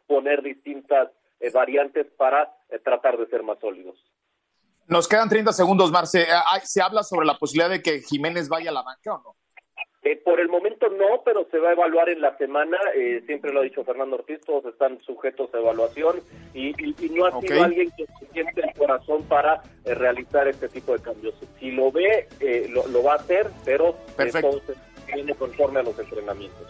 poner 0.07 0.41
distintas 0.41 1.09
eh, 1.41 1.51
variantes 1.51 2.07
para 2.17 2.49
tratar 2.81 3.17
de 3.17 3.27
ser 3.27 3.43
más 3.43 3.59
sólidos. 3.59 3.97
Nos 4.87 5.05
quedan 5.05 5.27
30 5.27 5.51
segundos, 5.51 5.91
Marce. 5.91 6.25
¿Se 6.63 6.81
habla 6.81 7.03
sobre 7.03 7.27
la 7.27 7.37
posibilidad 7.37 7.69
de 7.69 7.81
que 7.81 7.99
Jiménez 7.99 8.47
vaya 8.47 8.69
a 8.69 8.73
la 8.73 8.83
banca 8.83 9.15
o 9.15 9.21
no? 9.21 9.35
Eh, 10.09 10.19
por 10.25 10.39
el 10.39 10.49
momento 10.49 10.87
no, 10.89 11.21
pero 11.23 11.47
se 11.51 11.59
va 11.59 11.69
a 11.69 11.73
evaluar 11.73 12.09
en 12.09 12.19
la 12.19 12.35
semana. 12.37 12.77
Eh, 12.95 13.21
siempre 13.27 13.53
lo 13.53 13.59
ha 13.59 13.63
dicho 13.63 13.83
Fernando 13.83 14.15
Ortiz, 14.15 14.41
todos 14.43 14.65
están 14.65 14.99
sujetos 15.03 15.53
a 15.53 15.59
evaluación 15.59 16.15
y, 16.51 16.71
no 17.11 17.27
ha 17.27 17.39
sido 17.39 17.63
alguien 17.63 17.91
que 17.95 18.07
siente 18.33 18.61
el 18.61 18.73
corazón 18.73 19.21
para 19.25 19.61
eh, 19.85 19.93
realizar 19.93 20.47
este 20.47 20.67
tipo 20.67 20.93
de 20.93 21.03
cambios. 21.03 21.35
Si 21.59 21.69
lo 21.69 21.91
ve, 21.91 22.27
lo, 22.69 23.03
va 23.03 23.13
a 23.13 23.15
hacer, 23.17 23.51
pero 23.63 23.95
todo 24.41 24.61
viene 25.13 25.35
conforme 25.35 25.81
a 25.81 25.83
los 25.83 25.99
entrenamientos. 25.99 26.67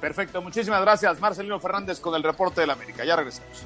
Perfecto, 0.00 0.42
muchísimas 0.42 0.82
gracias, 0.82 1.20
Marcelino 1.20 1.60
Fernández, 1.60 2.00
con 2.00 2.16
el 2.16 2.24
reporte 2.24 2.60
del 2.60 2.70
América. 2.70 3.04
Ya 3.04 3.14
regresamos. 3.14 3.64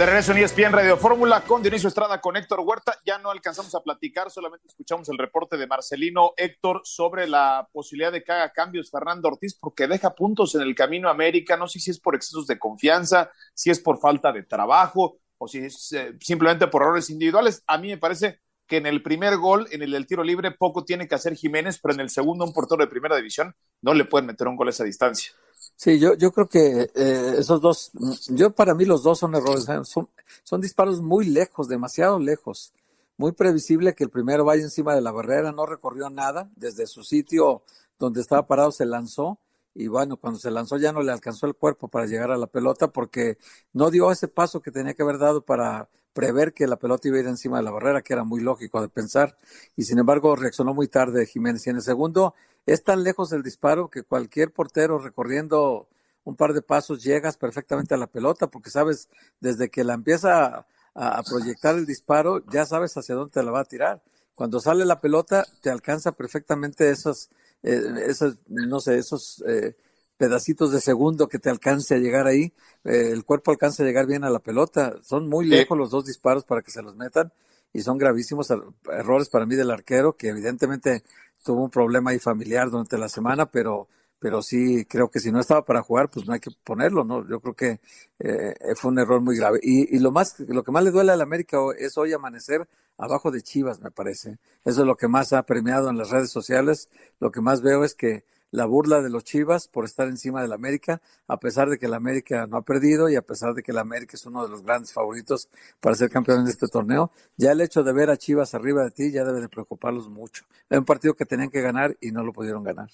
De 0.00 0.06
regreso 0.06 0.32
en 0.32 0.38
ESPN 0.38 0.72
Radio 0.72 0.96
Fórmula 0.96 1.42
con 1.42 1.60
Dionisio 1.60 1.88
Estrada, 1.88 2.22
con 2.22 2.34
Héctor 2.34 2.60
Huerta. 2.60 2.98
Ya 3.04 3.18
no 3.18 3.30
alcanzamos 3.30 3.74
a 3.74 3.82
platicar, 3.82 4.30
solamente 4.30 4.66
escuchamos 4.66 5.06
el 5.10 5.18
reporte 5.18 5.58
de 5.58 5.66
Marcelino 5.66 6.32
Héctor 6.38 6.80
sobre 6.84 7.28
la 7.28 7.68
posibilidad 7.70 8.10
de 8.10 8.24
que 8.24 8.32
haga 8.32 8.50
cambios 8.50 8.90
Fernando 8.90 9.28
Ortiz 9.28 9.58
porque 9.60 9.86
deja 9.86 10.14
puntos 10.14 10.54
en 10.54 10.62
el 10.62 10.74
camino 10.74 11.08
a 11.08 11.10
América. 11.10 11.58
No 11.58 11.68
sé 11.68 11.80
si 11.80 11.90
es 11.90 12.00
por 12.00 12.14
excesos 12.14 12.46
de 12.46 12.58
confianza, 12.58 13.30
si 13.52 13.68
es 13.68 13.78
por 13.78 14.00
falta 14.00 14.32
de 14.32 14.44
trabajo 14.44 15.18
o 15.36 15.46
si 15.46 15.58
es 15.58 15.92
eh, 15.92 16.14
simplemente 16.18 16.68
por 16.68 16.80
errores 16.80 17.10
individuales. 17.10 17.62
A 17.66 17.76
mí 17.76 17.88
me 17.88 17.98
parece 17.98 18.40
que 18.70 18.76
en 18.76 18.86
el 18.86 19.02
primer 19.02 19.36
gol, 19.36 19.66
en 19.72 19.82
el 19.82 19.90
del 19.90 20.06
tiro 20.06 20.22
libre, 20.22 20.52
poco 20.52 20.84
tiene 20.84 21.08
que 21.08 21.16
hacer 21.16 21.34
Jiménez, 21.34 21.80
pero 21.82 21.92
en 21.92 22.00
el 22.00 22.08
segundo, 22.08 22.44
un 22.44 22.52
portero 22.52 22.84
de 22.84 22.86
primera 22.86 23.16
división, 23.16 23.52
no 23.82 23.94
le 23.94 24.04
pueden 24.04 24.26
meter 24.26 24.46
un 24.46 24.54
gol 24.54 24.68
a 24.68 24.70
esa 24.70 24.84
distancia. 24.84 25.32
Sí, 25.74 25.98
yo, 25.98 26.14
yo 26.14 26.30
creo 26.30 26.48
que 26.48 26.88
eh, 26.94 27.34
esos 27.36 27.60
dos, 27.60 27.90
yo 28.28 28.52
para 28.52 28.74
mí 28.74 28.84
los 28.84 29.02
dos 29.02 29.18
son 29.18 29.34
errores, 29.34 29.68
¿eh? 29.68 29.80
son, 29.82 30.08
son 30.44 30.60
disparos 30.60 31.02
muy 31.02 31.26
lejos, 31.26 31.66
demasiado 31.66 32.20
lejos. 32.20 32.72
Muy 33.16 33.32
previsible 33.32 33.94
que 33.96 34.04
el 34.04 34.10
primero 34.10 34.44
vaya 34.44 34.62
encima 34.62 34.94
de 34.94 35.00
la 35.00 35.10
barrera, 35.10 35.50
no 35.50 35.66
recorrió 35.66 36.08
nada, 36.08 36.48
desde 36.54 36.86
su 36.86 37.02
sitio 37.02 37.64
donde 37.98 38.20
estaba 38.20 38.46
parado 38.46 38.70
se 38.70 38.86
lanzó 38.86 39.40
y 39.74 39.88
bueno, 39.88 40.16
cuando 40.16 40.38
se 40.38 40.52
lanzó 40.52 40.76
ya 40.76 40.92
no 40.92 41.02
le 41.02 41.10
alcanzó 41.10 41.46
el 41.46 41.54
cuerpo 41.54 41.88
para 41.88 42.06
llegar 42.06 42.30
a 42.30 42.38
la 42.38 42.46
pelota 42.46 42.88
porque 42.88 43.36
no 43.72 43.90
dio 43.90 44.12
ese 44.12 44.28
paso 44.28 44.62
que 44.62 44.70
tenía 44.70 44.94
que 44.94 45.02
haber 45.02 45.18
dado 45.18 45.44
para 45.44 45.88
prever 46.20 46.52
que 46.52 46.66
la 46.66 46.76
pelota 46.76 47.08
iba 47.08 47.16
a 47.16 47.20
ir 47.20 47.26
encima 47.26 47.56
de 47.56 47.62
la 47.62 47.70
barrera, 47.70 48.02
que 48.02 48.12
era 48.12 48.24
muy 48.24 48.42
lógico 48.42 48.82
de 48.82 48.88
pensar, 48.88 49.38
y 49.74 49.84
sin 49.84 49.98
embargo 49.98 50.36
reaccionó 50.36 50.74
muy 50.74 50.86
tarde 50.86 51.24
Jiménez. 51.24 51.66
Y 51.66 51.70
en 51.70 51.76
el 51.76 51.82
segundo, 51.82 52.34
es 52.66 52.84
tan 52.84 53.02
lejos 53.02 53.32
el 53.32 53.42
disparo 53.42 53.88
que 53.88 54.02
cualquier 54.02 54.52
portero 54.52 54.98
recorriendo 54.98 55.88
un 56.24 56.36
par 56.36 56.52
de 56.52 56.60
pasos 56.60 57.02
llegas 57.02 57.38
perfectamente 57.38 57.94
a 57.94 57.96
la 57.96 58.06
pelota, 58.06 58.48
porque 58.48 58.68
sabes, 58.68 59.08
desde 59.40 59.70
que 59.70 59.82
la 59.82 59.94
empieza 59.94 60.66
a, 60.94 61.22
proyectar 61.22 61.74
el 61.76 61.86
disparo, 61.86 62.44
ya 62.52 62.66
sabes 62.66 62.94
hacia 62.98 63.14
dónde 63.14 63.32
te 63.32 63.42
la 63.42 63.50
va 63.50 63.60
a 63.60 63.64
tirar. 63.64 64.02
Cuando 64.34 64.60
sale 64.60 64.84
la 64.84 65.00
pelota, 65.00 65.46
te 65.62 65.70
alcanza 65.70 66.12
perfectamente 66.12 66.90
esos, 66.90 67.30
eh, 67.62 67.80
esos 68.06 68.36
no 68.48 68.80
sé, 68.80 68.98
esos 68.98 69.42
eh, 69.46 69.74
pedacitos 70.20 70.70
de 70.70 70.82
segundo 70.82 71.30
que 71.30 71.38
te 71.38 71.48
alcance 71.48 71.94
a 71.94 71.98
llegar 71.98 72.26
ahí. 72.26 72.52
Eh, 72.84 73.08
el 73.10 73.24
cuerpo 73.24 73.52
alcanza 73.52 73.82
a 73.82 73.86
llegar 73.86 74.06
bien 74.06 74.22
a 74.22 74.28
la 74.28 74.38
pelota. 74.38 74.96
Son 75.02 75.26
muy 75.30 75.46
lejos 75.46 75.78
los 75.78 75.88
dos 75.88 76.04
disparos 76.04 76.44
para 76.44 76.60
que 76.60 76.70
se 76.70 76.82
los 76.82 76.94
metan 76.94 77.32
y 77.72 77.80
son 77.80 77.96
gravísimos 77.96 78.50
er, 78.50 78.58
errores 78.92 79.30
para 79.30 79.46
mí 79.46 79.54
del 79.54 79.70
arquero, 79.70 80.18
que 80.18 80.28
evidentemente 80.28 81.04
tuvo 81.42 81.64
un 81.64 81.70
problema 81.70 82.10
ahí 82.10 82.18
familiar 82.18 82.68
durante 82.68 82.98
la 82.98 83.08
semana, 83.08 83.46
pero, 83.46 83.88
pero 84.18 84.42
sí 84.42 84.84
creo 84.84 85.08
que 85.08 85.20
si 85.20 85.32
no 85.32 85.40
estaba 85.40 85.64
para 85.64 85.80
jugar, 85.80 86.10
pues 86.10 86.26
no 86.26 86.34
hay 86.34 86.40
que 86.40 86.50
ponerlo, 86.64 87.02
¿no? 87.02 87.26
Yo 87.26 87.40
creo 87.40 87.54
que 87.54 87.80
eh, 88.18 88.54
fue 88.76 88.90
un 88.90 88.98
error 88.98 89.22
muy 89.22 89.38
grave. 89.38 89.58
Y, 89.62 89.96
y, 89.96 90.00
lo 90.00 90.10
más, 90.10 90.38
lo 90.40 90.62
que 90.62 90.70
más 90.70 90.84
le 90.84 90.90
duele 90.90 91.12
al 91.12 91.22
América 91.22 91.56
es 91.78 91.96
hoy 91.96 92.12
amanecer 92.12 92.68
abajo 92.98 93.30
de 93.30 93.40
Chivas, 93.40 93.80
me 93.80 93.90
parece. 93.90 94.36
Eso 94.66 94.82
es 94.82 94.86
lo 94.86 94.98
que 94.98 95.08
más 95.08 95.32
ha 95.32 95.44
premiado 95.44 95.88
en 95.88 95.96
las 95.96 96.10
redes 96.10 96.30
sociales. 96.30 96.90
Lo 97.20 97.30
que 97.30 97.40
más 97.40 97.62
veo 97.62 97.84
es 97.84 97.94
que 97.94 98.24
la 98.50 98.66
burla 98.66 99.00
de 99.00 99.10
los 99.10 99.24
Chivas 99.24 99.68
por 99.68 99.84
estar 99.84 100.08
encima 100.08 100.42
del 100.42 100.52
América, 100.52 101.00
a 101.28 101.38
pesar 101.38 101.68
de 101.68 101.78
que 101.78 101.86
el 101.86 101.94
América 101.94 102.46
no 102.46 102.56
ha 102.56 102.62
perdido 102.62 103.08
y 103.08 103.16
a 103.16 103.22
pesar 103.22 103.54
de 103.54 103.62
que 103.62 103.72
el 103.72 103.78
América 103.78 104.16
es 104.16 104.26
uno 104.26 104.42
de 104.42 104.48
los 104.48 104.62
grandes 104.62 104.92
favoritos 104.92 105.48
para 105.80 105.94
ser 105.94 106.10
campeón 106.10 106.40
en 106.40 106.48
este 106.48 106.66
torneo, 106.66 107.12
ya 107.36 107.52
el 107.52 107.60
hecho 107.60 107.82
de 107.82 107.92
ver 107.92 108.10
a 108.10 108.16
Chivas 108.16 108.54
arriba 108.54 108.82
de 108.84 108.90
ti 108.90 109.12
ya 109.12 109.24
debe 109.24 109.40
de 109.40 109.48
preocuparlos 109.48 110.08
mucho. 110.08 110.44
Es 110.68 110.78
un 110.78 110.84
partido 110.84 111.14
que 111.14 111.26
tenían 111.26 111.50
que 111.50 111.60
ganar 111.60 111.96
y 112.00 112.10
no 112.10 112.24
lo 112.24 112.32
pudieron 112.32 112.64
ganar. 112.64 112.88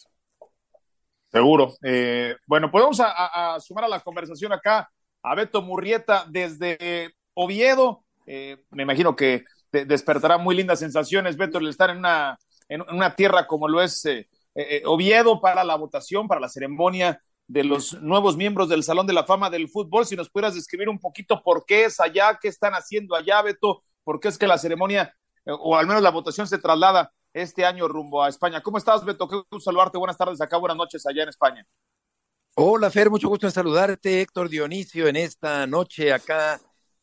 Seguro. 1.31 1.75
Eh, 1.83 2.37
bueno, 2.47 2.71
podemos 2.71 3.01
a, 3.01 3.59
sumar 3.61 3.85
a 3.85 3.88
la 3.88 4.01
conversación 4.01 4.53
acá 4.53 4.90
a 5.23 5.35
Beto 5.35 5.61
Murrieta 5.62 6.25
desde 6.29 7.14
Oviedo. 7.35 8.05
Eh, 8.27 8.64
me 8.71 8.85
imagino 8.85 9.14
que 9.16 9.45
despertará 9.71 10.38
muy 10.38 10.57
lindas 10.57 10.79
sensaciones, 10.79 11.37
Beto, 11.37 11.59
el 11.59 11.69
estar 11.69 11.90
en 11.90 11.99
una, 11.99 12.38
en 12.69 12.83
una 12.83 13.14
tierra 13.14 13.47
como 13.47 13.69
lo 13.69 13.83
es 13.83 14.05
eh, 14.07 14.29
eh, 14.57 14.79
eh, 14.79 14.83
Oviedo 14.87 15.38
para 15.38 15.64
la 15.64 15.77
votación, 15.77 16.27
para 16.27 16.40
la 16.40 16.49
ceremonia 16.49 17.23
de 17.47 17.62
los 17.62 18.01
nuevos 18.01 18.38
miembros 18.38 18.71
del 18.71 18.83
Salón 18.83 19.07
de 19.07 19.12
la 19.12 19.25
Fama 19.25 19.51
del 19.51 19.69
Fútbol. 19.69 20.07
Si 20.07 20.16
nos 20.16 20.31
pudieras 20.31 20.55
describir 20.55 20.88
un 20.88 20.99
poquito 20.99 21.42
por 21.42 21.66
qué 21.66 21.85
es 21.85 22.01
allá, 22.01 22.38
qué 22.40 22.49
están 22.49 22.73
haciendo 22.73 23.14
allá, 23.14 23.42
Beto, 23.42 23.85
por 24.03 24.19
qué 24.19 24.29
es 24.29 24.38
que 24.38 24.47
la 24.47 24.57
ceremonia, 24.57 25.14
eh, 25.45 25.53
o 25.53 25.77
al 25.77 25.87
menos 25.87 26.03
la 26.03 26.11
votación, 26.11 26.49
se 26.49 26.57
traslada 26.57 27.12
este 27.35 27.66
año 27.66 27.87
rumbo 27.87 28.23
a 28.23 28.31
España. 28.31 28.62
¿Cómo 28.62 28.79
estás, 28.79 29.05
Beto? 29.05 29.29
Qué 29.29 29.37
gusto 29.37 29.61
saludarte. 29.61 29.99
Buenas 29.99 30.16
tardes 30.16 30.40
acá, 30.40 30.57
buenas 30.57 30.79
noches 30.79 31.05
allá 31.07 31.25
en 31.25 31.29
España. 31.29 31.66
Hola, 32.55 32.90
Fer, 32.90 33.11
mucho 33.11 33.29
gusto 33.29 33.47
en 33.47 33.53
saludarte. 33.53 34.23
Héctor 34.23 34.49
Dionisio, 34.49 35.07
en 35.07 35.16
esta 35.16 35.66
noche 35.66 36.14
acá 36.14 36.59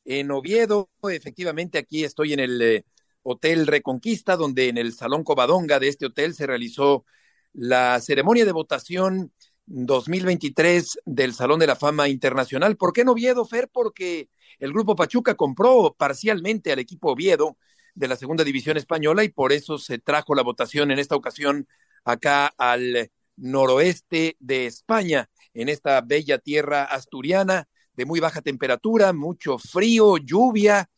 en 0.05 0.31
Oviedo. 0.31 0.89
Efectivamente, 1.03 1.77
aquí 1.77 2.03
estoy 2.03 2.33
en 2.33 2.39
el 2.39 2.83
Hotel 3.21 3.67
Reconquista, 3.67 4.37
donde 4.37 4.69
en 4.69 4.79
el 4.79 4.93
Salón 4.95 5.23
Covadonga 5.23 5.79
de 5.79 5.89
este 5.89 6.07
hotel 6.07 6.33
se 6.33 6.47
realizó 6.47 7.05
la 7.53 7.99
ceremonia 8.01 8.45
de 8.45 8.51
votación 8.51 9.31
2023 9.65 10.99
del 11.05 11.33
Salón 11.33 11.59
de 11.59 11.67
la 11.67 11.75
Fama 11.75 12.09
Internacional. 12.09 12.75
¿Por 12.75 12.93
qué 12.93 13.05
no 13.05 13.13
Oviedo, 13.13 13.45
Fer? 13.45 13.69
Porque 13.71 14.29
el 14.59 14.73
Grupo 14.73 14.95
Pachuca 14.95 15.35
compró 15.35 15.95
parcialmente 15.97 16.71
al 16.71 16.79
equipo 16.79 17.11
Oviedo 17.11 17.57
de 17.95 18.07
la 18.07 18.15
Segunda 18.15 18.43
División 18.43 18.77
Española 18.77 19.23
y 19.23 19.29
por 19.29 19.53
eso 19.53 19.77
se 19.77 19.99
trajo 19.99 20.35
la 20.35 20.41
votación 20.41 20.91
en 20.91 20.99
esta 20.99 21.15
ocasión 21.15 21.67
acá 22.03 22.47
al 22.57 23.11
noroeste 23.35 24.35
de 24.39 24.65
España, 24.65 25.29
en 25.53 25.69
esta 25.69 26.01
bella 26.01 26.37
tierra 26.39 26.83
asturiana 26.83 27.67
de 27.95 28.05
muy 28.05 28.19
baja 28.19 28.41
temperatura, 28.41 29.13
mucho 29.13 29.57
frío, 29.57 30.17
lluvia, 30.17 30.89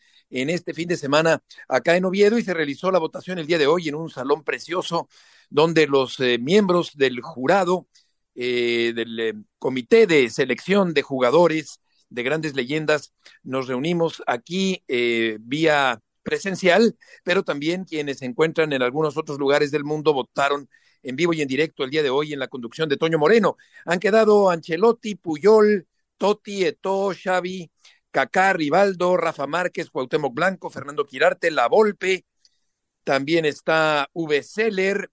en 0.41 0.50
este 0.50 0.74
fin 0.74 0.88
de 0.89 0.98
semana 0.98 1.41
acá 1.69 1.95
en 1.95 2.04
Oviedo 2.04 2.38
y 2.38 2.43
se 2.43 2.54
realizó 2.54 2.91
la 2.91 3.00
votación 3.00 3.39
el 3.39 3.48
día 3.48 3.58
de 3.58 3.67
hoy 3.67 3.88
en 3.88 3.95
un 3.95 4.10
salón 4.10 4.43
precioso 4.43 5.08
donde 5.50 5.88
los 5.88 6.19
eh, 6.19 6.38
miembros 6.39 6.98
del 6.98 7.21
jurado, 7.21 7.88
eh, 8.36 8.91
del 8.93 9.19
eh, 9.19 9.34
comité 9.60 10.08
de 10.08 10.30
selección 10.30 10.93
de 10.93 11.04
jugadores 11.04 11.80
de 12.10 12.24
grandes 12.24 12.54
leyendas, 12.54 13.13
nos 13.43 13.67
reunimos 13.67 14.21
aquí 14.28 14.84
vía 15.39 16.02
presencial, 16.21 16.98
pero 17.24 17.43
también 17.43 17.86
quienes 17.86 18.19
se 18.19 18.26
encuentran 18.26 18.74
en 18.74 18.82
algunos 18.82 19.17
otros 19.17 19.39
lugares 19.39 19.71
del 19.71 19.84
mundo 19.84 20.13
votaron 20.13 20.69
en 21.02 21.15
vivo 21.15 21.34
y 21.34 21.41
en 21.41 21.48
directo 21.48 21.84
el 21.84 21.89
día 21.89 22.04
de 22.04 22.10
hoy 22.10 22.34
en 22.34 22.39
la 22.39 22.48
conducción 22.48 22.89
de 22.89 22.98
Toño 22.98 23.17
Moreno. 23.17 23.58
Han 23.86 24.00
quedado 24.00 24.50
Ancelotti, 24.50 25.15
Puyol, 25.15 25.88
Totti, 26.17 26.65
Eto, 26.65 27.12
Xavi, 27.13 27.69
Kaká, 28.15 28.54
Rivaldo, 28.54 29.17
Rafa 29.17 29.45
Márquez, 29.45 29.89
Cuauhtémoc 29.89 30.34
Blanco, 30.34 30.69
Fernando 30.69 31.06
Quirarte, 31.06 31.51
La 31.51 31.67
Volpe, 31.67 32.23
también 33.04 33.43
está 33.43 34.08
V. 34.13 34.41
Seller, 34.41 35.12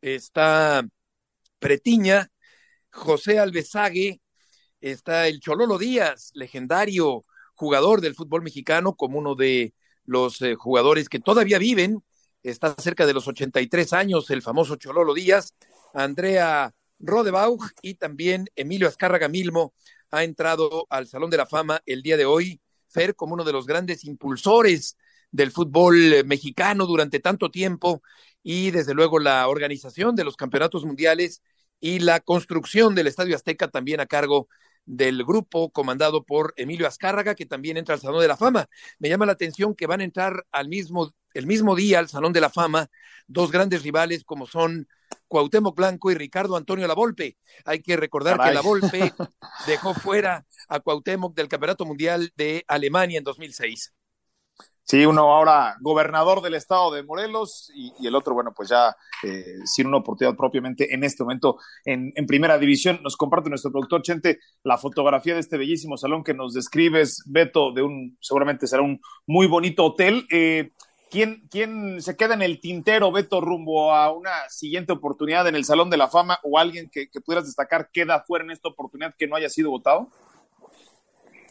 está 0.00 0.84
Pretiña, 1.60 2.32
José 2.90 3.38
Alvesague, 3.38 4.20
está 4.80 5.28
el 5.28 5.38
Chololo 5.38 5.78
Díaz, 5.78 6.32
legendario 6.34 7.22
jugador 7.54 8.00
del 8.00 8.16
fútbol 8.16 8.42
mexicano, 8.42 8.96
como 8.96 9.20
uno 9.20 9.36
de 9.36 9.72
los 10.04 10.42
eh, 10.42 10.56
jugadores 10.56 11.08
que 11.08 11.20
todavía 11.20 11.58
viven, 11.58 12.02
está 12.42 12.74
cerca 12.76 13.06
de 13.06 13.14
los 13.14 13.28
83 13.28 13.92
años, 13.92 14.30
el 14.30 14.42
famoso 14.42 14.74
Chololo 14.74 15.14
Díaz, 15.14 15.54
Andrea 15.94 16.72
Rodebauch 16.98 17.70
y 17.82 17.94
también 17.94 18.46
Emilio 18.56 18.88
Azcárraga 18.88 19.28
Milmo, 19.28 19.74
ha 20.12 20.24
entrado 20.24 20.86
al 20.90 21.08
Salón 21.08 21.30
de 21.30 21.38
la 21.38 21.46
Fama 21.46 21.82
el 21.86 22.02
día 22.02 22.16
de 22.16 22.26
hoy, 22.26 22.60
Fer, 22.88 23.16
como 23.16 23.34
uno 23.34 23.44
de 23.44 23.52
los 23.52 23.66
grandes 23.66 24.04
impulsores 24.04 24.96
del 25.30 25.50
fútbol 25.50 26.24
mexicano 26.26 26.86
durante 26.86 27.18
tanto 27.18 27.50
tiempo 27.50 28.02
y 28.42 28.70
desde 28.70 28.94
luego 28.94 29.18
la 29.18 29.48
organización 29.48 30.14
de 30.14 30.24
los 30.24 30.36
campeonatos 30.36 30.84
mundiales 30.84 31.42
y 31.80 32.00
la 32.00 32.20
construcción 32.20 32.94
del 32.94 33.06
Estadio 33.06 33.34
Azteca 33.34 33.68
también 33.68 34.00
a 34.00 34.06
cargo 34.06 34.48
del 34.84 35.24
grupo 35.24 35.70
comandado 35.70 36.24
por 36.24 36.52
Emilio 36.56 36.86
Azcárraga, 36.86 37.34
que 37.34 37.46
también 37.46 37.78
entra 37.78 37.94
al 37.94 38.00
Salón 38.00 38.20
de 38.20 38.28
la 38.28 38.36
Fama. 38.36 38.66
Me 38.98 39.08
llama 39.08 39.26
la 39.26 39.32
atención 39.32 39.74
que 39.74 39.86
van 39.86 40.00
a 40.00 40.04
entrar 40.04 40.44
al 40.52 40.68
mismo, 40.68 41.10
el 41.32 41.46
mismo 41.46 41.74
día 41.74 41.98
al 41.98 42.08
Salón 42.08 42.32
de 42.32 42.40
la 42.40 42.50
Fama 42.50 42.90
dos 43.26 43.50
grandes 43.50 43.82
rivales 43.82 44.24
como 44.24 44.46
son 44.46 44.86
Cuauhtémoc 45.32 45.74
Blanco 45.74 46.10
y 46.10 46.14
Ricardo 46.14 46.58
Antonio 46.58 46.86
Lavolpe. 46.86 47.38
Hay 47.64 47.80
que 47.80 47.96
recordar 47.96 48.38
que 48.38 48.52
Lavolpe 48.52 49.14
dejó 49.66 49.94
fuera 49.94 50.44
a 50.68 50.80
Cuauhtémoc 50.80 51.34
del 51.34 51.48
Campeonato 51.48 51.86
Mundial 51.86 52.30
de 52.36 52.62
Alemania 52.68 53.16
en 53.16 53.24
2006. 53.24 53.94
Sí, 54.84 55.06
uno 55.06 55.22
ahora 55.22 55.76
gobernador 55.80 56.42
del 56.42 56.52
estado 56.52 56.92
de 56.92 57.02
Morelos 57.02 57.72
y, 57.74 58.06
el 58.06 58.14
otro, 58.14 58.34
bueno, 58.34 58.52
pues 58.54 58.68
ya 58.68 58.94
eh, 59.22 59.42
sin 59.64 59.86
una 59.86 59.98
oportunidad 59.98 60.36
propiamente 60.36 60.92
en 60.92 61.02
este 61.02 61.22
momento 61.22 61.56
en, 61.86 62.12
primera 62.26 62.58
división. 62.58 63.00
Nos 63.02 63.16
comparte 63.16 63.48
nuestro 63.48 63.70
productor 63.70 64.02
Chente 64.02 64.38
la 64.64 64.76
fotografía 64.76 65.32
de 65.32 65.40
este 65.40 65.56
bellísimo 65.56 65.96
salón 65.96 66.22
que 66.22 66.34
nos 66.34 66.52
describes, 66.52 67.22
Beto, 67.24 67.72
de 67.72 67.80
un, 67.80 68.18
seguramente 68.20 68.66
será 68.66 68.82
un 68.82 69.00
muy 69.26 69.46
bonito 69.46 69.86
hotel. 69.86 70.26
Eh, 70.30 70.72
¿quién, 71.12 71.46
¿Quién 71.50 72.00
se 72.00 72.16
queda 72.16 72.32
en 72.32 72.40
el 72.40 72.58
tintero, 72.58 73.12
Beto, 73.12 73.42
rumbo 73.42 73.94
a 73.94 74.10
una 74.10 74.48
siguiente 74.48 74.92
oportunidad 74.92 75.46
en 75.46 75.54
el 75.54 75.66
Salón 75.66 75.90
de 75.90 75.98
la 75.98 76.08
Fama 76.08 76.40
o 76.42 76.58
alguien 76.58 76.88
que, 76.90 77.10
que 77.10 77.20
pudieras 77.20 77.44
destacar 77.44 77.90
queda 77.92 78.24
fuera 78.26 78.46
en 78.46 78.50
esta 78.50 78.70
oportunidad 78.70 79.14
que 79.16 79.26
no 79.26 79.36
haya 79.36 79.50
sido 79.50 79.70
votado? 79.70 80.08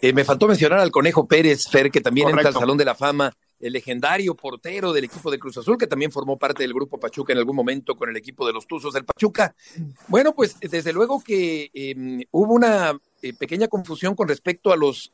Eh, 0.01 0.13
me 0.13 0.23
faltó 0.23 0.47
mencionar 0.47 0.79
al 0.79 0.89
Conejo 0.89 1.27
Pérez, 1.27 1.67
Fer, 1.69 1.91
que 1.91 2.01
también 2.01 2.29
entra 2.29 2.47
al 2.47 2.55
Salón 2.55 2.75
de 2.75 2.85
la 2.85 2.95
Fama, 2.95 3.31
el 3.59 3.73
legendario 3.73 4.33
portero 4.33 4.93
del 4.93 5.03
equipo 5.03 5.29
de 5.29 5.37
Cruz 5.37 5.59
Azul, 5.59 5.77
que 5.77 5.85
también 5.85 6.11
formó 6.11 6.39
parte 6.39 6.63
del 6.63 6.73
grupo 6.73 6.99
Pachuca 6.99 7.31
en 7.31 7.37
algún 7.37 7.55
momento 7.55 7.95
con 7.95 8.09
el 8.09 8.17
equipo 8.17 8.47
de 8.47 8.53
los 8.53 8.65
Tuzos 8.65 8.95
del 8.95 9.05
Pachuca. 9.05 9.53
Bueno, 10.07 10.33
pues 10.33 10.59
desde 10.59 10.91
luego 10.91 11.23
que 11.23 11.69
em, 11.71 12.23
hubo 12.31 12.55
una 12.55 12.97
eh, 13.21 13.33
pequeña 13.33 13.67
confusión 13.67 14.15
con 14.15 14.27
respecto 14.27 14.73
a 14.73 14.75
los 14.75 15.13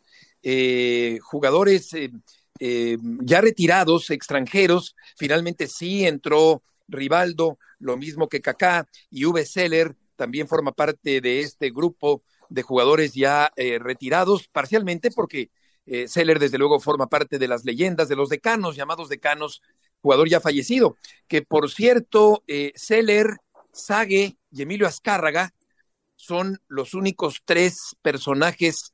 eh, 2.60 2.98
ya 3.22 3.42
retirados, 3.42 4.10
extranjeros. 4.10 4.96
Finalmente 5.18 5.68
sí 5.68 6.06
entró 6.06 6.64
Rivaldo, 6.88 7.58
lo 7.80 7.98
mismo 7.98 8.28
que 8.28 8.42
Kaká, 8.42 8.88
y 9.10 9.26
V. 9.26 9.46
Seller 9.46 9.96
también 10.16 10.48
forma 10.48 10.72
parte 10.72 11.22
de 11.22 11.42
este 11.42 11.70
grupo 11.70 12.24
de 12.50 12.64
jugadores 12.64 13.14
ya 13.14 13.52
eh, 13.56 13.80
retirados, 13.80 14.48
parcialmente 14.48 15.12
porque 15.12 15.52
eh, 15.86 16.08
Seller 16.08 16.40
desde 16.40 16.58
luego 16.58 16.80
forma 16.80 17.08
parte 17.08 17.40
de 17.40 17.48
las 17.48 17.64
leyendas 17.64 18.10
de 18.10 18.16
los 18.16 18.30
decanos, 18.30 18.76
llamados 18.76 19.10
decanos, 19.10 19.62
jugador 20.02 20.28
ya 20.28 20.42
fallecido, 20.42 20.98
que 21.28 21.42
por 21.42 21.72
cierto, 21.72 22.44
eh, 22.48 22.74
Seller, 22.76 23.38
Sague 23.72 24.38
y 24.52 24.62
Emilio 24.62 24.88
Azcárraga 24.88 25.54
son 26.16 26.60
los 26.68 26.94
únicos 26.94 27.42
tres 27.46 27.76
personajes 28.02 28.94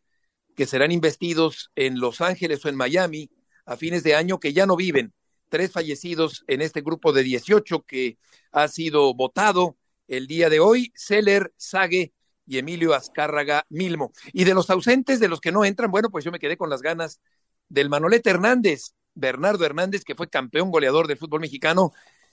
que 0.55 0.65
serán 0.65 0.91
investidos 0.91 1.69
en 1.75 1.99
Los 1.99 2.21
Ángeles 2.21 2.63
o 2.65 2.69
en 2.69 2.75
Miami 2.75 3.29
a 3.65 3.77
fines 3.77 4.03
de 4.03 4.15
año 4.15 4.39
que 4.39 4.53
ya 4.53 4.65
no 4.65 4.75
viven. 4.75 5.13
Tres 5.49 5.71
fallecidos 5.71 6.43
en 6.47 6.61
este 6.61 6.81
grupo 6.81 7.13
de 7.13 7.23
18 7.23 7.83
que 7.83 8.17
ha 8.51 8.67
sido 8.67 9.13
votado 9.13 9.77
el 10.07 10.27
día 10.27 10.49
de 10.49 10.59
hoy. 10.59 10.91
Seller, 10.95 11.53
Sague 11.57 12.13
y 12.45 12.57
Emilio 12.57 12.93
Azcárraga 12.93 13.65
Milmo. 13.69 14.11
Y 14.31 14.43
de 14.43 14.53
los 14.53 14.69
ausentes, 14.69 15.19
de 15.19 15.27
los 15.27 15.39
que 15.39 15.51
no 15.51 15.63
entran, 15.65 15.91
bueno, 15.91 16.09
pues 16.09 16.25
yo 16.25 16.31
me 16.31 16.39
quedé 16.39 16.57
con 16.57 16.69
las 16.69 16.81
ganas 16.81 17.21
del 17.69 17.89
Manolete 17.89 18.29
Hernández, 18.29 18.93
Bernardo 19.13 19.65
Hernández, 19.65 20.03
que 20.03 20.15
fue 20.15 20.29
campeón 20.29 20.71
goleador 20.71 21.07
del 21.07 21.17
fútbol 21.17 21.41
mexicano, 21.41 21.91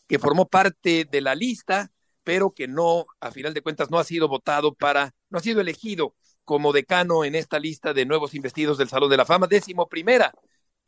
que 0.08 0.18
formó 0.18 0.48
parte 0.48 1.06
de 1.10 1.20
la 1.20 1.34
lista, 1.34 1.92
pero 2.24 2.50
que 2.50 2.68
no, 2.68 3.06
a 3.20 3.30
final 3.30 3.54
de 3.54 3.62
cuentas, 3.62 3.90
no 3.90 3.98
ha 3.98 4.04
sido 4.04 4.28
votado 4.28 4.74
para, 4.74 5.14
no 5.28 5.38
ha 5.38 5.42
sido 5.42 5.60
elegido 5.60 6.14
como 6.44 6.72
decano 6.72 7.24
en 7.24 7.34
esta 7.34 7.58
lista 7.58 7.94
de 7.94 8.06
nuevos 8.06 8.34
investidos 8.34 8.76
del 8.76 8.88
Salón 8.88 9.10
de 9.10 9.16
la 9.16 9.24
Fama, 9.24 9.46
décimo 9.46 9.88
primera 9.88 10.32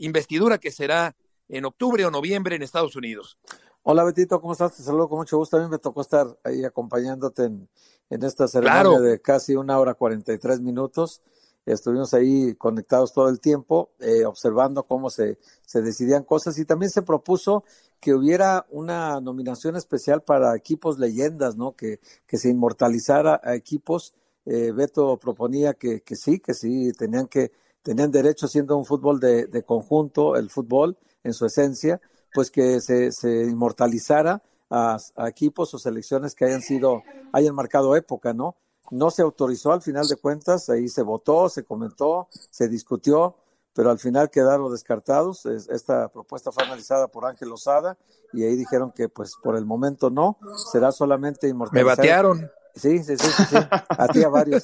investidura 0.03 0.59
que 0.59 0.71
será 0.71 1.17
en 1.49 1.65
octubre 1.65 2.05
o 2.05 2.11
noviembre 2.11 2.57
en 2.57 2.63
Estados 2.63 2.97
Unidos. 2.97 3.39
Hola 3.83 4.05
Betito, 4.05 4.41
¿cómo 4.41 4.53
estás? 4.53 4.77
Te 4.77 4.83
saludo 4.83 5.09
con 5.09 5.19
mucho 5.19 5.39
gusto. 5.39 5.57
A 5.57 5.61
mí 5.61 5.69
me 5.69 5.79
tocó 5.79 6.03
estar 6.03 6.27
ahí 6.45 6.65
acompañándote 6.65 7.45
en, 7.45 7.69
esta 8.11 8.47
ceremonia 8.47 9.01
de 9.01 9.21
casi 9.21 9.57
una 9.57 9.79
hora 9.79 9.95
cuarenta 9.95 10.33
y 10.33 10.39
tres 10.39 10.61
minutos. 10.61 11.23
Estuvimos 11.65 12.13
ahí 12.15 12.55
conectados 12.57 13.13
todo 13.13 13.29
el 13.29 13.41
tiempo, 13.41 13.93
eh, 14.01 14.25
observando 14.25 14.83
cómo 14.85 15.11
se, 15.11 15.39
se 15.65 15.81
decidían 15.81 16.25
cosas 16.25 16.59
y 16.59 16.65
también 16.65 16.91
se 16.91 17.03
propuso 17.03 17.65
que 18.01 18.15
hubiera 18.15 18.67
una 18.71 19.21
nominación 19.21 19.77
especial 19.77 20.23
para 20.23 20.57
equipos 20.57 20.99
leyendas, 20.99 21.57
¿no? 21.57 21.77
Que, 21.77 22.01
que 22.27 22.37
se 22.37 22.51
inmortalizara 22.51 23.41
a 23.43 23.55
equipos. 23.55 24.15
Eh, 24.45 24.73
Beto 24.73 25.17
proponía 25.19 25.75
que, 25.75 26.03
que 26.03 26.17
sí, 26.17 26.41
que 26.41 26.53
sí, 26.53 26.93
tenían 26.93 27.29
que, 27.29 27.53
tenían 27.83 28.11
derecho 28.11 28.49
siendo 28.49 28.77
un 28.77 28.85
fútbol 28.85 29.21
de, 29.21 29.47
de 29.47 29.63
conjunto, 29.63 30.37
el 30.37 30.51
fútbol 30.51 30.97
en 31.25 31.33
su 31.33 31.47
esencia, 31.47 32.01
pues 32.33 32.51
que 32.51 32.81
se, 32.81 33.13
se 33.13 33.45
inmortalizara 33.45 34.43
a, 34.71 34.99
equipos 35.29 35.75
o 35.75 35.79
selecciones 35.79 36.35
que 36.35 36.47
hayan 36.47 36.63
sido, 36.63 37.03
hayan 37.33 37.55
marcado 37.55 37.95
época, 37.95 38.33
¿no? 38.33 38.57
No 38.91 39.11
se 39.11 39.23
autorizó 39.23 39.73
al 39.73 39.83
final 39.83 40.07
de 40.07 40.17
cuentas, 40.17 40.69
ahí 40.69 40.89
se 40.89 41.03
votó, 41.03 41.49
se 41.49 41.65
comentó, 41.65 42.29
se 42.51 42.69
discutió, 42.69 43.37
pero 43.75 43.91
al 43.91 43.99
final 43.99 44.31
quedaron 44.31 44.71
descartados. 44.71 45.47
Esta 45.47 46.09
propuesta 46.09 46.53
fue 46.53 46.65
analizada 46.65 47.09
por 47.09 47.25
Ángel 47.25 47.53
Osada 47.53 47.97
y 48.33 48.45
ahí 48.45 48.57
dijeron 48.57 48.93
que 48.93 49.09
pues 49.09 49.33
por 49.43 49.57
el 49.57 49.65
momento 49.65 50.11
no, 50.11 50.39
será 50.71 50.93
solamente 50.93 51.49
inmortalizar. 51.49 51.85
Me 51.85 52.03
batearon. 52.03 52.51
Sí, 52.75 53.03
sí, 53.05 53.17
sí, 53.17 53.45
sí, 53.51 53.57
a 53.89 54.09
ti 54.09 54.23
a 54.25 54.29
varios. 54.29 54.63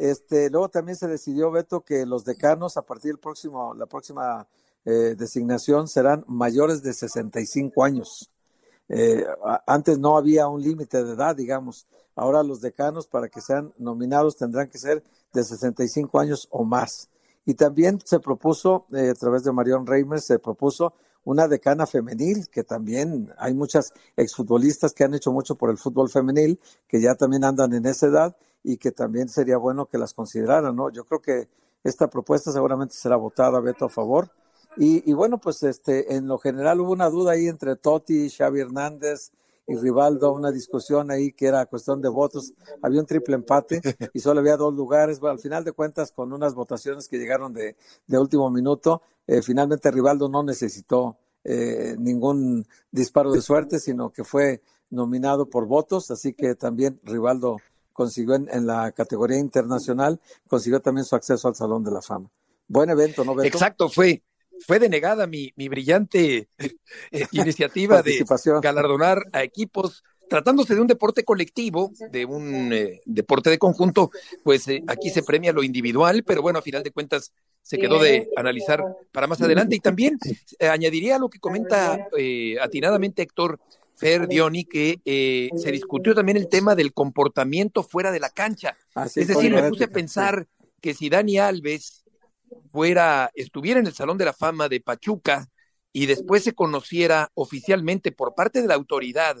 Este, 0.00 0.50
luego 0.50 0.68
también 0.68 0.96
se 0.96 1.08
decidió, 1.08 1.50
Beto, 1.50 1.80
que 1.80 2.04
los 2.04 2.24
decanos 2.24 2.76
a 2.76 2.82
partir 2.82 3.12
del 3.12 3.18
próximo, 3.18 3.74
la 3.74 3.86
próxima 3.86 4.46
eh, 4.84 5.14
designación 5.16 5.88
serán 5.88 6.24
mayores 6.26 6.82
de 6.82 6.92
65 6.92 7.84
años. 7.84 8.30
Eh, 8.88 9.24
antes 9.66 9.98
no 9.98 10.16
había 10.18 10.48
un 10.48 10.60
límite 10.60 11.02
de 11.02 11.14
edad, 11.14 11.34
digamos. 11.34 11.86
Ahora 12.14 12.42
los 12.42 12.60
decanos 12.60 13.06
para 13.06 13.28
que 13.28 13.40
sean 13.40 13.72
nominados 13.78 14.36
tendrán 14.36 14.68
que 14.68 14.78
ser 14.78 15.02
de 15.32 15.44
65 15.44 16.18
años 16.20 16.48
o 16.50 16.64
más. 16.64 17.08
Y 17.44 17.54
también 17.54 17.98
se 18.04 18.20
propuso, 18.20 18.86
eh, 18.92 19.10
a 19.10 19.14
través 19.14 19.42
de 19.42 19.52
Marion 19.52 19.86
Reimers, 19.86 20.26
se 20.26 20.38
propuso 20.38 20.94
una 21.24 21.48
decana 21.48 21.86
femenil, 21.86 22.48
que 22.48 22.64
también 22.64 23.32
hay 23.38 23.54
muchas 23.54 23.92
exfutbolistas 24.16 24.92
que 24.92 25.04
han 25.04 25.14
hecho 25.14 25.32
mucho 25.32 25.54
por 25.54 25.70
el 25.70 25.78
fútbol 25.78 26.10
femenil, 26.10 26.58
que 26.88 27.00
ya 27.00 27.14
también 27.14 27.44
andan 27.44 27.72
en 27.72 27.86
esa 27.86 28.06
edad 28.06 28.36
y 28.64 28.76
que 28.76 28.92
también 28.92 29.28
sería 29.28 29.56
bueno 29.56 29.86
que 29.86 29.98
las 29.98 30.14
consideraran, 30.14 30.74
¿no? 30.74 30.90
Yo 30.90 31.04
creo 31.04 31.20
que 31.20 31.48
esta 31.84 32.08
propuesta 32.08 32.52
seguramente 32.52 32.94
será 32.94 33.16
votada, 33.16 33.60
Beto, 33.60 33.86
a 33.86 33.88
favor 33.88 34.30
y, 34.76 35.12
bueno, 35.12 35.38
pues 35.38 35.62
este, 35.62 36.14
en 36.14 36.26
lo 36.26 36.38
general 36.38 36.80
hubo 36.80 36.92
una 36.92 37.10
duda 37.10 37.32
ahí 37.32 37.46
entre 37.46 37.76
Totti, 37.76 38.30
Xavi 38.30 38.60
Hernández 38.60 39.30
y 39.66 39.76
Rivaldo, 39.76 40.32
una 40.32 40.50
discusión 40.50 41.10
ahí 41.10 41.32
que 41.32 41.46
era 41.46 41.66
cuestión 41.66 42.00
de 42.02 42.08
votos. 42.08 42.52
Había 42.82 43.00
un 43.00 43.06
triple 43.06 43.36
empate 43.36 43.80
y 44.12 44.18
solo 44.20 44.40
había 44.40 44.56
dos 44.56 44.74
lugares. 44.74 45.20
Bueno, 45.20 45.34
al 45.34 45.40
final 45.40 45.64
de 45.64 45.72
cuentas, 45.72 46.12
con 46.12 46.32
unas 46.32 46.54
votaciones 46.54 47.08
que 47.08 47.18
llegaron 47.18 47.52
de, 47.52 47.76
de 48.06 48.18
último 48.18 48.50
minuto, 48.50 49.02
eh, 49.26 49.40
finalmente 49.42 49.90
Rivaldo 49.90 50.28
no 50.28 50.42
necesitó 50.42 51.16
eh, 51.44 51.96
ningún 51.98 52.66
disparo 52.90 53.32
de 53.32 53.40
suerte, 53.40 53.78
sino 53.78 54.10
que 54.10 54.24
fue 54.24 54.62
nominado 54.90 55.46
por 55.46 55.66
votos, 55.66 56.10
así 56.10 56.34
que 56.34 56.54
también 56.54 57.00
Rivaldo 57.02 57.58
consiguió 57.92 58.34
en, 58.34 58.66
la 58.66 58.92
categoría 58.92 59.38
internacional, 59.38 60.20
consiguió 60.48 60.80
también 60.80 61.04
su 61.04 61.16
acceso 61.16 61.48
al 61.48 61.54
Salón 61.54 61.82
de 61.82 61.90
la 61.90 62.02
Fama. 62.02 62.30
Buen 62.68 62.90
evento, 62.90 63.24
¿no? 63.24 63.40
Exacto, 63.42 63.88
fue, 63.88 64.22
fue 64.66 64.78
denegada 64.78 65.26
mi, 65.26 65.52
mi 65.56 65.68
brillante 65.68 66.48
eh, 66.58 66.70
iniciativa 67.32 68.02
de 68.02 68.24
galardonar 68.62 69.22
a 69.32 69.42
equipos 69.42 70.02
tratándose 70.28 70.74
de 70.74 70.80
un 70.80 70.86
deporte 70.86 71.24
colectivo, 71.24 71.92
de 72.10 72.24
un 72.24 72.72
eh, 72.72 73.02
deporte 73.04 73.50
de 73.50 73.58
conjunto, 73.58 74.10
pues 74.42 74.66
eh, 74.66 74.82
aquí 74.86 75.10
se 75.10 75.22
premia 75.22 75.52
lo 75.52 75.62
individual, 75.62 76.24
pero 76.24 76.40
bueno, 76.40 76.58
a 76.58 76.62
final 76.62 76.82
de 76.82 76.90
cuentas 76.90 77.32
se 77.60 77.76
quedó 77.76 78.02
de 78.02 78.30
analizar 78.34 78.82
para 79.12 79.26
más 79.26 79.42
adelante. 79.42 79.76
Y 79.76 79.80
también 79.80 80.18
añadiría 80.58 81.18
lo 81.18 81.28
que 81.28 81.38
comenta 81.38 82.08
atinadamente 82.62 83.20
Héctor 83.22 83.60
Fer 83.94 84.26
Dioni, 84.26 84.64
que 84.64 85.50
se 85.54 85.70
discutió 85.70 86.14
también 86.14 86.38
el 86.38 86.48
tema 86.48 86.74
del 86.74 86.94
comportamiento 86.94 87.82
fuera 87.82 88.10
de 88.10 88.20
la 88.20 88.30
cancha. 88.30 88.74
es 89.14 89.28
decir, 89.28 89.52
me 89.52 89.68
puse 89.68 89.84
a 89.84 89.88
pensar 89.88 90.48
que 90.80 90.94
si 90.94 91.10
Dani 91.10 91.38
Alves 91.38 92.01
fuera, 92.70 93.30
estuviera 93.34 93.80
en 93.80 93.86
el 93.86 93.94
Salón 93.94 94.18
de 94.18 94.24
la 94.24 94.32
Fama 94.32 94.68
de 94.68 94.80
Pachuca 94.80 95.48
y 95.92 96.06
después 96.06 96.42
se 96.42 96.54
conociera 96.54 97.30
oficialmente 97.34 98.12
por 98.12 98.34
parte 98.34 98.62
de 98.62 98.68
la 98.68 98.74
autoridad 98.74 99.36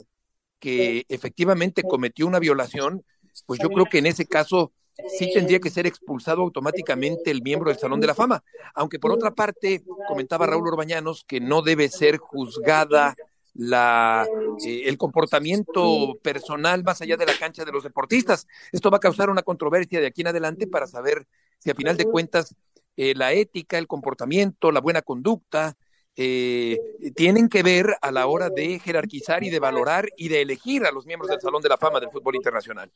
que 0.58 1.04
efectivamente 1.08 1.82
cometió 1.82 2.26
una 2.26 2.38
violación, 2.38 3.04
pues 3.46 3.58
yo 3.60 3.68
creo 3.68 3.86
que 3.86 3.98
en 3.98 4.06
ese 4.06 4.26
caso 4.26 4.72
sí 5.18 5.32
tendría 5.32 5.58
que 5.58 5.70
ser 5.70 5.86
expulsado 5.86 6.42
automáticamente 6.42 7.30
el 7.30 7.42
miembro 7.42 7.70
del 7.70 7.78
Salón 7.78 8.00
de 8.00 8.06
la 8.06 8.14
Fama. 8.14 8.44
Aunque 8.74 8.98
por 8.98 9.12
otra 9.12 9.32
parte, 9.32 9.82
comentaba 10.06 10.46
Raúl 10.46 10.68
Orbañanos 10.68 11.24
que 11.26 11.40
no 11.40 11.62
debe 11.62 11.88
ser 11.88 12.18
juzgada 12.18 13.16
la, 13.54 14.26
eh, 14.64 14.82
el 14.86 14.96
comportamiento 14.96 16.18
personal 16.22 16.82
más 16.84 17.02
allá 17.02 17.16
de 17.16 17.26
la 17.26 17.36
cancha 17.38 17.64
de 17.64 17.72
los 17.72 17.82
deportistas. 17.82 18.46
Esto 18.70 18.90
va 18.90 18.98
a 18.98 19.00
causar 19.00 19.30
una 19.30 19.42
controversia 19.42 20.00
de 20.00 20.06
aquí 20.06 20.22
en 20.22 20.28
adelante 20.28 20.66
para 20.66 20.86
saber 20.86 21.26
si 21.58 21.70
a 21.70 21.74
final 21.74 21.96
de 21.96 22.04
cuentas 22.04 22.54
eh, 22.96 23.14
la 23.14 23.32
ética, 23.32 23.78
el 23.78 23.86
comportamiento, 23.86 24.70
la 24.70 24.80
buena 24.80 25.02
conducta, 25.02 25.74
eh, 26.14 26.78
tienen 27.16 27.48
que 27.48 27.62
ver 27.62 27.96
a 28.02 28.10
la 28.10 28.26
hora 28.26 28.50
de 28.50 28.78
jerarquizar 28.78 29.42
y 29.44 29.50
de 29.50 29.60
valorar 29.60 30.08
y 30.16 30.28
de 30.28 30.42
elegir 30.42 30.84
a 30.84 30.92
los 30.92 31.06
miembros 31.06 31.30
del 31.30 31.40
Salón 31.40 31.62
de 31.62 31.70
la 31.70 31.78
Fama 31.78 32.00
del 32.00 32.10
Fútbol 32.10 32.36
Internacional. 32.36 32.90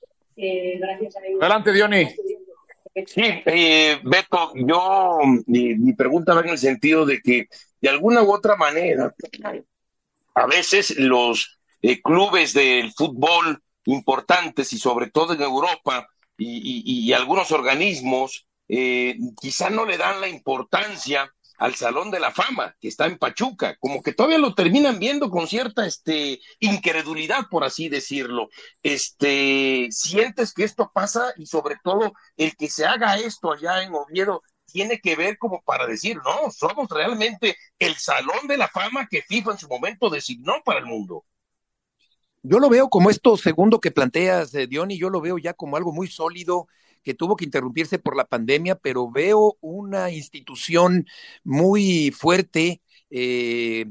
Adelante, 1.41 1.73
Diony. 1.73 2.09
Sí, 3.07 3.23
eh, 3.23 4.01
Beto, 4.05 4.53
yo, 4.55 5.19
mi, 5.47 5.93
pregunta 5.95 6.35
va 6.35 6.41
en 6.43 6.51
el 6.51 6.59
sentido 6.59 7.07
de 7.07 7.21
que 7.21 7.47
de 7.81 7.89
alguna 7.89 8.23
u 8.23 8.33
otra 8.33 8.57
manera, 8.57 9.15
a 10.35 10.47
veces 10.47 10.99
los 10.99 11.59
clubes 12.03 12.53
del 12.53 12.93
fútbol 12.93 13.63
importantes 13.85 14.73
y 14.73 14.79
sobre 14.79 15.11
todo 15.11 15.35
en 15.35 15.43
Europa 15.43 16.09
y 16.39 17.13
algunos 17.13 17.53
organismos 17.53 18.47
eh, 18.69 19.17
quizá 19.41 19.71
no 19.71 19.85
le 19.85 19.97
dan 19.97 20.21
la 20.21 20.29
importancia 20.29 21.31
al 21.59 21.75
Salón 21.75 22.11
de 22.11 22.21
la 22.21 22.33
Fama, 22.33 22.77
que 22.81 22.89
está 22.89 23.07
en 23.07 23.19
Pachuca, 23.19 23.77
como 23.81 24.03
que 24.03 24.13
todavía 24.13 24.39
lo 24.39 24.55
terminan 24.55 24.99
viendo 24.99 25.31
con 25.31 25.47
cierta 25.47 25.87
este, 25.87 26.41
incredulidad, 26.61 27.49
por 27.51 27.65
así 27.65 27.89
decirlo. 27.89 28.49
Este, 28.83 29.89
¿Sientes 29.91 30.53
que 30.53 30.65
esto 30.65 30.91
pasa 30.93 31.33
y 31.37 31.47
sobre 31.47 31.77
todo 31.83 32.13
el 32.37 32.57
que 32.57 32.69
se 32.69 32.85
haga 32.85 33.17
esto 33.17 33.53
allá 33.53 33.83
en 33.83 33.95
Oviedo 33.95 34.43
tiene 34.67 35.01
que 35.01 35.17
ver 35.17 35.39
como 35.39 35.63
para 35.63 35.87
decir, 35.87 36.17
no, 36.17 36.51
somos 36.51 36.89
realmente 36.91 37.57
el 37.79 37.95
Salón 37.95 38.47
de 38.49 38.59
la 38.59 38.69
Fama 38.69 39.09
que 39.11 39.23
FIFA 39.23 39.53
en 39.53 39.59
su 39.59 39.69
momento 39.69 40.11
designó 40.11 40.55
para 40.65 40.81
el 40.81 40.87
mundo? 40.87 41.25
Yo 42.43 42.59
lo 42.59 42.69
veo 42.69 42.89
como 42.89 43.11
esto 43.11 43.37
segundo 43.37 43.81
que 43.81 43.91
planteas, 43.91 44.55
eh, 44.55 44.67
Diony, 44.67 44.99
yo 44.99 45.11
lo 45.11 45.21
veo 45.21 45.39
ya 45.39 45.55
como 45.55 45.77
algo 45.77 45.93
muy 45.93 46.07
sólido, 46.09 46.69
que 47.03 47.15
tuvo 47.15 47.37
que 47.37 47.45
interrumpirse 47.45 47.99
por 47.99 48.17
la 48.17 48.27
pandemia, 48.27 48.77
pero 48.77 49.11
veo 49.11 49.57
una 49.61 50.11
institución 50.11 51.07
muy 51.45 52.11
fuerte 52.11 52.83
eh, 53.11 53.87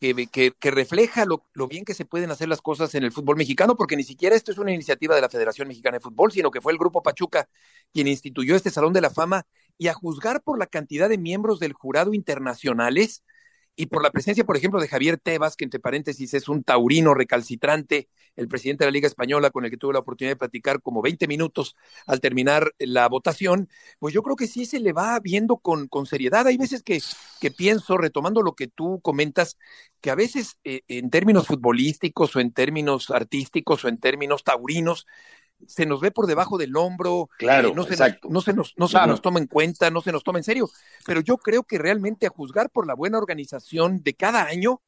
que, 0.00 0.54
que, 0.58 0.70
refleja 0.70 1.26
lo, 1.26 1.46
lo, 1.52 1.68
bien 1.68 1.84
que 1.84 1.92
se 1.92 2.06
pueden 2.06 2.30
hacer 2.30 2.48
las 2.48 2.62
cosas 2.62 2.94
en 2.94 3.04
el 3.04 3.12
fútbol 3.12 3.36
mexicano, 3.36 3.76
porque 3.76 3.96
ni 3.96 4.02
siquiera 4.02 4.34
esto 4.34 4.50
es 4.50 4.58
una 4.58 4.72
iniciativa 4.72 5.14
de 5.14 5.20
la 5.20 5.28
Federación 5.28 5.68
Mexicana 5.68 5.98
de 5.98 6.02
Fútbol, 6.02 6.32
sino 6.32 6.50
que 6.50 6.62
fue 6.62 6.72
el 6.72 6.78
Grupo 6.78 7.02
Pachuca 7.02 7.48
quien 7.92 8.08
instituyó 8.08 8.56
este 8.56 8.70
Salón 8.70 8.94
de 8.94 9.02
la 9.02 9.10
Fama 9.10 9.46
y 9.76 9.88
a 9.88 9.94
juzgar 9.94 10.42
por 10.42 10.58
la 10.58 10.66
cantidad 10.66 11.08
de 11.08 11.18
miembros 11.18 11.60
del 11.60 11.74
jurado 11.74 12.14
internacionales, 12.14 13.24
y 13.80 13.86
por 13.86 14.02
la 14.02 14.10
presencia, 14.10 14.44
por 14.44 14.58
ejemplo, 14.58 14.78
de 14.78 14.88
Javier 14.88 15.16
Tebas, 15.16 15.56
que 15.56 15.64
entre 15.64 15.80
paréntesis 15.80 16.34
es 16.34 16.50
un 16.50 16.62
taurino 16.62 17.14
recalcitrante, 17.14 18.10
el 18.36 18.46
presidente 18.46 18.84
de 18.84 18.90
la 18.90 18.92
Liga 18.92 19.06
Española, 19.06 19.48
con 19.48 19.64
el 19.64 19.70
que 19.70 19.78
tuve 19.78 19.94
la 19.94 20.00
oportunidad 20.00 20.32
de 20.32 20.38
platicar 20.38 20.82
como 20.82 21.00
20 21.00 21.26
minutos 21.26 21.76
al 22.06 22.20
terminar 22.20 22.74
la 22.78 23.08
votación, 23.08 23.70
pues 23.98 24.12
yo 24.12 24.22
creo 24.22 24.36
que 24.36 24.48
sí 24.48 24.66
se 24.66 24.80
le 24.80 24.92
va 24.92 25.18
viendo 25.18 25.56
con, 25.56 25.88
con 25.88 26.04
seriedad. 26.04 26.46
Hay 26.46 26.58
veces 26.58 26.82
que, 26.82 27.00
que 27.40 27.50
pienso, 27.50 27.96
retomando 27.96 28.42
lo 28.42 28.52
que 28.52 28.66
tú 28.66 29.00
comentas, 29.00 29.56
que 30.02 30.10
a 30.10 30.14
veces 30.14 30.58
eh, 30.64 30.82
en 30.88 31.08
términos 31.08 31.46
futbolísticos 31.46 32.36
o 32.36 32.40
en 32.40 32.52
términos 32.52 33.10
artísticos 33.10 33.82
o 33.86 33.88
en 33.88 33.96
términos 33.96 34.44
taurinos, 34.44 35.06
se 35.66 35.86
nos 35.86 36.00
ve 36.00 36.10
por 36.10 36.26
debajo 36.26 36.58
del 36.58 36.76
hombro, 36.76 37.28
claro, 37.38 37.68
eh, 37.68 37.72
no, 37.74 37.84
se 37.84 37.96
nos, 37.96 38.18
no, 38.28 38.40
se 38.40 38.52
nos, 38.52 38.74
no 38.76 38.88
se 38.88 39.06
nos 39.06 39.22
toma 39.22 39.38
en 39.38 39.46
cuenta, 39.46 39.90
no 39.90 40.00
se 40.00 40.12
nos 40.12 40.24
toma 40.24 40.38
en 40.38 40.44
serio. 40.44 40.68
Pero 41.06 41.20
yo 41.20 41.36
creo 41.38 41.62
que 41.62 41.78
realmente 41.78 42.26
a 42.26 42.30
juzgar 42.30 42.70
por 42.70 42.86
la 42.86 42.94
buena 42.94 43.18
organización 43.18 44.02
de 44.02 44.14
cada 44.14 44.44
año 44.44 44.80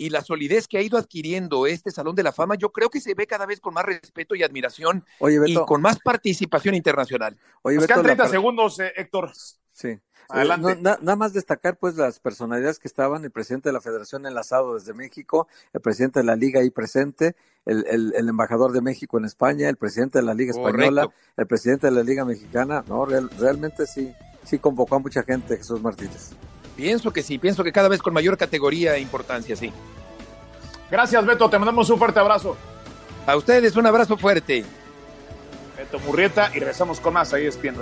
y 0.00 0.08
la 0.08 0.22
solidez 0.22 0.66
que 0.66 0.78
ha 0.78 0.82
ido 0.82 0.96
adquiriendo 0.96 1.66
este 1.66 1.90
Salón 1.90 2.14
de 2.14 2.22
la 2.22 2.32
Fama, 2.32 2.54
yo 2.54 2.72
creo 2.72 2.88
que 2.88 3.02
se 3.02 3.12
ve 3.14 3.26
cada 3.26 3.44
vez 3.44 3.60
con 3.60 3.74
más 3.74 3.84
respeto 3.84 4.34
y 4.34 4.42
admiración 4.42 5.04
y 5.46 5.54
con 5.54 5.82
más 5.82 5.98
participación 5.98 6.74
internacional. 6.74 7.36
Oye, 7.60 7.76
Nos 7.76 7.86
quedan 7.86 8.02
30 8.02 8.28
segundos, 8.28 8.80
eh, 8.80 8.92
Héctor. 8.96 9.30
Sí. 9.72 9.98
Adelante. 10.28 10.76
nada 10.80 11.16
más 11.16 11.32
destacar 11.32 11.76
pues 11.76 11.96
las 11.96 12.20
personalidades 12.20 12.78
que 12.78 12.86
estaban, 12.86 13.24
el 13.24 13.30
presidente 13.30 13.68
de 13.68 13.72
la 13.72 13.80
Federación 13.80 14.26
enlazado 14.26 14.74
desde 14.74 14.94
México, 14.94 15.48
el 15.72 15.80
presidente 15.80 16.20
de 16.20 16.26
la 16.26 16.36
Liga 16.36 16.60
ahí 16.60 16.70
presente, 16.70 17.34
el, 17.66 17.84
el, 18.14 18.28
embajador 18.28 18.72
de 18.72 18.80
México 18.80 19.18
en 19.18 19.24
España, 19.24 19.68
el 19.68 19.76
presidente 19.76 20.18
de 20.18 20.24
la 20.24 20.34
Liga 20.34 20.52
Española, 20.52 21.08
el 21.36 21.46
presidente 21.46 21.88
de 21.88 21.92
la 21.92 22.02
Liga 22.02 22.24
Mexicana, 22.24 22.84
no, 22.86 23.04
realmente 23.04 23.86
sí, 23.86 24.12
sí 24.44 24.58
convocó 24.58 24.96
a 24.96 24.98
mucha 25.00 25.22
gente 25.22 25.56
Jesús 25.56 25.82
Martínez. 25.82 26.30
Pienso 26.76 27.12
que 27.12 27.22
sí, 27.22 27.38
pienso 27.38 27.64
que 27.64 27.72
cada 27.72 27.88
vez 27.88 28.00
con 28.00 28.14
mayor 28.14 28.38
categoría 28.38 28.96
e 28.96 29.00
importancia, 29.00 29.56
sí. 29.56 29.72
Gracias, 30.90 31.26
Beto, 31.26 31.50
te 31.50 31.58
mandamos 31.58 31.90
un 31.90 31.98
fuerte 31.98 32.20
abrazo. 32.20 32.56
A 33.26 33.36
ustedes 33.36 33.76
un 33.76 33.86
abrazo 33.86 34.16
fuerte. 34.16 34.64
Beto 35.76 35.98
Murrieta 36.00 36.50
y 36.54 36.58
regresamos 36.58 37.00
con 37.00 37.14
más 37.14 37.32
ahí 37.32 37.46
es 37.46 37.60
bien 37.60 37.74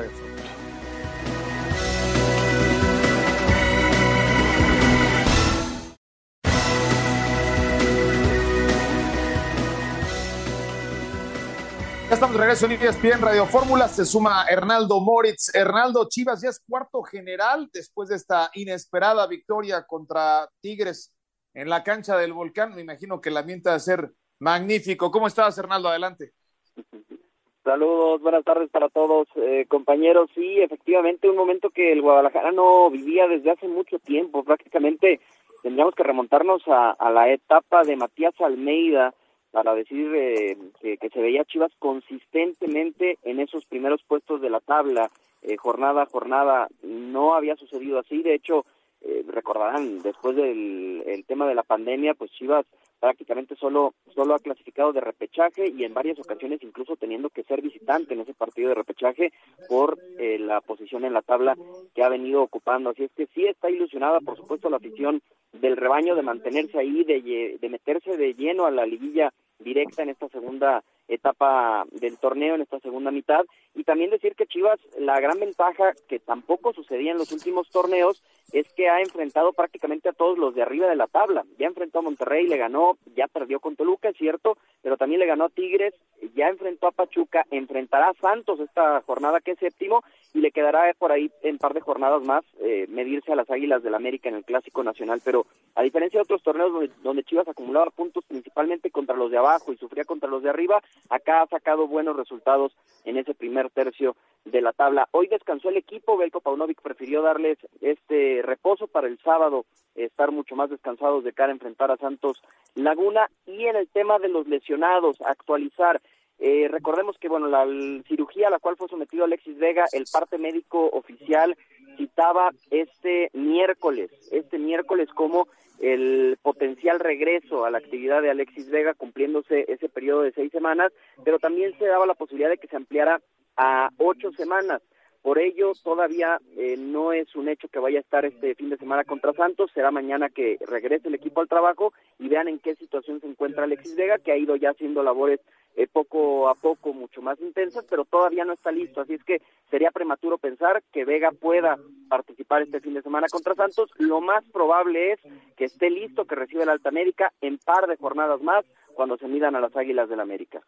Ya 12.08 12.14
estamos 12.14 12.36
de 12.36 12.40
regreso 12.40 12.64
en 12.64 12.72
ESPN 12.72 13.20
Radio 13.20 13.44
Fórmula. 13.44 13.86
Se 13.86 14.06
suma 14.06 14.46
Hernaldo 14.48 14.98
Moritz. 14.98 15.54
Hernaldo 15.54 16.08
Chivas 16.08 16.40
ya 16.40 16.48
es 16.48 16.64
cuarto 16.66 17.02
general 17.02 17.68
después 17.70 18.08
de 18.08 18.16
esta 18.16 18.50
inesperada 18.54 19.26
victoria 19.26 19.84
contra 19.86 20.48
Tigres 20.62 21.14
en 21.52 21.68
la 21.68 21.82
cancha 21.84 22.16
del 22.16 22.32
Volcán. 22.32 22.74
Me 22.74 22.80
imagino 22.80 23.20
que 23.20 23.28
el 23.28 23.36
ambiente 23.36 23.68
va 23.68 23.74
a 23.74 23.78
ser 23.78 24.10
magnífico. 24.38 25.10
¿Cómo 25.10 25.26
estás, 25.26 25.58
Hernaldo? 25.58 25.90
Adelante. 25.90 26.32
Saludos, 27.62 28.22
buenas 28.22 28.42
tardes 28.42 28.70
para 28.70 28.88
todos, 28.88 29.28
eh, 29.36 29.66
compañeros. 29.68 30.30
Sí, 30.34 30.62
efectivamente, 30.62 31.28
un 31.28 31.36
momento 31.36 31.68
que 31.68 31.92
el 31.92 32.00
Guadalajara 32.00 32.52
no 32.52 32.88
vivía 32.88 33.28
desde 33.28 33.50
hace 33.50 33.68
mucho 33.68 33.98
tiempo. 33.98 34.44
Prácticamente 34.44 35.20
tendríamos 35.62 35.94
que 35.94 36.04
remontarnos 36.04 36.62
a 36.66 37.10
la 37.10 37.30
etapa 37.30 37.82
de 37.82 37.96
Matías 37.96 38.32
Almeida 38.40 39.12
para 39.58 39.74
decir 39.74 40.14
eh, 40.14 40.56
que, 40.80 41.10
se 41.12 41.20
veía 41.20 41.44
Chivas 41.44 41.72
consistentemente 41.80 43.18
en 43.24 43.40
esos 43.40 43.64
primeros 43.64 44.00
puestos 44.06 44.40
de 44.40 44.50
la 44.50 44.60
tabla, 44.60 45.10
eh, 45.42 45.56
jornada 45.56 46.02
a 46.02 46.06
jornada. 46.06 46.68
No 46.84 47.34
había 47.34 47.56
sucedido 47.56 47.98
así, 47.98 48.22
de 48.22 48.34
hecho, 48.34 48.64
eh, 49.00 49.24
recordarán, 49.26 50.00
después 50.00 50.36
del 50.36 51.02
el 51.04 51.24
tema 51.24 51.48
de 51.48 51.56
la 51.56 51.64
pandemia, 51.64 52.14
pues 52.14 52.30
Chivas 52.30 52.66
prácticamente 53.00 53.56
solo, 53.56 53.94
solo 54.14 54.36
ha 54.36 54.38
clasificado 54.38 54.92
de 54.92 55.00
repechaje 55.00 55.68
y 55.68 55.82
en 55.82 55.94
varias 55.94 56.20
ocasiones 56.20 56.62
incluso 56.62 56.94
teniendo 56.94 57.28
que 57.28 57.42
ser 57.42 57.60
visitante 57.60 58.14
en 58.14 58.20
ese 58.20 58.34
partido 58.34 58.68
de 58.68 58.74
repechaje 58.76 59.32
por 59.68 59.98
la 60.18 60.60
posición 60.60 61.04
en 61.04 61.14
la 61.14 61.22
tabla 61.22 61.56
que 61.94 62.02
ha 62.02 62.08
venido 62.08 62.42
ocupando. 62.42 62.90
Así 62.90 63.04
es 63.04 63.12
que 63.16 63.28
sí 63.34 63.46
está 63.46 63.70
ilusionada, 63.70 64.18
por 64.18 64.36
supuesto, 64.36 64.68
la 64.68 64.78
afición 64.78 65.22
del 65.52 65.76
rebaño 65.76 66.14
de 66.14 66.22
mantenerse 66.22 66.78
ahí, 66.78 67.04
de, 67.04 67.56
de 67.60 67.68
meterse 67.68 68.16
de 68.16 68.34
lleno 68.34 68.66
a 68.66 68.70
la 68.70 68.84
liguilla 68.84 69.32
directa 69.58 70.02
en 70.02 70.10
esta 70.10 70.28
segunda 70.28 70.82
etapa 71.08 71.84
del 71.90 72.18
torneo, 72.18 72.54
en 72.54 72.62
esta 72.62 72.78
segunda 72.80 73.10
mitad. 73.10 73.44
Y 73.74 73.84
también 73.84 74.10
decir 74.10 74.34
que 74.34 74.46
Chivas, 74.46 74.78
la 74.98 75.20
gran 75.20 75.40
ventaja 75.40 75.92
que 76.08 76.18
tampoco 76.18 76.72
sucedía 76.72 77.12
en 77.12 77.18
los 77.18 77.32
últimos 77.32 77.68
torneos 77.70 78.22
es 78.52 78.72
que 78.72 78.88
ha 78.88 79.00
enfrentado 79.00 79.52
prácticamente 79.52 80.08
a 80.08 80.12
todos 80.12 80.38
los 80.38 80.54
de 80.54 80.62
arriba 80.62 80.88
de 80.88 80.96
la 80.96 81.06
tabla. 81.06 81.44
Ya 81.58 81.66
enfrentó 81.66 81.98
a 81.98 82.02
Monterrey, 82.02 82.46
le 82.46 82.56
ganó, 82.56 82.96
ya 83.14 83.26
perdió 83.28 83.60
con 83.60 83.76
Toluca, 83.76 84.08
es 84.08 84.16
cierto, 84.16 84.56
pero 84.82 84.96
también 84.96 85.20
le 85.20 85.26
ganó 85.26 85.44
a 85.44 85.48
Tigres, 85.50 85.94
ya 86.34 86.48
enfrentó 86.48 86.86
a 86.86 86.92
Pachuca, 86.92 87.44
enfrentará 87.50 88.08
a 88.08 88.14
Santos 88.14 88.60
esta 88.60 89.02
jornada 89.02 89.40
que 89.40 89.52
es 89.52 89.58
séptimo 89.58 90.02
y 90.32 90.40
le 90.40 90.50
quedará 90.50 90.92
por 90.98 91.12
ahí 91.12 91.30
en 91.42 91.58
par 91.58 91.74
de 91.74 91.80
jornadas 91.80 92.22
más 92.22 92.44
eh, 92.60 92.86
medirse 92.88 93.32
a 93.32 93.36
las 93.36 93.50
Águilas 93.50 93.82
del 93.82 93.94
América 93.94 94.28
en 94.28 94.36
el 94.36 94.44
Clásico 94.44 94.82
Nacional. 94.82 95.20
Pero 95.24 95.46
a 95.74 95.82
diferencia 95.82 96.18
de 96.18 96.22
otros 96.22 96.42
torneos 96.42 96.90
donde 97.02 97.24
Chivas 97.24 97.48
acumulaba 97.48 97.90
puntos 97.90 98.24
principalmente 98.26 98.90
contra 98.90 99.16
los 99.16 99.30
de 99.30 99.38
abajo 99.38 99.72
y 99.72 99.76
sufría 99.76 100.04
contra 100.04 100.28
los 100.28 100.42
de 100.42 100.50
arriba, 100.50 100.82
acá 101.08 101.42
ha 101.42 101.46
sacado 101.46 101.86
buenos 101.86 102.16
resultados 102.16 102.72
en 103.04 103.16
ese 103.16 103.34
primer 103.34 103.70
tercio 103.70 104.16
de 104.44 104.60
la 104.60 104.72
tabla. 104.72 105.08
Hoy 105.12 105.28
descansó 105.28 105.68
el 105.68 105.76
equipo, 105.76 106.16
Belko 106.16 106.40
Paunovic 106.40 106.80
prefirió 106.80 107.22
darles 107.22 107.58
este 107.80 108.42
reposo 108.42 108.86
para 108.86 109.08
el 109.08 109.18
sábado, 109.18 109.64
estar 109.94 110.30
mucho 110.30 110.56
más 110.56 110.70
descansados 110.70 111.24
de 111.24 111.32
cara 111.32 111.50
a 111.50 111.54
enfrentar 111.54 111.90
a 111.90 111.96
Santos 111.96 112.42
Laguna 112.74 113.28
y 113.46 113.66
en 113.66 113.76
el 113.76 113.88
tema 113.88 114.18
de 114.18 114.28
los 114.28 114.46
lesionados, 114.46 115.20
actualizar. 115.22 116.00
Eh, 116.38 116.68
recordemos 116.70 117.18
que 117.18 117.28
bueno 117.28 117.48
la, 117.48 117.66
cirugía 118.06 118.46
a 118.46 118.50
la 118.50 118.60
cual 118.60 118.76
fue 118.76 118.88
sometido 118.88 119.24
Alexis 119.24 119.58
Vega, 119.58 119.86
el 119.92 120.04
parte 120.12 120.38
médico 120.38 120.88
oficial 120.92 121.56
citaba 121.98 122.50
este 122.70 123.28
miércoles, 123.34 124.10
este 124.32 124.58
miércoles 124.58 125.10
como 125.10 125.48
el 125.80 126.38
potencial 126.42 126.98
regreso 126.98 127.64
a 127.64 127.70
la 127.70 127.78
actividad 127.78 128.22
de 128.22 128.30
Alexis 128.30 128.70
Vega 128.70 128.94
cumpliéndose 128.94 129.66
ese 129.68 129.88
periodo 129.88 130.22
de 130.22 130.32
seis 130.32 130.50
semanas, 130.50 130.92
pero 131.24 131.38
también 131.38 131.76
se 131.78 131.86
daba 131.86 132.06
la 132.06 132.14
posibilidad 132.14 132.50
de 132.50 132.58
que 132.58 132.68
se 132.68 132.76
ampliara 132.76 133.20
a 133.56 133.90
ocho 133.98 134.32
semanas. 134.32 134.80
Por 135.22 135.38
ello, 135.38 135.72
todavía 135.82 136.38
eh, 136.56 136.76
no 136.78 137.12
es 137.12 137.34
un 137.34 137.48
hecho 137.48 137.68
que 137.68 137.80
vaya 137.80 137.98
a 137.98 138.00
estar 138.00 138.24
este 138.24 138.54
fin 138.54 138.70
de 138.70 138.78
semana 138.78 139.04
contra 139.04 139.32
Santos. 139.32 139.70
Será 139.74 139.90
mañana 139.90 140.30
que 140.30 140.58
regrese 140.66 141.08
el 141.08 141.16
equipo 141.16 141.40
al 141.40 141.48
trabajo 141.48 141.92
y 142.18 142.28
vean 142.28 142.48
en 142.48 142.60
qué 142.60 142.76
situación 142.76 143.20
se 143.20 143.26
encuentra 143.26 143.64
Alexis 143.64 143.96
Vega, 143.96 144.18
que 144.18 144.32
ha 144.32 144.36
ido 144.36 144.56
ya 144.56 144.70
haciendo 144.70 145.02
labores 145.02 145.40
eh, 145.78 145.86
poco 145.86 146.48
a 146.48 146.56
poco 146.56 146.92
mucho 146.92 147.22
más 147.22 147.40
intensas, 147.40 147.84
pero 147.88 148.04
todavía 148.04 148.44
no 148.44 148.52
está 148.52 148.72
listo. 148.72 149.00
Así 149.00 149.14
es 149.14 149.22
que 149.22 149.40
sería 149.70 149.92
prematuro 149.92 150.36
pensar 150.36 150.82
que 150.92 151.04
Vega 151.04 151.30
pueda 151.30 151.78
participar 152.08 152.62
este 152.62 152.80
fin 152.80 152.94
de 152.94 153.02
semana 153.02 153.28
contra 153.30 153.54
Santos. 153.54 153.88
Lo 153.96 154.20
más 154.20 154.44
probable 154.52 155.12
es 155.12 155.20
que 155.56 155.66
esté 155.66 155.88
listo, 155.88 156.24
que 156.24 156.34
reciba 156.34 156.64
el 156.64 156.68
Alta 156.68 156.88
América 156.88 157.32
en 157.40 157.58
par 157.58 157.86
de 157.86 157.96
jornadas 157.96 158.42
más 158.42 158.64
cuando 158.96 159.16
se 159.18 159.28
midan 159.28 159.54
a 159.54 159.60
las 159.60 159.76
Águilas 159.76 160.08
del 160.08 160.18
América. 160.18 160.60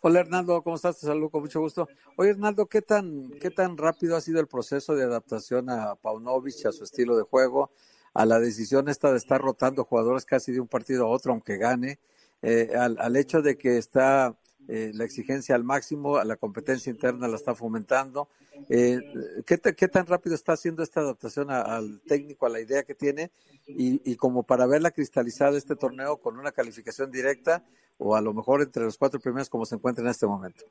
Hola 0.00 0.20
Hernando, 0.20 0.62
¿cómo 0.62 0.76
estás? 0.76 1.00
Te 1.00 1.06
saludo 1.06 1.30
con 1.30 1.40
mucho 1.40 1.58
gusto. 1.58 1.88
Oye 2.16 2.30
Hernando, 2.30 2.66
¿qué 2.66 2.82
tan, 2.82 3.32
¿qué 3.40 3.50
tan 3.50 3.76
rápido 3.76 4.14
ha 4.14 4.20
sido 4.20 4.38
el 4.38 4.46
proceso 4.46 4.94
de 4.94 5.02
adaptación 5.02 5.68
a 5.70 5.96
Paunovic, 5.96 6.66
a 6.66 6.72
su 6.72 6.84
estilo 6.84 7.16
de 7.16 7.24
juego, 7.24 7.72
a 8.14 8.26
la 8.26 8.38
decisión 8.38 8.88
esta 8.88 9.10
de 9.10 9.18
estar 9.18 9.40
rotando 9.40 9.82
jugadores 9.82 10.24
casi 10.24 10.52
de 10.52 10.60
un 10.60 10.68
partido 10.68 11.06
a 11.06 11.08
otro, 11.08 11.32
aunque 11.32 11.56
gane, 11.56 11.98
eh, 12.42 12.70
al, 12.76 12.96
al, 12.98 13.16
hecho 13.16 13.40
de 13.42 13.56
que 13.56 13.78
está 13.78 14.36
eh, 14.68 14.92
la 14.94 15.04
exigencia 15.04 15.54
al 15.54 15.64
máximo, 15.64 16.16
a 16.16 16.24
la 16.24 16.36
competencia 16.36 16.90
interna 16.90 17.28
la 17.28 17.36
está 17.36 17.54
fomentando. 17.54 18.28
Eh, 18.68 19.00
¿qué, 19.46 19.58
¿qué, 19.58 19.88
tan 19.88 20.06
rápido 20.06 20.34
está 20.34 20.52
haciendo 20.52 20.82
esta 20.82 21.00
adaptación 21.00 21.50
al 21.50 22.00
técnico, 22.06 22.46
a 22.46 22.50
la 22.50 22.60
idea 22.60 22.84
que 22.84 22.94
tiene? 22.94 23.30
Y, 23.66 24.00
y, 24.10 24.16
como 24.16 24.44
para 24.44 24.66
verla 24.66 24.90
cristalizada 24.90 25.56
este 25.56 25.76
torneo 25.76 26.18
con 26.18 26.38
una 26.38 26.52
calificación 26.52 27.10
directa 27.10 27.64
o 27.98 28.16
a 28.16 28.20
lo 28.20 28.32
mejor 28.34 28.62
entre 28.62 28.84
los 28.84 28.98
cuatro 28.98 29.20
primeros 29.20 29.48
como 29.48 29.64
se 29.64 29.74
encuentra 29.74 30.04
en 30.04 30.10
este 30.10 30.26
momento. 30.26 30.64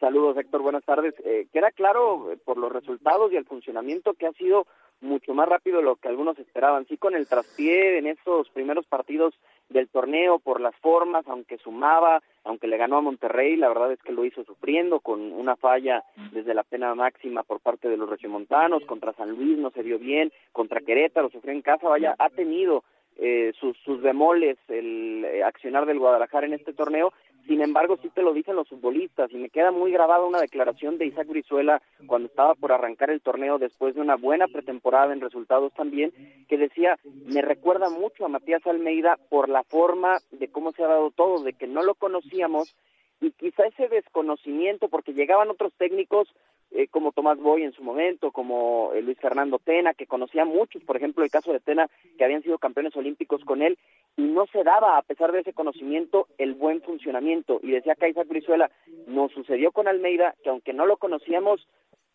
Saludos, 0.00 0.36
Héctor. 0.36 0.62
Buenas 0.62 0.84
tardes. 0.84 1.14
Eh, 1.24 1.46
queda 1.52 1.70
claro 1.70 2.30
por 2.44 2.56
los 2.56 2.72
resultados 2.72 3.32
y 3.32 3.36
el 3.36 3.44
funcionamiento 3.44 4.14
que 4.14 4.26
ha 4.26 4.32
sido 4.32 4.66
mucho 5.00 5.34
más 5.34 5.48
rápido 5.48 5.78
de 5.78 5.84
lo 5.84 5.96
que 5.96 6.08
algunos 6.08 6.38
esperaban. 6.38 6.86
Sí, 6.86 6.96
con 6.96 7.14
el 7.14 7.28
traspié 7.28 7.98
en 7.98 8.08
esos 8.08 8.48
primeros 8.50 8.86
partidos 8.86 9.34
del 9.68 9.88
torneo, 9.88 10.38
por 10.38 10.60
las 10.60 10.74
formas, 10.76 11.26
aunque 11.28 11.58
sumaba, 11.58 12.22
aunque 12.44 12.66
le 12.66 12.76
ganó 12.76 12.96
a 12.96 13.02
Monterrey, 13.02 13.56
la 13.56 13.68
verdad 13.68 13.92
es 13.92 14.02
que 14.02 14.12
lo 14.12 14.24
hizo 14.24 14.44
sufriendo 14.44 15.00
con 15.00 15.20
una 15.32 15.56
falla 15.56 16.04
desde 16.32 16.54
la 16.54 16.62
pena 16.62 16.94
máxima 16.94 17.42
por 17.42 17.60
parte 17.60 17.88
de 17.88 17.96
los 17.96 18.08
regiomontanos, 18.08 18.84
contra 18.84 19.12
San 19.12 19.30
Luis 19.30 19.58
no 19.58 19.70
se 19.70 19.82
vio 19.82 19.98
bien, 19.98 20.32
contra 20.52 20.80
Querétaro 20.80 21.30
sufrió 21.30 21.52
en 21.52 21.62
casa, 21.62 21.88
vaya, 21.88 22.14
ha 22.18 22.30
tenido 22.30 22.84
eh, 23.20 23.52
sus, 23.58 23.76
sus 23.78 24.00
bemoles 24.00 24.56
el 24.68 25.24
eh, 25.24 25.42
accionar 25.42 25.86
del 25.86 25.98
Guadalajara 25.98 26.46
en 26.46 26.54
este 26.54 26.72
torneo, 26.72 27.12
sin 27.48 27.62
embargo 27.62 27.96
sí 28.02 28.10
te 28.10 28.22
lo 28.22 28.34
dicen 28.34 28.56
los 28.56 28.68
futbolistas 28.68 29.32
y 29.32 29.36
me 29.36 29.48
queda 29.48 29.72
muy 29.72 29.90
grabada 29.90 30.24
una 30.24 30.40
declaración 30.40 30.98
de 30.98 31.06
Isaac 31.06 31.28
Brizuela 31.28 31.80
cuando 32.06 32.28
estaba 32.28 32.54
por 32.54 32.72
arrancar 32.72 33.08
el 33.08 33.22
torneo 33.22 33.58
después 33.58 33.94
de 33.94 34.02
una 34.02 34.16
buena 34.16 34.46
pretemporada 34.48 35.14
en 35.14 35.22
resultados 35.22 35.72
también, 35.72 36.12
que 36.46 36.58
decía, 36.58 36.98
me 37.24 37.40
recuerda 37.40 37.88
mucho 37.88 38.26
a 38.26 38.28
Matías 38.28 38.64
Almeida 38.66 39.18
por 39.30 39.48
la 39.48 39.62
forma 39.64 40.18
de 40.30 40.48
cómo 40.48 40.72
se 40.72 40.84
ha 40.84 40.88
dado 40.88 41.10
todo, 41.10 41.42
de 41.42 41.54
que 41.54 41.66
no 41.66 41.82
lo 41.82 41.94
conocíamos 41.94 42.76
y 43.20 43.30
quizá 43.32 43.64
ese 43.64 43.88
desconocimiento, 43.88 44.88
porque 44.88 45.14
llegaban 45.14 45.48
otros 45.48 45.72
técnicos 45.78 46.28
eh, 46.70 46.88
como 46.88 47.12
Tomás 47.12 47.38
Boy 47.38 47.62
en 47.62 47.72
su 47.72 47.82
momento, 47.82 48.30
como 48.30 48.92
eh, 48.94 49.02
Luis 49.02 49.18
Fernando 49.18 49.58
Tena, 49.58 49.94
que 49.94 50.06
conocía 50.06 50.44
muchos, 50.44 50.82
por 50.84 50.96
ejemplo, 50.96 51.24
el 51.24 51.30
caso 51.30 51.52
de 51.52 51.60
Tena, 51.60 51.88
que 52.16 52.24
habían 52.24 52.42
sido 52.42 52.58
campeones 52.58 52.94
olímpicos 52.96 53.44
con 53.44 53.62
él, 53.62 53.78
y 54.16 54.22
no 54.22 54.46
se 54.46 54.64
daba, 54.64 54.98
a 54.98 55.02
pesar 55.02 55.32
de 55.32 55.40
ese 55.40 55.52
conocimiento, 55.52 56.26
el 56.38 56.54
buen 56.54 56.82
funcionamiento. 56.82 57.60
Y 57.62 57.70
decía 57.70 57.96
Isaac 58.08 58.28
Brizuela, 58.28 58.70
nos 59.06 59.32
sucedió 59.32 59.72
con 59.72 59.88
Almeida, 59.88 60.34
que 60.42 60.50
aunque 60.50 60.72
no 60.72 60.86
lo 60.86 60.96
conocíamos, 60.96 61.66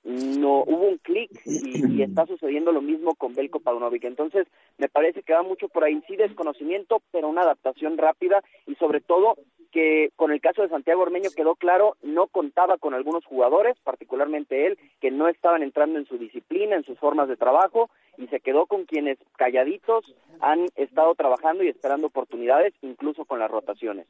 no 0.03 0.63
hubo 0.63 0.87
un 0.87 0.97
clic 0.97 1.31
y, 1.45 1.97
y, 1.97 2.01
está 2.03 2.25
sucediendo 2.27 2.71
lo 2.71 2.81
mismo 2.81 3.15
con 3.15 3.33
Belko 3.33 3.59
Paunovic. 3.59 4.03
Entonces, 4.03 4.47
me 4.77 4.89
parece 4.89 5.23
que 5.23 5.33
va 5.33 5.43
mucho 5.43 5.69
por 5.69 5.83
ahí, 5.83 6.01
sí 6.07 6.15
desconocimiento, 6.15 7.01
pero 7.11 7.29
una 7.29 7.41
adaptación 7.41 7.97
rápida 7.97 8.43
y 8.67 8.75
sobre 8.75 9.01
todo 9.01 9.37
que 9.73 10.11
con 10.15 10.31
el 10.31 10.39
caso 10.39 10.61
de 10.61 10.69
Santiago 10.69 11.01
Ormeño 11.01 11.31
quedó 11.35 11.55
claro, 11.55 11.97
no 12.03 12.27
contaba 12.27 12.77
con 12.77 12.93
algunos 12.93 13.25
jugadores, 13.25 13.75
particularmente 13.83 14.67
él, 14.67 14.77
que 15.01 15.09
no 15.09 15.27
estaban 15.27 15.63
entrando 15.63 15.97
en 15.97 16.05
su 16.05 16.19
disciplina, 16.19 16.75
en 16.75 16.83
sus 16.83 16.99
formas 16.99 17.27
de 17.27 17.37
trabajo, 17.37 17.89
y 18.17 18.27
se 18.27 18.39
quedó 18.39 18.67
con 18.67 18.85
quienes 18.85 19.17
calladitos 19.35 20.13
han 20.39 20.67
estado 20.75 21.15
trabajando 21.15 21.63
y 21.63 21.69
esperando 21.69 22.07
oportunidades, 22.07 22.75
incluso 22.83 23.25
con 23.25 23.39
las 23.39 23.49
rotaciones. 23.49 24.05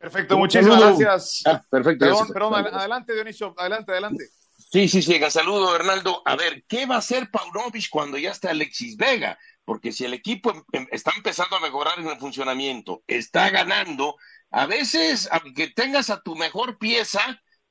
Perfecto, 0.00 0.38
muchísimas 0.38 0.80
gracias. 0.80 1.42
Ah, 1.44 1.62
perfecto. 1.70 2.06
Perdón, 2.06 2.28
perdón, 2.32 2.74
adelante 2.74 3.12
Dionisio, 3.12 3.54
adelante, 3.58 3.92
adelante. 3.92 4.24
Sí, 4.56 4.88
sí, 4.88 5.02
sí, 5.02 5.20
saludo, 5.28 5.76
Hernaldo. 5.76 6.22
A 6.24 6.36
ver, 6.36 6.64
¿qué 6.66 6.86
va 6.86 6.94
a 6.94 6.98
hacer 6.98 7.28
Paunovic 7.30 7.90
cuando 7.90 8.16
ya 8.16 8.30
está 8.30 8.50
Alexis 8.50 8.96
Vega? 8.96 9.38
Porque 9.62 9.92
si 9.92 10.06
el 10.06 10.14
equipo 10.14 10.54
está 10.90 11.12
empezando 11.14 11.56
a 11.56 11.60
mejorar 11.60 11.98
en 11.98 12.06
el 12.06 12.16
funcionamiento, 12.16 13.02
está 13.06 13.50
ganando, 13.50 14.16
a 14.50 14.66
veces, 14.66 15.28
aunque 15.32 15.68
tengas 15.68 16.08
a 16.08 16.22
tu 16.22 16.34
mejor 16.34 16.78
pieza 16.78 17.20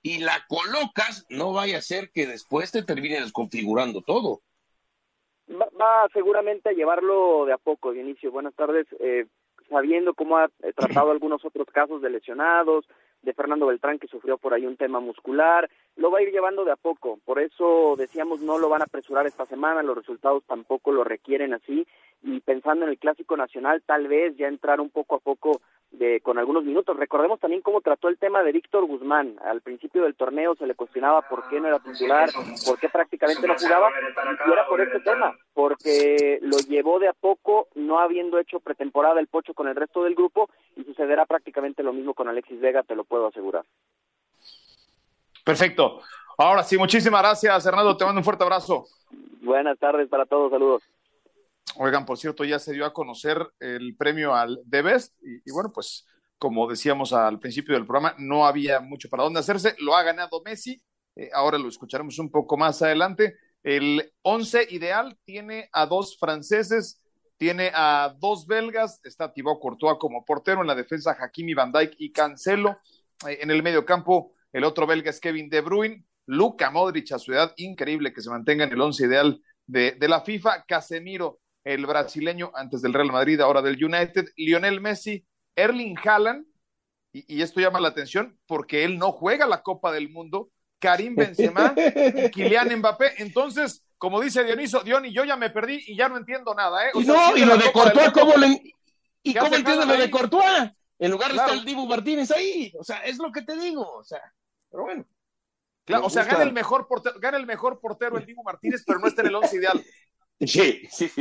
y 0.03 0.19
la 0.19 0.45
colocas, 0.47 1.25
no 1.29 1.51
vaya 1.51 1.79
a 1.79 1.81
ser 1.81 2.11
que 2.11 2.27
después 2.27 2.71
te 2.71 2.83
termine 2.83 3.21
desconfigurando 3.21 4.03
todo. 4.03 4.41
Va, 5.49 5.67
va 5.81 6.07
seguramente 6.13 6.69
a 6.69 6.73
llevarlo 6.73 7.45
de 7.45 7.53
a 7.53 7.57
poco, 7.57 7.91
Dionisio. 7.91 8.31
Buenas 8.31 8.53
tardes. 8.53 8.85
Eh, 8.99 9.25
sabiendo 9.69 10.13
cómo 10.13 10.37
ha 10.37 10.49
tratado 10.75 11.11
algunos 11.11 11.43
otros 11.45 11.67
casos 11.71 12.01
de 12.01 12.09
lesionados, 12.09 12.85
de 13.21 13.33
Fernando 13.33 13.67
Beltrán 13.67 13.99
que 13.99 14.07
sufrió 14.07 14.37
por 14.37 14.53
ahí 14.53 14.65
un 14.65 14.77
tema 14.77 14.99
muscular, 14.99 15.69
lo 15.97 16.09
va 16.09 16.19
a 16.19 16.21
ir 16.21 16.31
llevando 16.31 16.63
de 16.63 16.71
a 16.71 16.77
poco, 16.77 17.19
por 17.25 17.39
eso 17.39 17.95
decíamos 17.97 18.41
no 18.41 18.57
lo 18.57 18.69
van 18.69 18.81
a 18.81 18.85
apresurar 18.85 19.27
esta 19.27 19.45
semana, 19.45 19.83
los 19.83 19.97
resultados 19.97 20.43
tampoco 20.45 20.91
lo 20.91 21.03
requieren 21.03 21.53
así 21.53 21.85
y 22.21 22.39
pensando 22.41 22.85
en 22.85 22.91
el 22.91 22.97
clásico 22.97 23.35
nacional 23.35 23.83
tal 23.85 24.07
vez 24.07 24.35
ya 24.37 24.47
entrar 24.47 24.79
un 24.79 24.89
poco 24.89 25.15
a 25.15 25.19
poco 25.19 25.61
de 25.91 26.21
con 26.21 26.37
algunos 26.37 26.63
minutos. 26.63 26.97
Recordemos 26.97 27.39
también 27.39 27.61
cómo 27.61 27.81
trató 27.81 28.07
el 28.07 28.17
tema 28.17 28.43
de 28.43 28.51
Víctor 28.51 28.85
Guzmán. 28.85 29.37
Al 29.43 29.61
principio 29.61 30.03
del 30.03 30.15
torneo 30.15 30.55
se 30.55 30.67
le 30.67 30.75
cuestionaba 30.75 31.21
por 31.23 31.47
qué 31.49 31.59
no 31.59 31.67
era 31.67 31.79
titular, 31.79 32.29
por 32.65 32.79
qué 32.79 32.89
prácticamente 32.89 33.47
no 33.47 33.55
jugaba, 33.57 33.89
y 34.47 34.51
era 34.51 34.67
por 34.67 34.81
este 34.81 34.99
tema, 34.99 35.35
porque 35.53 36.39
lo 36.41 36.57
llevó 36.59 36.99
de 36.99 37.07
a 37.07 37.13
poco, 37.13 37.67
no 37.75 37.99
habiendo 37.99 38.37
hecho 38.39 38.59
pretemporada 38.59 39.19
el 39.19 39.27
Pocho 39.27 39.53
con 39.53 39.67
el 39.67 39.75
resto 39.75 40.03
del 40.03 40.15
grupo, 40.15 40.49
y 40.75 40.83
sucederá 40.83 41.25
prácticamente 41.25 41.83
lo 41.83 41.93
mismo 41.93 42.13
con 42.13 42.27
Alexis 42.27 42.59
Vega, 42.59 42.83
te 42.83 42.95
lo 42.95 43.03
puedo 43.03 43.27
asegurar. 43.27 43.65
Perfecto. 45.43 46.01
Ahora 46.37 46.63
sí, 46.63 46.77
muchísimas 46.77 47.21
gracias, 47.21 47.65
Hernando. 47.65 47.97
Te 47.97 48.05
mando 48.05 48.19
un 48.19 48.23
fuerte 48.23 48.43
abrazo. 48.43 48.85
Buenas 49.41 49.77
tardes 49.79 50.07
para 50.07 50.25
todos, 50.25 50.51
saludos. 50.51 50.83
Oigan, 51.75 52.05
por 52.05 52.17
cierto, 52.17 52.43
ya 52.43 52.59
se 52.59 52.73
dio 52.73 52.85
a 52.85 52.93
conocer 52.93 53.37
el 53.59 53.95
premio 53.95 54.33
al 54.33 54.59
The 54.69 54.81
Best 54.81 55.15
y, 55.21 55.51
bueno, 55.51 55.71
pues 55.73 56.05
como 56.37 56.69
decíamos 56.69 57.13
al 57.13 57.39
principio 57.39 57.75
del 57.75 57.85
programa, 57.85 58.15
no 58.17 58.45
había 58.45 58.79
mucho 58.79 59.09
para 59.09 59.23
dónde 59.23 59.41
hacerse. 59.41 59.75
Lo 59.79 59.95
ha 59.95 60.03
ganado 60.03 60.41
Messi. 60.43 60.81
Eh, 61.15 61.29
ahora 61.33 61.57
lo 61.57 61.67
escucharemos 61.67 62.17
un 62.17 62.31
poco 62.31 62.57
más 62.57 62.81
adelante. 62.81 63.35
El 63.61 64.13
once 64.21 64.65
ideal 64.69 65.17
tiene 65.25 65.69
a 65.73 65.85
dos 65.85 66.17
franceses, 66.17 67.01
tiene 67.37 67.71
a 67.73 68.15
dos 68.17 68.47
belgas, 68.47 69.01
está 69.03 69.33
Thibaut 69.33 69.59
Courtois 69.59 69.97
como 69.99 70.23
portero, 70.23 70.61
en 70.61 70.67
la 70.67 70.75
defensa 70.75 71.17
Hakimi 71.19 71.53
Van 71.53 71.71
Dijk 71.71 71.93
y 71.97 72.11
Cancelo, 72.11 72.77
eh, 73.27 73.39
en 73.41 73.51
el 73.51 73.61
medio 73.61 73.85
campo 73.85 74.31
el 74.53 74.63
otro 74.63 74.87
belga 74.87 75.09
es 75.09 75.19
Kevin 75.19 75.49
De 75.49 75.61
Bruyne, 75.61 76.03
Luca 76.25 76.71
Modric 76.71 77.11
a 77.11 77.19
su 77.19 77.33
edad, 77.33 77.53
increíble 77.57 78.13
que 78.13 78.21
se 78.21 78.29
mantenga 78.29 78.63
en 78.63 78.71
el 78.71 78.81
once 78.81 79.05
ideal 79.05 79.41
de, 79.67 79.91
de 79.91 80.07
la 80.07 80.21
FIFA, 80.21 80.63
Casemiro, 80.67 81.39
el 81.63 81.85
brasileño 81.85 82.51
antes 82.53 82.81
del 82.81 82.93
Real 82.93 83.11
Madrid, 83.11 83.39
ahora 83.41 83.61
del 83.61 83.83
United, 83.83 84.29
Lionel 84.35 84.81
Messi, 84.81 85.25
Erling 85.55 85.97
Haaland, 86.03 86.45
y, 87.11 87.37
y, 87.37 87.41
esto 87.41 87.59
llama 87.59 87.79
la 87.79 87.87
atención 87.87 88.39
porque 88.45 88.83
él 88.83 88.99
no 88.99 89.11
juega 89.11 89.47
la 89.47 89.63
Copa 89.63 89.91
del 89.91 90.09
Mundo, 90.09 90.51
Karim 90.79 91.15
Benzema 91.15 91.73
y 91.75 92.29
Kylian 92.31 92.77
Mbappé. 92.77 93.21
Entonces, 93.21 93.83
como 93.97 94.19
dice 94.21 94.43
Dioniso, 94.43 94.81
Diony, 94.81 95.11
yo 95.11 95.25
ya 95.25 95.35
me 95.35 95.49
perdí 95.49 95.83
y 95.87 95.95
ya 95.95 96.09
no 96.09 96.17
entiendo 96.17 96.55
nada. 96.55 96.87
¿eh? 96.87 96.91
O 96.93 97.01
sea, 97.01 97.13
no, 97.13 97.37
y 97.37 97.45
lo 97.45 97.57
de 97.57 97.71
Courtois, 97.71 98.11
¿cómo 98.11 98.35
le... 98.37 98.61
¿Y 99.21 99.33
cómo 99.35 99.53
entiende 99.53 99.85
lo 99.85 99.97
de 99.97 100.09
Courtois? 100.09 100.71
En 100.97 101.11
lugar 101.11 101.31
claro. 101.31 101.49
está 101.49 101.59
el 101.59 101.65
Dibu 101.65 101.85
Martínez 101.85 102.31
ahí. 102.31 102.71
O 102.79 102.83
sea, 102.83 102.99
es 102.99 103.17
lo 103.17 103.31
que 103.31 103.41
te 103.41 103.57
digo. 103.57 103.85
O 103.97 104.03
sea, 104.03 104.21
pero 104.69 104.83
bueno. 104.83 105.05
Claro, 105.85 106.05
o 106.05 106.09
sea, 106.09 106.23
gana 106.23 106.43
el, 106.43 106.53
mejor 106.53 106.87
portero, 106.87 107.19
gana 107.19 107.37
el 107.37 107.47
mejor 107.47 107.79
portero 107.79 108.17
el 108.17 108.25
Dibu 108.25 108.43
Martínez, 108.43 108.83
pero 108.85 108.99
no 108.99 109.07
está 109.07 109.21
en 109.21 109.27
el 109.27 109.35
once 109.35 109.55
ideal. 109.55 109.83
Sí, 110.39 110.87
sí. 110.89 111.11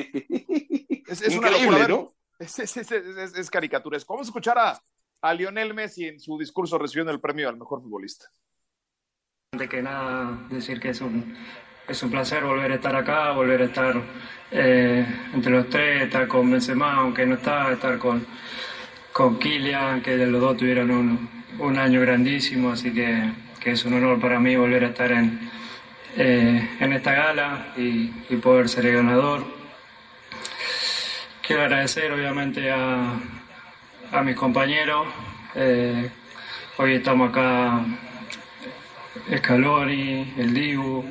Es, 1.08 1.22
es 1.22 1.36
una 1.36 1.50
locura, 1.50 1.88
¿no? 1.88 2.12
Es, 2.38 2.58
es, 2.58 2.76
es, 2.76 2.92
es, 2.92 3.50
caricaturesco. 3.50 4.12
Vamos 4.12 4.28
a 4.28 4.30
escuchar 4.30 4.58
a, 4.58 4.80
a 5.22 5.34
Lionel 5.34 5.74
Messi 5.74 6.06
en 6.06 6.20
su 6.20 6.38
discurso 6.38 6.78
recibiendo 6.78 7.12
el 7.12 7.20
premio 7.20 7.48
al 7.48 7.56
mejor 7.56 7.82
futbolista. 7.82 8.26
Antes 9.52 9.68
que 9.68 9.82
nada, 9.82 10.46
decir 10.50 10.78
que 10.78 10.90
es 10.90 11.00
un, 11.00 11.34
es 11.88 12.02
un 12.02 12.10
placer 12.10 12.44
volver 12.44 12.70
a 12.70 12.74
estar 12.76 12.94
acá, 12.94 13.32
volver 13.32 13.62
a 13.62 13.64
estar 13.64 14.00
eh, 14.50 15.06
entre 15.32 15.52
los 15.52 15.68
tres, 15.68 16.02
estar 16.02 16.28
con 16.28 16.50
Benzema, 16.50 16.96
aunque 16.96 17.26
no 17.26 17.36
está, 17.36 17.72
estar 17.72 17.98
con, 17.98 18.26
con 19.12 19.38
Kylian, 19.38 20.02
que 20.02 20.16
los 20.16 20.40
dos 20.40 20.56
tuvieron 20.58 20.90
un, 20.90 21.44
un 21.58 21.78
año 21.78 22.00
grandísimo, 22.00 22.72
así 22.72 22.92
que, 22.92 23.32
que, 23.58 23.72
es 23.72 23.84
un 23.84 23.94
honor 23.94 24.20
para 24.20 24.38
mí 24.38 24.54
volver 24.54 24.84
a 24.84 24.88
estar 24.88 25.10
en, 25.12 25.50
eh, 26.20 26.68
en 26.80 26.92
esta 26.92 27.12
gala 27.12 27.66
y, 27.76 28.08
poder 28.42 28.68
ser 28.68 28.86
el 28.86 28.94
ganador. 28.96 29.44
Quiero 31.46 31.62
agradecer 31.62 32.10
obviamente 32.10 32.72
a, 32.72 33.12
a 34.10 34.22
mis 34.22 34.34
compañeros. 34.34 35.06
Eh, 35.54 36.10
hoy 36.76 36.94
estamos 36.94 37.30
acá 37.30 37.84
Scaloni, 39.36 40.34
el 40.36 40.52
Dibu, 40.52 41.04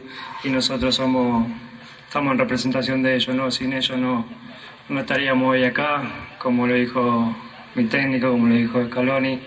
y 0.44 0.50
nosotros 0.50 0.96
somos, 0.96 1.48
estamos 2.06 2.34
en 2.34 2.40
representación 2.40 3.02
de 3.02 3.16
ellos, 3.16 3.34
¿no? 3.34 3.50
Sin 3.50 3.72
ellos 3.72 3.98
no, 3.98 4.26
no 4.90 5.00
estaríamos 5.00 5.52
hoy 5.52 5.64
acá, 5.64 6.02
como 6.38 6.68
lo 6.68 6.74
dijo 6.74 7.34
mi 7.76 7.86
técnico, 7.86 8.32
como 8.32 8.48
lo 8.48 8.56
dijo 8.56 8.86
Scaloni. 8.88 9.40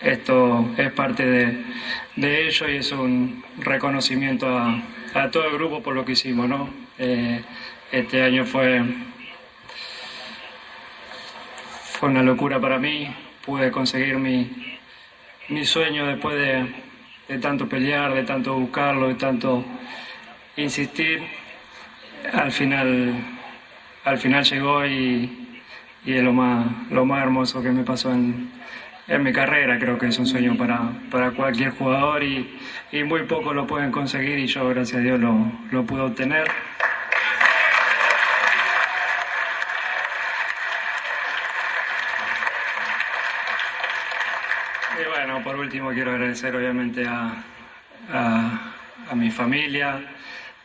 Esto 0.00 0.70
es 0.78 0.90
parte 0.92 1.26
de, 1.26 1.64
de 2.16 2.46
ellos 2.46 2.64
y 2.66 2.76
es 2.76 2.92
un 2.92 3.44
reconocimiento 3.58 4.48
a, 4.48 4.82
a, 5.14 5.30
todo 5.30 5.44
el 5.46 5.54
grupo 5.54 5.82
por 5.82 5.94
lo 5.94 6.04
que 6.04 6.12
hicimos, 6.12 6.48
¿no? 6.48 6.68
Eh, 6.98 7.42
este 7.90 8.22
año 8.22 8.44
fue, 8.44 8.82
fue 11.92 12.08
una 12.08 12.22
locura 12.22 12.60
para 12.60 12.78
mí, 12.78 13.14
pude 13.44 13.70
conseguir 13.70 14.16
mi, 14.16 14.78
mi 15.48 15.64
sueño 15.64 16.06
después 16.06 16.36
de, 16.36 16.66
de 17.28 17.38
tanto 17.38 17.68
pelear, 17.68 18.14
de 18.14 18.24
tanto 18.24 18.54
buscarlo, 18.54 19.08
de 19.08 19.14
tanto 19.14 19.64
insistir, 20.56 21.22
al 22.32 22.52
final, 22.52 23.14
al 24.04 24.18
final 24.18 24.44
llegó 24.44 24.86
y, 24.86 25.60
y 26.04 26.14
es 26.14 26.22
lo 26.22 26.32
más, 26.32 26.66
lo 26.90 27.04
más 27.04 27.22
hermoso 27.22 27.62
que 27.62 27.70
me 27.70 27.84
pasó 27.84 28.12
en, 28.12 28.50
en 29.08 29.22
mi 29.22 29.32
carrera. 29.32 29.78
Creo 29.78 29.98
que 29.98 30.06
es 30.06 30.18
un 30.18 30.26
sueño 30.26 30.56
para, 30.56 30.92
para 31.10 31.30
cualquier 31.32 31.70
jugador 31.70 32.22
y, 32.22 32.58
y 32.90 33.04
muy 33.04 33.24
pocos 33.24 33.54
lo 33.54 33.66
pueden 33.66 33.90
conseguir 33.90 34.38
y 34.38 34.46
yo, 34.46 34.68
gracias 34.68 35.00
a 35.00 35.02
Dios, 35.02 35.20
lo, 35.20 35.52
lo 35.70 35.84
pude 35.84 36.02
obtener. 36.02 36.50
Y 45.00 45.08
bueno, 45.08 45.42
por 45.42 45.56
último 45.56 45.90
quiero 45.90 46.12
agradecer 46.12 46.54
obviamente 46.54 47.06
a, 47.06 47.32
a, 48.12 49.14
mi 49.14 49.30
familia, 49.30 50.00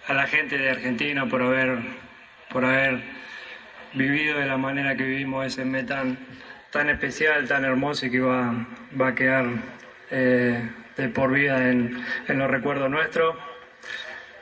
a 0.07 0.13
la 0.13 0.27
gente 0.27 0.57
de 0.57 0.69
Argentina 0.69 1.25
por 1.25 1.41
haber, 1.41 1.79
por 2.49 2.65
haber 2.65 3.01
vivido 3.93 4.39
de 4.39 4.45
la 4.45 4.57
manera 4.57 4.95
que 4.95 5.03
vivimos 5.03 5.45
ese 5.45 5.65
mes 5.65 5.85
tan, 6.71 6.89
especial, 6.89 7.47
tan 7.47 7.65
hermoso 7.65 8.05
y 8.05 8.11
que 8.11 8.19
va, 8.19 8.53
va 8.99 9.07
a 9.09 9.15
quedar 9.15 9.45
eh, 10.11 10.69
de 10.95 11.09
por 11.09 11.31
vida 11.31 11.69
en, 11.69 12.03
en 12.27 12.39
los 12.39 12.49
recuerdos 12.49 12.89
nuestros. 12.89 13.35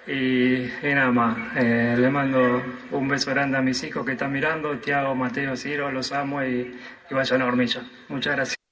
Y, 0.07 0.65
y, 0.65 0.93
nada 0.93 1.11
más, 1.11 1.38
eh, 1.55 1.95
le 1.97 2.09
mando 2.09 2.63
un 2.91 3.07
beso 3.07 3.32
grande 3.32 3.57
a 3.57 3.61
mis 3.61 3.84
hijos 3.84 4.05
que 4.05 4.11
están 4.11 4.32
mirando, 4.32 4.78
Tiago, 4.78 5.15
Mateo, 5.15 5.55
Ciro, 5.57 5.91
los 5.91 6.11
amo 6.11 6.43
y, 6.43 6.80
y 7.09 7.13
vayan 7.13 7.41
a 7.41 7.45
Hormilla. 7.45 7.82
Muchas 8.09 8.36
gracias. 8.36 8.64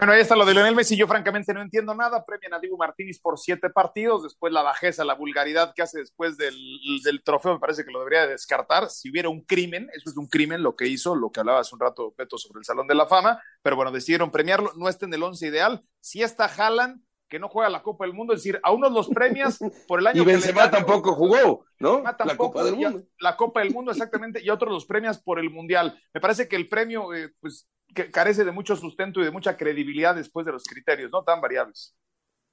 Bueno, 0.00 0.12
ahí 0.12 0.20
está 0.20 0.34
lo 0.34 0.44
de 0.44 0.54
Lionel 0.54 0.74
Messi. 0.74 0.96
Yo 0.96 1.06
francamente 1.06 1.54
no 1.54 1.62
entiendo 1.62 1.94
nada. 1.94 2.24
Premian 2.24 2.54
a 2.54 2.58
Dibu 2.58 2.76
Martínez 2.76 3.20
por 3.20 3.38
siete 3.38 3.70
partidos. 3.70 4.24
Después 4.24 4.52
la 4.52 4.62
bajeza, 4.62 5.04
la 5.04 5.14
vulgaridad 5.14 5.72
que 5.72 5.82
hace 5.82 6.00
después 6.00 6.36
del, 6.36 6.56
del, 7.04 7.22
trofeo, 7.22 7.54
me 7.54 7.60
parece 7.60 7.84
que 7.84 7.92
lo 7.92 8.00
debería 8.00 8.26
descartar. 8.26 8.90
Si 8.90 9.08
hubiera 9.08 9.28
un 9.28 9.42
crimen, 9.42 9.88
eso 9.94 10.10
es 10.10 10.16
un 10.16 10.26
crimen 10.26 10.64
lo 10.64 10.74
que 10.74 10.88
hizo, 10.88 11.14
lo 11.14 11.30
que 11.30 11.40
hablaba 11.40 11.60
hace 11.60 11.76
un 11.76 11.80
rato 11.80 12.12
Peto 12.16 12.38
sobre 12.38 12.58
el 12.58 12.64
Salón 12.64 12.88
de 12.88 12.96
la 12.96 13.06
Fama. 13.06 13.40
Pero 13.62 13.76
bueno, 13.76 13.92
decidieron 13.92 14.32
premiarlo. 14.32 14.72
No 14.76 14.88
está 14.88 15.06
en 15.06 15.14
el 15.14 15.22
once 15.22 15.46
ideal. 15.46 15.84
Si 16.00 16.22
está 16.22 16.46
Haaland, 16.46 17.00
que 17.28 17.38
no 17.38 17.48
juega 17.48 17.70
la 17.70 17.82
Copa 17.82 18.04
del 18.04 18.14
Mundo, 18.14 18.32
es 18.32 18.40
decir, 18.40 18.60
a 18.62 18.72
unos 18.72 18.92
los 18.92 19.08
premias 19.08 19.58
por 19.86 20.00
el 20.00 20.06
año 20.08 20.22
y 20.22 20.24
Benzema 20.24 20.70
tampoco 20.70 21.14
jugó, 21.14 21.66
¿no? 21.78 22.02
Tampoco, 22.02 22.24
la 22.24 22.36
Copa 22.36 22.64
del 22.64 22.76
Mundo. 22.76 23.02
La 23.18 23.36
Copa 23.36 23.60
del 23.60 23.72
Mundo, 23.72 23.90
exactamente, 23.92 24.42
y 24.42 24.50
otros 24.50 24.72
los 24.72 24.86
premias 24.86 25.22
por 25.22 25.38
el 25.38 25.50
Mundial. 25.50 26.00
Me 26.12 26.20
parece 26.20 26.48
que 26.48 26.56
el 26.56 26.68
premio, 26.68 27.14
eh, 27.14 27.32
pues, 27.40 27.68
que 27.94 28.10
carece 28.10 28.44
de 28.44 28.52
mucho 28.52 28.76
sustento 28.76 29.20
y 29.20 29.24
de 29.24 29.30
mucha 29.30 29.56
credibilidad 29.56 30.14
después 30.14 30.44
de 30.44 30.52
los 30.52 30.64
criterios, 30.64 31.10
¿no? 31.10 31.22
Tan 31.22 31.40
variables. 31.40 31.94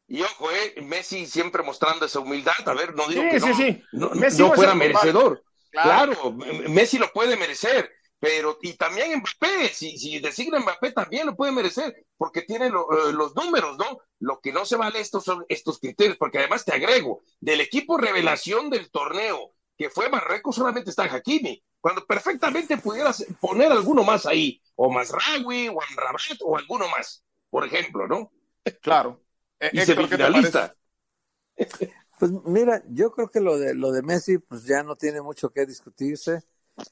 Y 0.08 0.22
ojo, 0.22 0.52
eh, 0.52 0.82
Messi 0.82 1.26
siempre 1.26 1.64
mostrando 1.64 2.06
esa 2.06 2.20
humildad. 2.20 2.54
A 2.66 2.74
ver, 2.74 2.94
no 2.96 3.08
digo 3.08 3.24
sí, 3.24 3.30
que 3.30 3.40
sí, 3.40 3.48
no, 3.48 3.56
sí. 3.56 3.84
no, 3.94 4.10
Messi 4.12 4.42
no 4.42 4.54
fuera 4.54 4.76
merecedor. 4.76 5.44
Claro. 5.72 6.14
claro. 6.14 6.32
Messi 6.70 6.98
lo 6.98 7.12
puede 7.14 7.38
merecer, 7.38 7.90
pero 8.20 8.58
y 8.62 8.74
también 8.74 9.18
Mbappé, 9.20 9.70
si, 9.70 9.98
si 9.98 10.20
designa 10.20 10.60
Mbappé 10.60 10.92
también 10.92 11.26
lo 11.26 11.36
puede 11.36 11.52
merecer, 11.54 12.06
porque 12.18 12.42
tiene 12.42 12.70
lo, 12.70 12.86
uh, 12.88 13.12
los 13.14 13.36
números, 13.36 13.78
¿no? 13.78 14.00
Lo 14.20 14.40
que 14.42 14.52
no 14.52 14.66
se 14.66 14.76
vale 14.76 15.00
estos 15.00 15.24
son 15.24 15.46
estos 15.50 15.80
criterios, 15.80 16.18
porque 16.18 16.38
además 16.38 16.64
te 16.64 16.74
agrego, 16.74 17.24
del 17.40 17.62
equipo 17.62 17.98
revelación 17.98 18.70
del 18.70 18.92
torneo, 18.92 19.54
que 19.82 19.90
fue 19.90 20.10
Marruecos, 20.10 20.58
solamente 20.58 20.92
está 20.92 21.06
Hakimi, 21.06 21.60
cuando 21.80 22.06
perfectamente 22.06 22.78
pudieras 22.78 23.26
poner 23.40 23.72
alguno 23.72 24.04
más 24.04 24.28
ahí, 24.28 24.62
o 24.76 24.92
Masraoui, 24.92 25.70
o 25.70 25.82
Amrabat, 25.82 26.40
o 26.42 26.56
alguno 26.56 26.88
más, 26.90 27.24
por 27.50 27.66
ejemplo, 27.66 28.08
¿no? 28.08 28.32
Claro. 28.80 29.20
y 29.72 29.82
semifinalista. 29.82 30.76
Pues 32.20 32.32
mira, 32.46 32.84
yo 32.90 33.12
creo 33.12 33.30
que 33.30 33.40
lo 33.40 33.58
de 33.58 33.74
lo 33.74 33.92
de 33.92 34.04
Messi, 34.04 34.38
pues 34.38 34.66
ya 34.66 34.84
no 34.84 34.96
tiene 34.96 35.24
mucho 35.24 35.50
que 35.50 35.66
discutirse. 35.66 36.44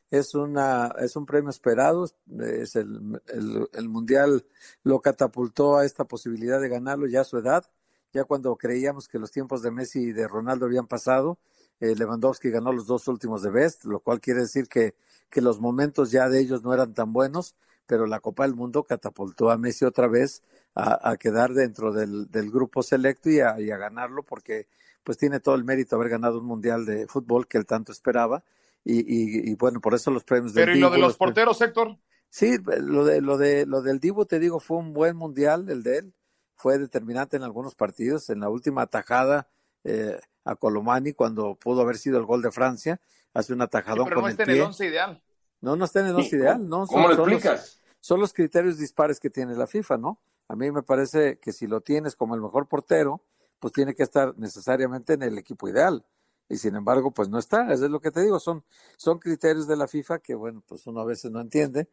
Es 0.10 0.34
una 0.34 0.92
es 1.00 1.16
un 1.16 1.28
premio 1.28 1.52
esperado. 1.52 2.06
Es 2.40 2.76
el, 2.76 3.22
el, 3.28 3.70
el 3.72 3.90
mundial 3.90 4.44
lo 4.82 5.00
catapultó 5.02 5.78
a 5.78 5.86
esta 5.86 6.06
posibilidad 6.06 6.60
de 6.60 6.70
ganarlo 6.70 7.06
ya 7.06 7.22
a 7.22 7.26
su 7.26 7.38
edad. 7.38 7.70
Ya 8.12 8.24
cuando 8.24 8.56
creíamos 8.56 9.08
que 9.08 9.20
los 9.20 9.30
tiempos 9.30 9.62
de 9.62 9.70
Messi 9.70 10.00
y 10.00 10.12
de 10.12 10.28
Ronaldo 10.28 10.66
habían 10.66 10.88
pasado, 10.88 11.38
eh, 11.80 11.96
Lewandowski 11.96 12.50
ganó 12.50 12.72
los 12.74 12.88
dos 12.88 13.08
últimos 13.08 13.42
de 13.42 13.52
Best, 13.52 13.86
lo 13.86 14.00
cual 14.00 14.20
quiere 14.20 14.42
decir 14.42 14.68
que, 14.68 14.96
que 15.30 15.42
los 15.42 15.60
momentos 15.60 16.12
ya 16.12 16.28
de 16.30 16.40
ellos 16.40 16.64
no 16.64 16.74
eran 16.74 16.94
tan 16.94 17.14
buenos, 17.14 17.56
pero 17.86 18.06
la 18.06 18.20
Copa 18.20 18.44
del 18.44 18.56
Mundo 18.56 18.84
catapultó 18.84 19.50
a 19.50 19.58
Messi 19.58 19.86
otra 19.86 20.08
vez 20.08 20.44
a, 20.76 21.12
a 21.12 21.18
quedar 21.18 21.54
dentro 21.54 21.92
del, 21.92 22.30
del, 22.30 22.52
grupo 22.52 22.84
selecto 22.84 23.30
y 23.30 23.40
a, 23.40 23.60
y 23.60 23.72
a, 23.72 23.78
ganarlo 23.78 24.24
porque 24.24 24.68
pues 25.04 25.18
tiene 25.18 25.40
todo 25.40 25.56
el 25.56 25.64
mérito 25.64 25.96
haber 25.96 26.10
ganado 26.10 26.40
un 26.40 26.46
mundial 26.46 26.86
de 26.86 27.08
fútbol 27.08 27.48
que 27.48 27.58
él 27.58 27.66
tanto 27.66 27.92
esperaba 27.92 28.44
y, 28.84 29.00
y, 29.00 29.52
y 29.52 29.56
bueno, 29.56 29.82
por 29.82 29.94
eso 29.94 30.12
los 30.12 30.24
premios 30.24 30.54
Pero 30.54 30.76
¿y 30.76 30.80
lo 30.80 30.90
de 30.90 31.00
los 31.00 31.18
porteros, 31.18 31.60
Héctor? 31.62 31.98
Sí, 32.30 32.58
lo 32.64 33.06
de 33.06 33.22
lo 33.22 33.38
de 33.38 33.66
lo 33.66 33.82
del 33.82 34.00
Dibu 34.00 34.26
te 34.26 34.40
digo 34.40 34.60
fue 34.60 34.78
un 34.78 34.94
buen 34.94 35.16
mundial 35.16 35.68
el 35.70 35.82
de 35.82 35.98
él, 35.98 36.14
fue 36.56 36.78
determinante 36.78 37.38
en 37.38 37.44
algunos 37.44 37.74
partidos, 37.74 38.30
en 38.30 38.42
la 38.42 38.50
última 38.50 38.84
atajada 38.84 39.48
eh, 39.84 40.20
a 40.46 40.56
Colomani 40.56 41.14
cuando 41.14 41.56
pudo 41.56 41.82
haber 41.82 41.98
sido 41.98 42.18
el 42.18 42.26
gol 42.26 42.42
de 42.42 42.52
Francia, 42.52 43.00
hace 43.34 43.54
un 43.54 43.62
atajadón 43.62 44.06
sí, 44.06 44.10
pero 44.10 44.16
con 44.16 44.24
no 44.24 44.28
el 44.28 44.32
está 44.32 44.46
pie. 44.46 44.54
en 44.56 44.60
el 44.62 44.66
once 44.66 44.86
ideal. 44.86 45.24
No, 45.62 45.76
no 45.76 45.86
está 45.86 46.00
en 46.02 46.08
el 46.08 46.16
once 46.16 46.36
ideal, 46.36 46.68
no. 46.68 46.88
¿Cómo 46.88 47.08
son, 47.08 47.10
lo 47.10 47.16
son 47.16 47.30
explicas? 47.30 47.60
Los, 47.62 47.82
son 48.00 48.20
los 48.20 48.34
criterios 48.34 48.78
dispares 48.78 49.20
que 49.20 49.30
tiene 49.30 49.56
la 49.56 49.68
FIFA, 49.68 49.98
¿no? 49.98 50.20
A 50.48 50.56
mí 50.56 50.72
me 50.72 50.82
parece 50.84 51.38
que 51.40 51.52
si 51.52 51.68
lo 51.68 51.82
tienes 51.82 52.16
como 52.16 52.34
el 52.36 52.42
mejor 52.42 52.68
portero, 52.68 53.22
pues 53.60 53.74
tiene 53.74 53.94
que 53.94 54.04
estar 54.04 54.34
necesariamente 54.38 55.14
en 55.14 55.24
el 55.24 55.38
equipo 55.38 55.68
ideal. 55.68 56.06
y 56.48 56.58
sin 56.58 56.76
embargo, 56.76 57.12
pues 57.12 57.30
no 57.30 57.38
está. 57.38 57.72
Es 57.72 57.82
lo 57.82 58.00
que 58.00 58.10
te 58.10 58.22
digo, 58.22 58.40
son, 58.40 58.64
son 58.98 59.20
criterios 59.20 59.68
de 59.68 59.76
la 59.76 59.88
FIFA 59.88 60.20
que, 60.20 60.34
bueno, 60.34 60.64
pues 60.68 60.88
uno 60.88 61.02
a 61.02 61.06
veces 61.06 61.30
no 61.30 61.40
entiende, 61.42 61.88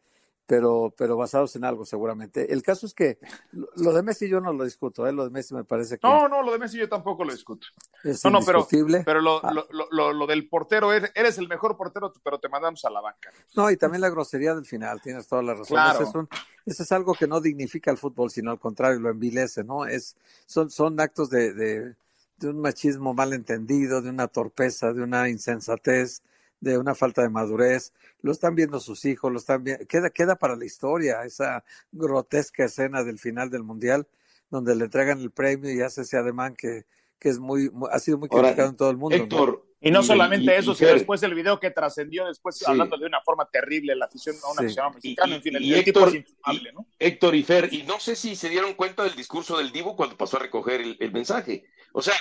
pero, 0.47 0.93
pero 0.97 1.17
basados 1.17 1.55
en 1.57 1.65
algo 1.65 1.85
seguramente. 1.85 2.51
El 2.53 2.63
caso 2.63 2.85
es 2.85 2.93
que 2.93 3.19
lo 3.51 3.93
de 3.93 4.01
Messi 4.01 4.29
yo 4.29 4.39
no 4.39 4.53
lo 4.53 4.63
discuto, 4.63 5.05
¿eh? 5.05 5.11
lo 5.11 5.25
de 5.25 5.29
Messi 5.29 5.53
me 5.53 5.65
parece 5.65 5.99
que... 5.99 6.07
No, 6.07 6.27
no, 6.29 6.41
lo 6.41 6.53
de 6.53 6.57
Messi 6.57 6.77
yo 6.77 6.87
tampoco 6.87 7.25
lo 7.25 7.33
discuto. 7.33 7.67
Es 8.03 8.23
no, 8.23 8.31
no, 8.31 8.39
pero, 8.45 8.65
pero 9.05 9.21
lo, 9.21 9.45
Ah. 9.45 9.51
lo, 9.53 9.67
lo, 9.91 10.13
lo 10.13 10.25
del 10.25 10.47
portero, 10.47 10.93
eres, 10.93 11.11
eres 11.15 11.37
el 11.37 11.47
mejor 11.49 11.75
portero, 11.77 12.13
pero 12.23 12.39
te 12.39 12.47
mandamos 12.49 12.83
a 12.85 12.89
la 12.89 13.01
banca. 13.01 13.29
No, 13.55 13.69
y 13.69 13.75
también 13.77 13.99
la 14.01 14.09
grosería 14.09 14.55
del 14.55 14.65
final, 14.65 15.01
tienes 15.01 15.27
toda 15.27 15.43
la 15.43 15.53
razón. 15.53 15.75
Claro. 15.75 15.99
Ese 15.99 16.09
es 16.09 16.15
un- 16.15 16.29
eso 16.65 16.83
es 16.83 16.91
algo 16.93 17.13
que 17.13 17.27
no 17.27 17.39
dignifica 17.41 17.91
al 17.91 17.97
fútbol, 17.97 18.29
sino 18.31 18.49
al 18.51 18.59
contrario, 18.59 18.99
lo 18.99 19.09
envilece, 19.09 19.63
¿no? 19.65 19.85
Es, 19.85 20.15
son, 20.45 20.69
son 20.69 20.99
actos 20.99 21.29
de, 21.29 21.53
de, 21.53 21.95
de 22.37 22.49
un 22.49 22.59
machismo 22.61 23.13
mal 23.13 23.33
entendido, 23.33 24.01
de 24.01 24.09
una 24.09 24.27
torpeza, 24.29 24.93
de 24.93 25.01
una 25.03 25.27
insensatez, 25.29 26.21
de 26.59 26.77
una 26.77 26.95
falta 26.95 27.21
de 27.21 27.29
madurez. 27.29 27.93
Lo 28.21 28.31
están 28.31 28.55
viendo 28.55 28.79
sus 28.79 29.05
hijos, 29.05 29.31
lo 29.31 29.37
están 29.37 29.63
viendo. 29.63 29.85
Queda, 29.85 30.09
queda 30.09 30.35
para 30.35 30.55
la 30.55 30.65
historia 30.65 31.23
esa 31.23 31.63
grotesca 31.91 32.65
escena 32.65 33.03
del 33.03 33.19
final 33.19 33.49
del 33.49 33.63
Mundial, 33.63 34.07
donde 34.49 34.75
le 34.75 34.85
entregan 34.85 35.19
el 35.19 35.31
premio 35.31 35.71
y 35.71 35.81
hace 35.81 36.01
ese 36.01 36.17
ademán 36.17 36.55
que, 36.55 36.85
que 37.19 37.29
es 37.29 37.39
muy, 37.39 37.69
muy- 37.69 37.89
ha 37.91 37.99
sido 37.99 38.17
muy 38.17 38.29
Ahora, 38.31 38.49
criticado 38.49 38.69
en 38.69 38.75
todo 38.75 38.89
el 38.89 38.97
mundo. 38.97 39.17
¿no? 39.17 39.23
Héctor. 39.23 39.63
Y 39.79 39.91
no 39.91 39.99
y- 40.01 40.03
solamente 40.05 40.45
y- 40.45 40.57
eso, 40.57 40.71
y 40.71 40.75
sino 40.75 40.89
después 40.89 41.21
el 41.21 41.35
video 41.35 41.59
que 41.59 41.69
trascendió 41.69 42.25
después 42.25 42.55
Sí. 42.57 42.65
hablando 42.67 42.97
de 42.97 43.05
una 43.05 43.21
forma 43.21 43.47
terrible 43.51 43.95
la 43.95 44.05
afición 44.05 44.35
a 44.43 44.49
un 44.49 44.57
Sí. 44.57 44.63
aficionado 44.65 44.93
mexicano, 44.95 45.35
en 45.35 45.41
fin, 45.43 45.55
el, 45.55 45.63
y 45.63 45.73
el 45.75 45.83
tipo 45.83 45.99
Héctor, 46.07 46.15
es 46.17 46.73
¿no? 46.73 46.87
Héctor 46.97 47.35
y 47.35 47.43
Fer, 47.43 47.71
y 47.71 47.83
no 47.83 47.99
sé 47.99 48.15
si 48.15 48.35
se 48.35 48.49
dieron 48.49 48.73
cuenta 48.73 49.03
del 49.03 49.15
discurso 49.15 49.55
del 49.59 49.71
Divo 49.71 49.95
cuando 49.95 50.17
pasó 50.17 50.37
a 50.37 50.39
recoger 50.39 50.81
el, 50.81 50.97
el 50.99 51.11
mensaje. 51.11 51.65
O 51.93 52.01
sea, 52.01 52.15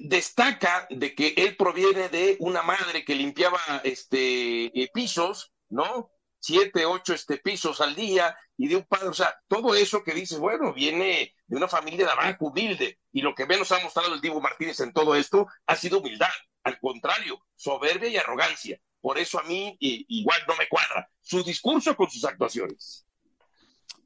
destaca 0.00 0.86
de 0.90 1.14
que 1.14 1.34
él 1.36 1.56
proviene 1.56 2.08
de 2.08 2.36
una 2.40 2.62
madre 2.62 3.04
que 3.04 3.14
limpiaba 3.14 3.60
este 3.84 4.66
eh, 4.66 4.90
pisos, 4.92 5.52
¿no? 5.68 6.10
Siete, 6.38 6.86
ocho 6.86 7.12
este, 7.12 7.36
pisos 7.36 7.80
al 7.80 7.94
día, 7.94 8.36
y 8.56 8.68
de 8.68 8.76
un 8.76 8.84
padre, 8.84 9.08
o 9.08 9.14
sea, 9.14 9.34
todo 9.46 9.74
eso 9.74 10.02
que 10.02 10.14
dices, 10.14 10.38
bueno, 10.38 10.72
viene 10.72 11.34
de 11.46 11.56
una 11.56 11.68
familia 11.68 12.06
de 12.06 12.12
abajo, 12.12 12.46
humilde, 12.46 12.98
y 13.12 13.20
lo 13.20 13.34
que 13.34 13.46
menos 13.46 13.70
ha 13.72 13.80
mostrado 13.80 14.14
el 14.14 14.20
Divo 14.20 14.40
Martínez 14.40 14.80
en 14.80 14.92
todo 14.92 15.14
esto 15.14 15.46
ha 15.66 15.76
sido 15.76 15.98
humildad, 15.98 16.30
al 16.64 16.78
contrario, 16.80 17.44
soberbia 17.56 18.08
y 18.08 18.16
arrogancia. 18.16 18.80
Por 19.00 19.18
eso 19.18 19.38
a 19.38 19.42
mí 19.44 19.76
igual 19.80 20.40
no 20.46 20.56
me 20.56 20.68
cuadra 20.68 21.10
su 21.20 21.42
discurso 21.42 21.96
con 21.96 22.10
sus 22.10 22.24
actuaciones. 22.24 23.06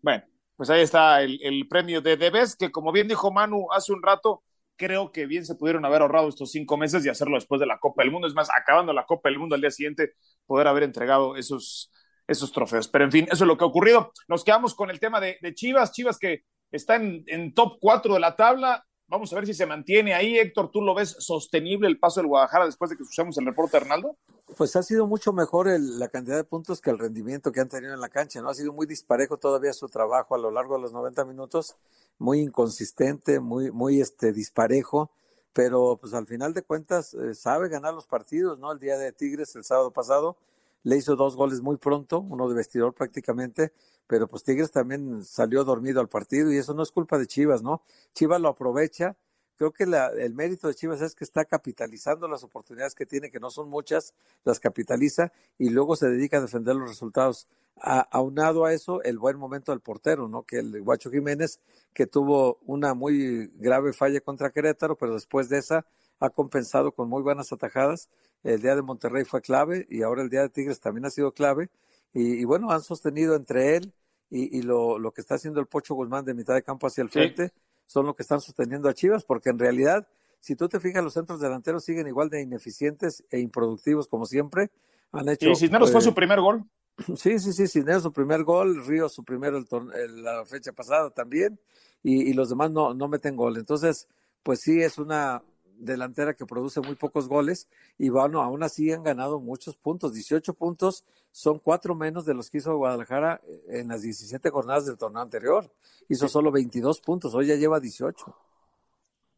Bueno, 0.01 0.25
pues 0.57 0.71
ahí 0.71 0.83
está 0.83 1.23
el 1.23 1.67
premio 1.69 2.01
de 2.01 2.17
Debes, 2.17 2.55
que 2.55 2.71
como 2.71 2.93
bien 2.93 3.09
dijo 3.09 3.33
Manu 3.33 3.67
hace 3.73 3.93
un 3.93 4.03
rato, 4.03 4.45
creo 4.77 5.13
que 5.13 5.27
bien 5.27 5.45
se 5.45 5.55
pudieron 5.55 5.85
haber 5.85 6.03
ahorrado 6.03 6.29
estos 6.29 6.51
cinco 6.51 6.77
meses 6.77 7.05
y 7.05 7.09
hacerlo 7.09 7.37
después 7.37 7.61
de 7.61 7.67
la 7.67 7.79
Copa 7.79 8.03
del 8.03 8.13
Mundo. 8.13 8.27
Es 8.27 8.35
más, 8.35 8.49
acabando 8.51 8.93
la 8.93 9.07
Copa 9.07 9.29
del 9.29 9.39
Mundo 9.39 9.55
al 9.55 9.61
día 9.61 9.71
siguiente, 9.71 10.13
poder 10.47 10.67
haber 10.67 10.83
entregado 10.83 11.37
esos, 11.37 11.93
esos 12.27 12.53
trofeos. 12.53 12.89
Pero 12.89 13.05
en 13.05 13.13
fin, 13.13 13.25
eso 13.31 13.45
es 13.45 13.49
lo 13.49 13.57
que 13.57 13.65
ha 13.65 13.69
ocurrido. 13.69 14.13
Nos 14.29 14.45
quedamos 14.45 14.75
con 14.75 14.91
el 14.91 15.01
tema 15.01 15.21
de, 15.21 15.39
Chivas, 15.55 15.93
Chivas 15.93 16.19
que 16.19 16.45
está 16.71 16.97
en, 16.97 17.25
en 17.27 17.55
top 17.55 17.79
4 17.81 18.15
de 18.15 18.21
la 18.21 18.37
tabla. 18.37 18.85
Vamos 19.15 19.33
a 19.33 19.37
ver 19.37 19.47
si 19.47 19.55
se 19.55 19.65
mantiene 19.65 20.13
ahí. 20.13 20.37
Héctor, 20.37 20.73
¿tú 20.73 20.83
lo 20.83 20.93
ves 20.93 21.15
sostenible 21.21 21.87
el 21.87 22.01
paso 22.01 22.19
del 22.19 22.27
Guadalajara 22.27 22.67
después 22.67 22.91
de 22.91 22.97
que 22.97 23.05
escuchamos 23.05 23.39
el 23.39 23.47
reporte 23.47 23.77
de 23.77 23.83
Arnaldo? 23.85 24.17
Pues 24.57 24.75
ha 24.75 24.83
sido 24.83 25.07
mucho 25.07 25.33
mejor 25.33 25.69
el- 25.69 26.01
la 26.01 26.09
cantidad 26.09 26.35
de 26.37 26.43
puntos 26.43 26.81
que 26.81 26.91
el 26.91 26.99
rendimiento 26.99 27.53
que 27.53 27.61
han 27.61 27.69
tenido 27.69 27.95
en 27.95 28.01
la 28.01 28.09
cancha, 28.09 28.43
¿no? 28.43 28.49
Ha 28.49 28.55
sido 28.55 28.73
muy 28.73 28.87
disparejo 28.89 29.37
todavía 29.37 29.73
su 29.73 29.89
trabajo 29.89 30.35
a 30.35 30.39
lo 30.39 30.51
largo 30.51 30.75
de 30.75 30.83
los 30.83 30.93
90 30.93 31.25
minutos, 31.25 31.77
muy 32.19 32.41
inconsistente, 32.41 33.39
muy, 33.39 33.71
muy 33.71 34.01
este, 34.01 34.33
disparejo, 34.33 35.13
pero 35.53 35.97
pues 36.01 36.13
al 36.13 36.27
final 36.27 36.53
de 36.53 36.63
cuentas 36.63 37.15
eh, 37.15 37.37
sabe 37.37 37.69
ganar 37.69 37.95
los 37.95 38.09
partidos, 38.09 38.59
¿no? 38.59 38.73
El 38.73 38.81
día 38.81 38.99
de 38.99 39.13
Tigres, 39.13 39.55
el 39.55 39.63
sábado 39.63 39.93
pasado, 39.93 40.37
le 40.83 40.97
hizo 40.97 41.15
dos 41.15 41.37
goles 41.37 41.61
muy 41.61 41.77
pronto, 41.77 42.19
uno 42.19 42.49
de 42.49 42.57
vestidor 42.57 42.95
prácticamente, 42.95 43.73
pero 44.07 44.29
pues 44.29 44.43
Tigres 44.45 44.71
también 44.71 45.25
salió 45.25 45.65
dormido 45.65 46.01
al 46.01 46.09
partido 46.09 46.53
y 46.53 46.57
eso 46.59 46.75
no 46.75 46.83
es 46.83 46.91
culpa 46.91 47.19
de 47.19 47.27
Chivas, 47.27 47.63
¿no? 47.63 47.83
Chivas 48.15 48.41
lo 48.41 48.49
aprovecha, 48.49 49.17
creo 49.57 49.73
que 49.73 49.87
la- 49.87 50.09
el 50.09 50.35
mérito 50.35 50.69
de 50.69 50.75
Chivas 50.75 51.01
es 51.01 51.15
que 51.15 51.25
está 51.25 51.45
capitalizando 51.45 52.29
las 52.29 52.43
oportunidades 52.45 52.95
que 52.95 53.07
tiene, 53.07 53.31
que 53.31 53.41
no 53.41 53.51
son 53.51 53.69
muchas, 53.71 54.15
las 54.45 54.61
capitaliza 54.61 55.33
y 55.59 55.71
luego 55.71 55.97
se 55.97 56.09
dedica 56.09 56.39
a 56.39 56.41
defender 56.43 56.77
los 56.77 56.89
resultados. 56.89 57.47
A- 57.77 58.01
aunado 58.13 58.65
a 58.65 58.73
eso, 58.73 59.03
el 59.03 59.19
buen 59.19 59.37
momento 59.37 59.73
del 59.73 59.81
portero, 59.81 60.29
¿no? 60.29 60.45
Que 60.45 60.59
el 60.59 60.81
Guacho 60.83 61.11
Jiménez, 61.11 61.61
que 61.93 62.07
tuvo 62.07 62.59
una 62.67 62.95
muy 62.95 63.49
grave 63.57 63.93
falla 63.93 64.21
contra 64.21 64.51
Querétaro, 64.51 64.97
pero 64.97 65.15
después 65.15 65.49
de 65.49 65.59
esa 65.59 65.85
ha 66.21 66.31
compensado 66.31 66.93
con 66.93 67.09
muy 67.09 67.23
buenas 67.23 67.53
atajadas. 67.53 68.09
El 68.45 68.61
día 68.63 68.77
de 68.77 68.83
Monterrey 68.83 69.25
fue 69.25 69.41
clave 69.41 69.87
y 69.91 70.03
ahora 70.03 70.23
el 70.23 70.31
día 70.31 70.43
de 70.43 70.51
Tigres 70.51 70.81
también 70.81 71.05
ha 71.07 71.11
sido 71.11 71.33
clave. 71.33 71.69
Y, 72.15 72.41
y 72.41 72.45
bueno, 72.45 72.71
han 72.71 72.83
sostenido 72.83 73.35
entre 73.37 73.77
él 73.77 73.93
y, 74.31 74.59
y 74.59 74.63
lo, 74.63 74.99
lo 74.99 75.13
que 75.13 75.21
está 75.21 75.35
haciendo 75.35 75.61
el 75.61 75.67
Pocho 75.67 75.95
Guzmán 75.95 76.25
de 76.25 76.35
mitad 76.35 76.55
de 76.55 76.63
campo 76.63 76.87
hacia 76.87 77.03
el 77.03 77.11
Sí. 77.11 77.19
frente 77.19 77.53
son 77.87 78.07
lo 78.07 78.15
que 78.15 78.23
están 78.23 78.41
sosteniendo 78.41 78.89
a 78.89 78.95
Chivas, 78.95 79.25
porque 79.25 79.51
en 79.51 79.59
realidad, 79.59 80.09
si 80.41 80.57
tú 80.57 80.69
te 80.69 80.81
fijas, 80.81 81.05
los 81.05 81.13
centros 81.13 81.41
delanteros 81.41 81.85
siguen 81.85 82.07
igual 82.09 82.31
de 82.31 82.41
ineficientes 82.41 83.25
e 83.31 83.41
improductivos 83.41 84.09
como 84.09 84.25
siempre. 84.27 84.71
Han 85.13 85.29
hecho. 85.29 85.51
Y 85.51 85.55
Cisneros 85.57 85.91
fue 85.91 86.01
eh, 86.01 86.05
su 86.05 86.15
primer 86.15 86.41
gol. 86.41 86.65
Sí, 87.17 87.39
sí, 87.41 87.53
sí, 87.53 87.67
Cisneros 87.67 88.05
su 88.05 88.13
primer 88.13 88.45
gol, 88.45 88.87
Ríos 88.87 89.13
su 89.13 89.25
primero 89.25 89.59
el 89.59 89.67
el- 89.95 90.23
la 90.23 90.45
fecha 90.47 90.73
pasada 90.73 91.11
también, 91.11 91.59
y, 92.03 92.31
y 92.31 92.33
los 92.35 92.49
demás 92.49 92.71
no, 92.71 92.95
no 92.95 93.09
meten 93.09 93.37
gol. 93.37 93.57
Entonces, 93.57 94.07
pues 94.43 94.61
sí, 94.61 94.81
es 94.81 94.99
una 94.99 95.43
delantera 95.85 96.35
que 96.35 96.47
produce 96.47 96.81
muy 96.81 96.95
pocos 96.95 97.29
goles, 97.29 97.69
y 97.99 98.09
bueno, 98.09 98.43
aún 98.43 98.63
así 98.63 98.93
han 98.93 99.03
ganado 99.03 99.41
muchos 99.41 99.77
puntos, 99.77 100.15
18 100.15 100.55
puntos, 100.55 101.05
son 101.31 101.59
cuatro 101.59 101.95
menos 101.95 102.25
de 102.25 102.35
los 102.35 102.49
que 102.49 102.59
hizo 102.59 102.77
Guadalajara 102.77 103.41
en 103.69 103.89
las 103.89 104.03
17 104.03 104.51
jornadas 104.51 104.87
del 104.87 104.97
torneo 104.97 105.21
anterior. 105.21 105.69
Hizo 106.09 106.29
solo 106.29 106.53
22 106.53 107.01
puntos, 107.01 107.35
hoy 107.35 107.47
ya 107.47 107.57
lleva 107.57 107.81
18. 107.81 108.37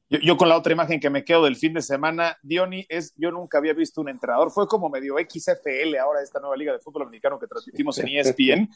Yo, 0.09 0.19
yo 0.21 0.37
con 0.37 0.49
la 0.49 0.57
otra 0.57 0.73
imagen 0.73 1.01
que 1.01 1.11
me 1.11 1.25
quedo 1.25 1.45
del 1.45 1.57
fin 1.57 1.73
de 1.73 1.83
semana, 1.83 2.39
Diony, 2.43 2.87
es, 2.89 3.13
yo 3.17 3.33
nunca 3.33 3.59
había 3.59 3.73
visto 3.73 4.01
un 4.01 4.09
entrenador, 4.09 4.53
fue 4.53 4.69
como 4.69 4.89
medio 4.89 5.17
XFL 5.17 5.97
ahora 6.01 6.23
esta 6.23 6.39
nueva 6.39 6.57
liga 6.57 6.73
de 6.73 6.79
fútbol 6.79 7.03
americano 7.05 7.39
que 7.39 7.47
transmitimos 7.49 7.99
en 7.99 8.09
ESPN, 8.09 8.69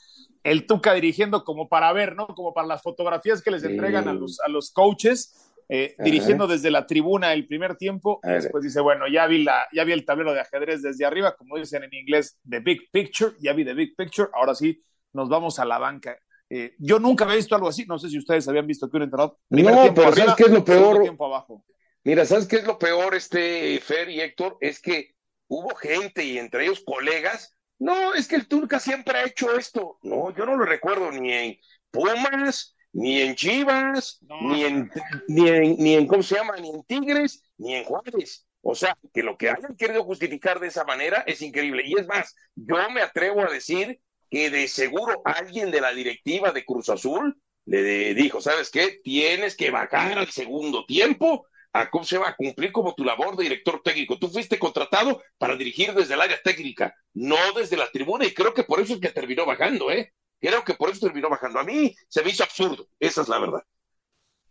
el 0.43 0.67
Tuca 0.67 0.93
dirigiendo 0.95 1.45
como 1.45 1.69
para 1.69 1.93
ver, 1.93 2.17
¿no? 2.17 2.27
Como 2.27 2.53
para 2.53 2.67
las 2.67 2.83
fotografías 2.83 3.43
que 3.43 3.53
les 3.53 3.63
entregan 3.63 4.09
a 4.09 4.13
los, 4.13 4.41
a 4.41 4.49
los 4.49 4.73
coaches, 4.73 5.50
eh, 5.71 5.95
dirigiendo 5.99 6.47
desde 6.47 6.71
la 6.71 6.87
tribuna 6.87 7.33
el 7.33 7.47
primer 7.47 7.77
tiempo, 7.77 8.21
y 8.25 8.29
después 8.29 8.65
dice, 8.65 8.81
bueno, 8.81 9.07
ya 9.09 9.27
vi, 9.27 9.45
la, 9.45 9.67
ya 9.73 9.85
vi 9.85 9.93
el 9.93 10.05
tablero 10.05 10.33
de 10.35 10.41
ajedrez 10.41 10.83
desde 10.83 11.07
arriba, 11.07 11.37
como 11.37 11.57
dicen 11.57 11.85
en 11.85 11.95
inglés, 11.95 12.39
the 12.49 12.61
big 12.61 12.91
picture, 12.91 13.33
ya 13.41 13.53
vi 13.53 13.65
the 13.65 13.75
big 13.75 13.95
picture, 13.97 14.29
ahora 14.35 14.55
sí, 14.55 14.83
nos 15.13 15.29
vamos 15.29 15.59
a 15.59 15.65
la 15.65 15.79
banca. 15.79 16.19
Eh, 16.49 16.75
yo 16.79 16.99
nunca 16.99 17.25
había 17.25 17.37
visto 17.37 17.55
algo 17.55 17.69
así, 17.69 17.87
no 17.87 17.99
sé 17.99 18.09
si 18.09 18.19
ustedes 18.19 18.49
habían 18.49 18.67
visto 18.67 18.91
que 18.91 18.97
un 18.97 19.05
entrenador... 19.05 19.39
primer 19.49 19.73
No, 19.73 19.83
tiempo 19.83 20.01
pero 20.01 20.09
arriba, 20.09 20.27
¿sabes 20.27 20.37
qué 20.37 20.43
es 20.45 20.51
lo 20.51 20.65
peor? 20.65 21.03
tiempo 21.03 21.27
abajo. 21.27 21.65
Mira, 22.03 22.25
¿sabes 22.25 22.49
qué 22.49 22.57
es 22.57 22.65
lo 22.65 22.79
peor, 22.79 23.15
este 23.15 23.79
Fer 23.81 24.09
y 24.09 24.21
Héctor? 24.21 24.57
Es 24.61 24.81
que 24.81 25.15
hubo 25.49 25.75
gente 25.75 26.25
y 26.25 26.39
entre 26.39 26.65
ellos 26.65 26.83
colegas. 26.85 27.55
No, 27.79 28.15
es 28.15 28.27
que 28.27 28.37
el 28.37 28.49
Turca 28.49 28.81
siempre 28.81 29.19
ha 29.19 29.25
hecho 29.25 29.57
esto. 29.57 29.99
No, 30.03 30.35
yo 30.35 30.45
no 30.45 30.57
lo 30.57 30.65
recuerdo 30.65 31.11
ni 31.13 31.33
en 31.33 31.57
Pumas, 31.91 32.77
ni 32.93 33.21
en 33.21 33.35
Chivas, 33.35 34.19
No. 34.23 34.37
ni 34.53 34.65
en, 34.65 34.91
ni 35.29 35.49
en, 35.49 35.77
ni 35.79 35.95
en, 35.95 36.07
¿cómo 36.07 36.23
se 36.23 36.37
llama? 36.37 36.57
Ni 36.57 36.71
en 36.71 36.83
Tigres, 36.85 37.43
ni 37.59 37.75
en 37.75 37.85
Juárez. 37.85 38.47
O 38.63 38.75
sea, 38.75 38.97
que 39.15 39.23
lo 39.23 39.37
que 39.39 39.49
hayan 39.49 39.77
querido 39.77 40.05
justificar 40.05 40.61
de 40.61 40.69
esa 40.69 40.85
manera 40.85 41.25
es 41.27 41.41
increíble. 41.43 41.83
Y 41.87 41.99
es 41.99 42.07
más, 42.07 42.35
yo 42.55 42.77
me 42.91 43.01
atrevo 43.03 43.41
a 43.41 43.51
decir 43.51 44.01
que 44.31 44.51
de 44.51 44.69
seguro 44.69 45.23
alguien 45.25 45.71
de 45.71 45.81
la 45.81 45.93
directiva 45.93 46.53
de 46.53 46.65
Cruz 46.65 46.89
Azul 46.89 47.41
le 47.65 48.15
dijo, 48.15 48.41
¿sabes 48.41 48.71
qué? 48.71 49.01
Tienes 49.03 49.57
que 49.57 49.71
bajar 49.71 50.19
al 50.19 50.29
segundo 50.31 50.85
tiempo 50.85 51.47
a 51.73 51.89
cómo 51.89 52.05
se 52.05 52.19
va 52.19 52.31
a 52.31 52.37
cumplir 52.37 52.73
como 52.73 52.95
tu 52.95 53.05
labor 53.05 53.37
de 53.37 53.45
director 53.45 53.81
técnico. 53.83 54.19
Tú 54.19 54.29
fuiste 54.29 54.59
contratado 54.59 55.23
para 55.39 55.57
dirigir 55.57 55.95
desde 55.95 56.15
el 56.15 56.21
área 56.21 56.41
técnica, 56.43 56.95
no 57.15 57.37
desde 57.57 57.77
la 57.77 57.89
tribuna, 57.91 58.27
y 58.27 58.35
creo 58.35 58.53
que 58.55 58.65
por 58.65 58.81
eso 58.81 58.95
es 58.95 59.01
que 59.01 59.11
terminó 59.11 59.47
bajando, 59.47 59.91
¿eh? 59.91 60.13
Creo 60.41 60.65
que 60.65 60.75
por 60.75 60.91
eso 60.91 61.07
terminó 61.07 61.29
bajando. 61.29 61.59
A 61.59 61.65
mí 61.65 61.95
se 62.09 62.23
me 62.23 62.31
hizo 62.31 62.43
absurdo, 62.43 62.89
esa 62.99 63.23
es 63.23 63.29
la 63.29 63.39
verdad. 63.39 63.63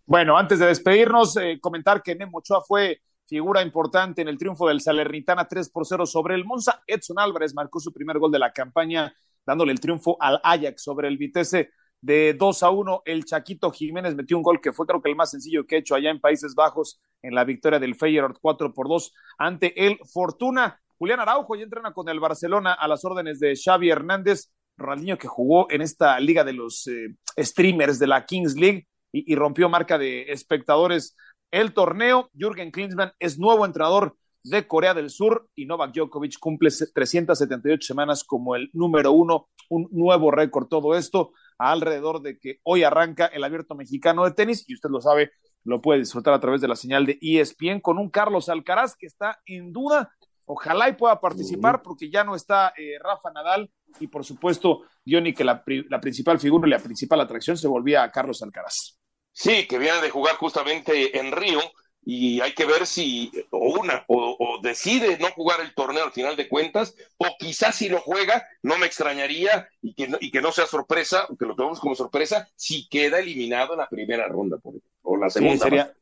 Bueno, 0.06 0.38
antes 0.38 0.60
de 0.60 0.66
despedirnos, 0.68 1.38
eh, 1.38 1.60
comentar 1.62 2.02
que 2.02 2.16
Memo 2.16 2.40
Ochoa 2.40 2.62
fue 2.62 3.02
figura 3.28 3.62
importante 3.62 4.22
en 4.22 4.28
el 4.28 4.38
triunfo 4.38 4.68
del 4.68 4.82
Salernitana 4.82 5.48
3 5.48 5.70
por 5.70 5.86
0 5.86 6.06
sobre 6.06 6.36
el 6.36 6.46
Monza. 6.46 6.82
Edson 6.88 7.20
Álvarez 7.20 7.54
marcó 7.54 7.80
su 7.80 7.94
primer 7.94 8.18
gol 8.18 8.32
de 8.32 8.40
la 8.40 8.52
campaña, 8.52 9.14
dándole 9.46 9.72
el 9.72 9.80
triunfo 9.80 10.18
al 10.20 10.42
Ajax 10.44 10.82
sobre 10.82 11.08
el 11.08 11.18
Vitesse 11.18 11.70
de 12.02 12.34
2 12.34 12.64
a 12.64 12.72
1. 12.72 13.04
El 13.06 13.26
Chaquito 13.26 13.72
Jiménez 13.72 14.16
metió 14.16 14.36
un 14.36 14.44
gol 14.44 14.60
que 14.60 14.74
fue 14.74 14.88
creo 14.88 15.02
que 15.02 15.10
el 15.10 15.16
más 15.16 15.30
sencillo 15.30 15.68
que 15.68 15.76
ha 15.76 15.80
hecho 15.80 15.94
allá 15.94 16.10
en 16.10 16.20
Países 16.20 16.56
Bajos 16.56 17.00
en 17.22 17.36
la 17.36 17.44
victoria 17.44 17.80
del 17.80 17.96
Feyenoord 17.96 18.38
4 18.42 18.74
por 18.74 18.90
2 18.90 19.14
ante 19.38 19.86
el 19.86 20.00
Fortuna. 20.12 20.82
Julián 20.98 21.20
Araujo 21.20 21.56
ya 21.56 21.64
entrena 21.64 21.94
con 21.94 22.10
el 22.10 22.20
Barcelona 22.20 22.74
a 22.74 22.88
las 22.88 23.06
órdenes 23.06 23.40
de 23.40 23.56
Xavi 23.56 23.92
Hernández. 23.92 24.52
Ronaldinho 24.80 25.18
que 25.18 25.28
jugó 25.28 25.70
en 25.72 25.82
esta 25.82 26.20
liga 26.20 26.44
de 26.44 26.54
los 26.54 26.88
eh, 26.88 27.16
streamers 27.38 28.00
de 28.00 28.08
la 28.08 28.26
Kings 28.26 28.56
League 28.56 28.88
y, 29.12 29.32
y 29.32 29.36
rompió 29.36 29.70
marca 29.70 29.98
de 29.98 30.32
espectadores 30.32 31.16
el 31.52 31.74
torneo. 31.74 32.30
Jürgen 32.34 32.72
Klinsmann 32.72 33.12
es 33.20 33.38
nuevo 33.38 33.66
entrenador 33.66 34.16
de 34.44 34.68
Corea 34.68 34.94
del 34.94 35.10
Sur 35.10 35.50
y 35.56 35.66
Novak 35.66 35.94
Djokovic 35.94 36.40
cumple 36.40 36.70
378 36.70 37.86
semanas 37.86 38.24
como 38.24 38.56
el 38.56 38.70
número 38.74 39.12
uno, 39.12 39.50
un 39.70 39.88
nuevo 39.92 40.32
récord 40.32 40.68
todo 40.68 40.96
esto 40.96 41.32
alrededor 41.58 42.22
de 42.22 42.40
que 42.40 42.60
hoy 42.64 42.84
arranca 42.84 43.26
el 43.26 43.44
abierto 43.44 43.76
mexicano 43.76 44.24
de 44.24 44.32
tenis 44.32 44.64
y 44.68 44.74
usted 44.74 44.90
lo 44.90 45.02
sabe, 45.02 45.32
lo 45.66 45.82
puede 45.82 46.00
disfrutar 46.00 46.34
a 46.34 46.40
través 46.40 46.62
de 46.62 46.70
la 46.70 46.76
señal 46.76 47.06
de 47.06 47.20
ESPN 47.22 47.82
con 47.82 47.98
un 47.98 48.10
Carlos 48.10 48.48
Alcaraz 48.50 48.96
que 48.96 49.08
está 49.08 49.40
en 49.46 49.74
duda. 49.74 50.14
Ojalá 50.52 50.90
y 50.90 50.94
pueda 50.94 51.22
participar 51.22 51.84
porque 51.84 52.10
ya 52.10 52.24
no 52.24 52.34
está 52.34 52.74
eh, 52.76 52.98
Rafa 53.00 53.30
Nadal 53.32 53.70
y 54.00 54.08
por 54.08 54.26
supuesto, 54.26 54.82
Diony, 55.06 55.32
que 55.32 55.44
la, 55.44 55.64
la 55.90 56.02
principal 56.02 56.40
figura 56.40 56.68
y 56.68 56.72
la 56.72 56.80
principal 56.80 57.22
atracción 57.22 57.56
se 57.56 57.68
volvía 57.68 58.02
a 58.02 58.12
Carlos 58.12 58.42
Alcaraz. 58.42 58.98
Sí, 59.32 59.68
que 59.68 59.78
viene 59.78 60.02
de 60.02 60.10
jugar 60.10 60.38
justamente 60.38 61.20
en 61.20 61.32
Río 61.32 61.60
y 62.04 62.42
hay 62.42 62.54
que 62.54 62.66
ver 62.66 62.88
si 62.88 63.32
o 63.52 63.80
una 63.80 64.04
o, 64.08 64.60
decide 64.64 65.20
no 65.20 65.28
jugar 65.28 65.62
el 65.62 65.76
torneo 65.76 66.06
al 66.06 66.14
final 66.14 66.36
de 66.36 66.50
cuentas 66.50 66.96
o 67.18 67.28
quizás 67.38 67.76
si 67.76 67.88
lo 67.88 68.00
juega 68.00 68.44
no 68.64 68.80
me 68.80 68.88
extrañaría 68.88 69.70
y 69.84 69.94
que 69.94 70.08
no, 70.08 70.18
y 70.20 70.32
que 70.32 70.42
no 70.42 70.52
sea 70.52 70.66
sorpresa 70.66 71.28
que 71.38 71.46
lo 71.46 71.56
tomemos 71.56 71.80
como 71.80 71.94
sorpresa 71.94 72.50
si 72.56 72.88
queda 72.88 73.20
eliminado 73.20 73.74
en 73.74 73.80
la 73.80 73.90
primera 73.90 74.28
ronda 74.28 74.58
por, 74.58 74.74
o 75.04 75.18
la 75.18 75.30
segunda 75.30 75.58
sí, 75.58 75.62
sería, 75.62 75.94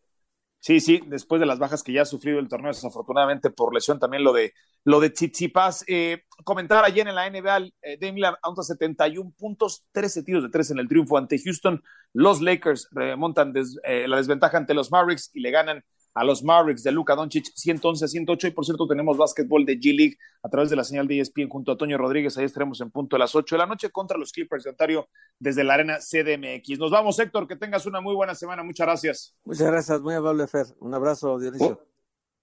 sí, 0.60 0.80
sí, 0.80 1.02
después 1.08 1.40
de 1.40 1.46
las 1.46 1.60
bajas 1.60 1.84
que 1.84 1.94
ya 1.94 2.04
ha 2.04 2.06
sufrido 2.06 2.40
el 2.40 2.48
torneo 2.48 2.70
desafortunadamente 2.70 3.50
por 3.50 3.74
lesión 3.74 4.00
también 4.00 4.24
lo 4.24 4.34
de 4.34 4.54
lo 4.84 5.02
de 5.02 5.10
Tsitsipas. 5.10 5.84
Eh, 5.88 6.24
comentar 6.46 6.86
ayer 6.86 7.08
en 7.08 7.16
la 7.16 7.30
NBA 7.30 7.58
eh, 7.82 7.98
Dame 8.00 8.14
Lillard 8.14 8.38
a 8.42 8.64
71 8.64 9.34
puntos 9.38 9.84
13 9.92 10.24
tiros 10.24 10.44
de 10.44 10.50
tres 10.50 10.72
en 10.72 10.80
el 10.80 10.88
triunfo 10.88 11.18
ante 11.18 11.38
Houston. 11.44 11.84
Los 12.14 12.42
Lakers 12.42 12.88
remontan 12.92 13.52
des, 13.52 13.78
eh, 13.84 14.08
la 14.08 14.18
desventaja 14.18 14.58
ante 14.58 14.74
los 14.74 14.90
Mavericks 14.90 15.30
y 15.34 15.42
le 15.42 15.52
ganan 15.52 15.84
a 16.18 16.24
los 16.24 16.44
Mavericks 16.44 16.82
de 16.82 16.92
Luka 16.92 17.16
Doncic 17.16 17.54
111-108 17.54 18.48
y 18.48 18.52
por 18.52 18.66
cierto 18.66 18.88
tenemos 18.88 19.18
básquetbol 19.18 19.64
de 19.66 19.80
G-League 19.80 20.18
a 20.42 20.50
través 20.50 20.72
de 20.72 20.76
la 20.76 20.84
señal 20.84 21.08
de 21.08 21.20
ESPN 21.20 21.48
junto 21.48 21.72
a 21.72 21.78
Toño 21.78 21.96
Rodríguez, 21.96 22.36
ahí 22.38 22.46
estaremos 22.46 22.82
en 22.82 22.90
punto 22.90 23.16
de 23.16 23.20
las 23.20 23.36
8 23.36 23.54
de 23.54 23.60
la 23.60 23.68
noche 23.68 23.92
contra 23.92 24.18
los 24.18 24.32
Clippers 24.32 24.64
de 24.64 24.72
Ontario 24.72 25.10
desde 25.38 25.64
la 25.64 25.76
arena 25.76 26.00
CDMX. 26.00 26.80
Nos 26.80 26.90
vamos 26.90 27.20
Héctor, 27.20 27.48
que 27.48 27.56
tengas 27.56 27.86
una 27.86 28.02
muy 28.02 28.16
buena 28.16 28.34
semana, 28.34 28.64
muchas 28.64 28.88
gracias. 28.88 29.36
Muchas 29.44 29.68
gracias, 29.68 30.02
muy 30.02 30.16
amable 30.16 30.48
Fer, 30.48 30.66
un 30.80 30.96
abrazo 30.96 31.38
Dionisio. 31.38 31.68
Oh, 31.68 31.88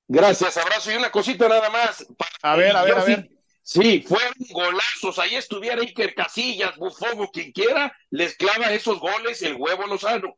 gracias, 0.07 0.57
abrazo 0.57 0.93
y 0.93 0.97
una 0.97 1.11
cosita 1.11 1.49
nada 1.49 1.69
más. 1.69 2.07
A 2.43 2.55
ver, 2.55 2.77
a 2.77 2.85
ver, 2.85 2.95
a 2.97 3.05
ver. 3.05 3.31
Sí, 3.67 4.05
fueron 4.07 4.35
golazos. 4.51 5.19
Ahí 5.19 5.37
estuviera 5.37 5.81
Iker 5.81 6.15
Casillas, 6.15 6.77
Bufón 6.77 7.19
o 7.19 7.31
quien 7.31 7.51
quiera, 7.51 7.97
les 8.11 8.37
clava 8.37 8.71
esos 8.73 9.01
goles 9.01 9.43
el 9.43 9.57
huevo 9.57 9.87
Lozano. 9.87 10.37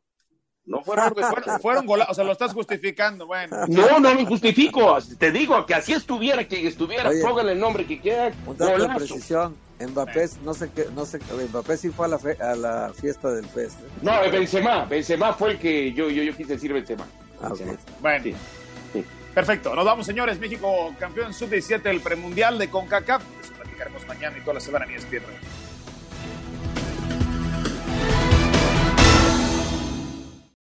No 0.67 0.83
fueron, 0.83 1.13
fueron, 1.15 1.59
fueron 1.61 1.85
golazos, 1.85 2.11
o 2.11 2.15
sea, 2.15 2.23
lo 2.25 2.33
estás 2.33 2.53
justificando, 2.53 3.25
bueno. 3.25 3.55
No, 3.69 3.99
no 4.01 4.13
lo 4.13 4.25
justifico. 4.25 4.97
Te 5.17 5.31
digo 5.31 5.65
que 5.65 5.73
así 5.73 5.93
estuviera, 5.93 6.43
quien 6.43 6.67
estuviera, 6.67 7.09
Oye, 7.09 7.21
póngale 7.21 7.53
el 7.53 7.59
nombre 7.59 7.85
que 7.85 7.99
quiera. 7.99 8.33
Un 8.45 8.57
dato 8.57 8.83
de 8.83 8.95
precisión. 8.95 9.55
Mbappé, 9.79 10.27
no 10.43 10.53
sé 10.53 10.69
qué, 10.75 10.87
no 10.93 11.05
sé, 11.05 11.19
Mbappé 11.19 11.77
sí 11.77 11.89
fue 11.89 12.07
a 12.07 12.09
la, 12.09 12.19
fe, 12.19 12.35
a 12.41 12.55
la 12.55 12.91
fiesta 12.93 13.31
del 13.31 13.45
fest. 13.45 13.79
¿eh? 13.79 13.87
No, 14.01 14.11
Benzema, 14.29 14.85
Benzema 14.85 15.33
fue 15.33 15.51
el 15.51 15.59
que 15.59 15.93
yo, 15.93 16.09
yo, 16.09 16.23
yo 16.23 16.35
quise 16.35 16.53
decir 16.53 16.73
Benzema. 16.73 17.05
Ah, 17.41 17.49
Benzema. 17.49 17.71
okay. 17.71 17.85
Bueno. 18.01 18.23
Sí. 18.23 18.35
Sí. 18.93 19.05
Perfecto, 19.33 19.75
nos 19.75 19.85
vamos 19.85 20.05
señores, 20.05 20.39
México 20.39 20.93
campeón 20.99 21.33
sub-17 21.33 21.83
del 21.83 22.01
premundial 22.01 22.57
de 22.57 22.69
CONCACAF, 22.69 23.21
eso 23.41 23.53
platicaremos 23.53 24.05
mañana 24.07 24.35
y 24.37 24.41
toda 24.41 24.55
la 24.55 24.59
semana 24.59 24.85
en 24.85 24.95
ESPN. 24.95 25.23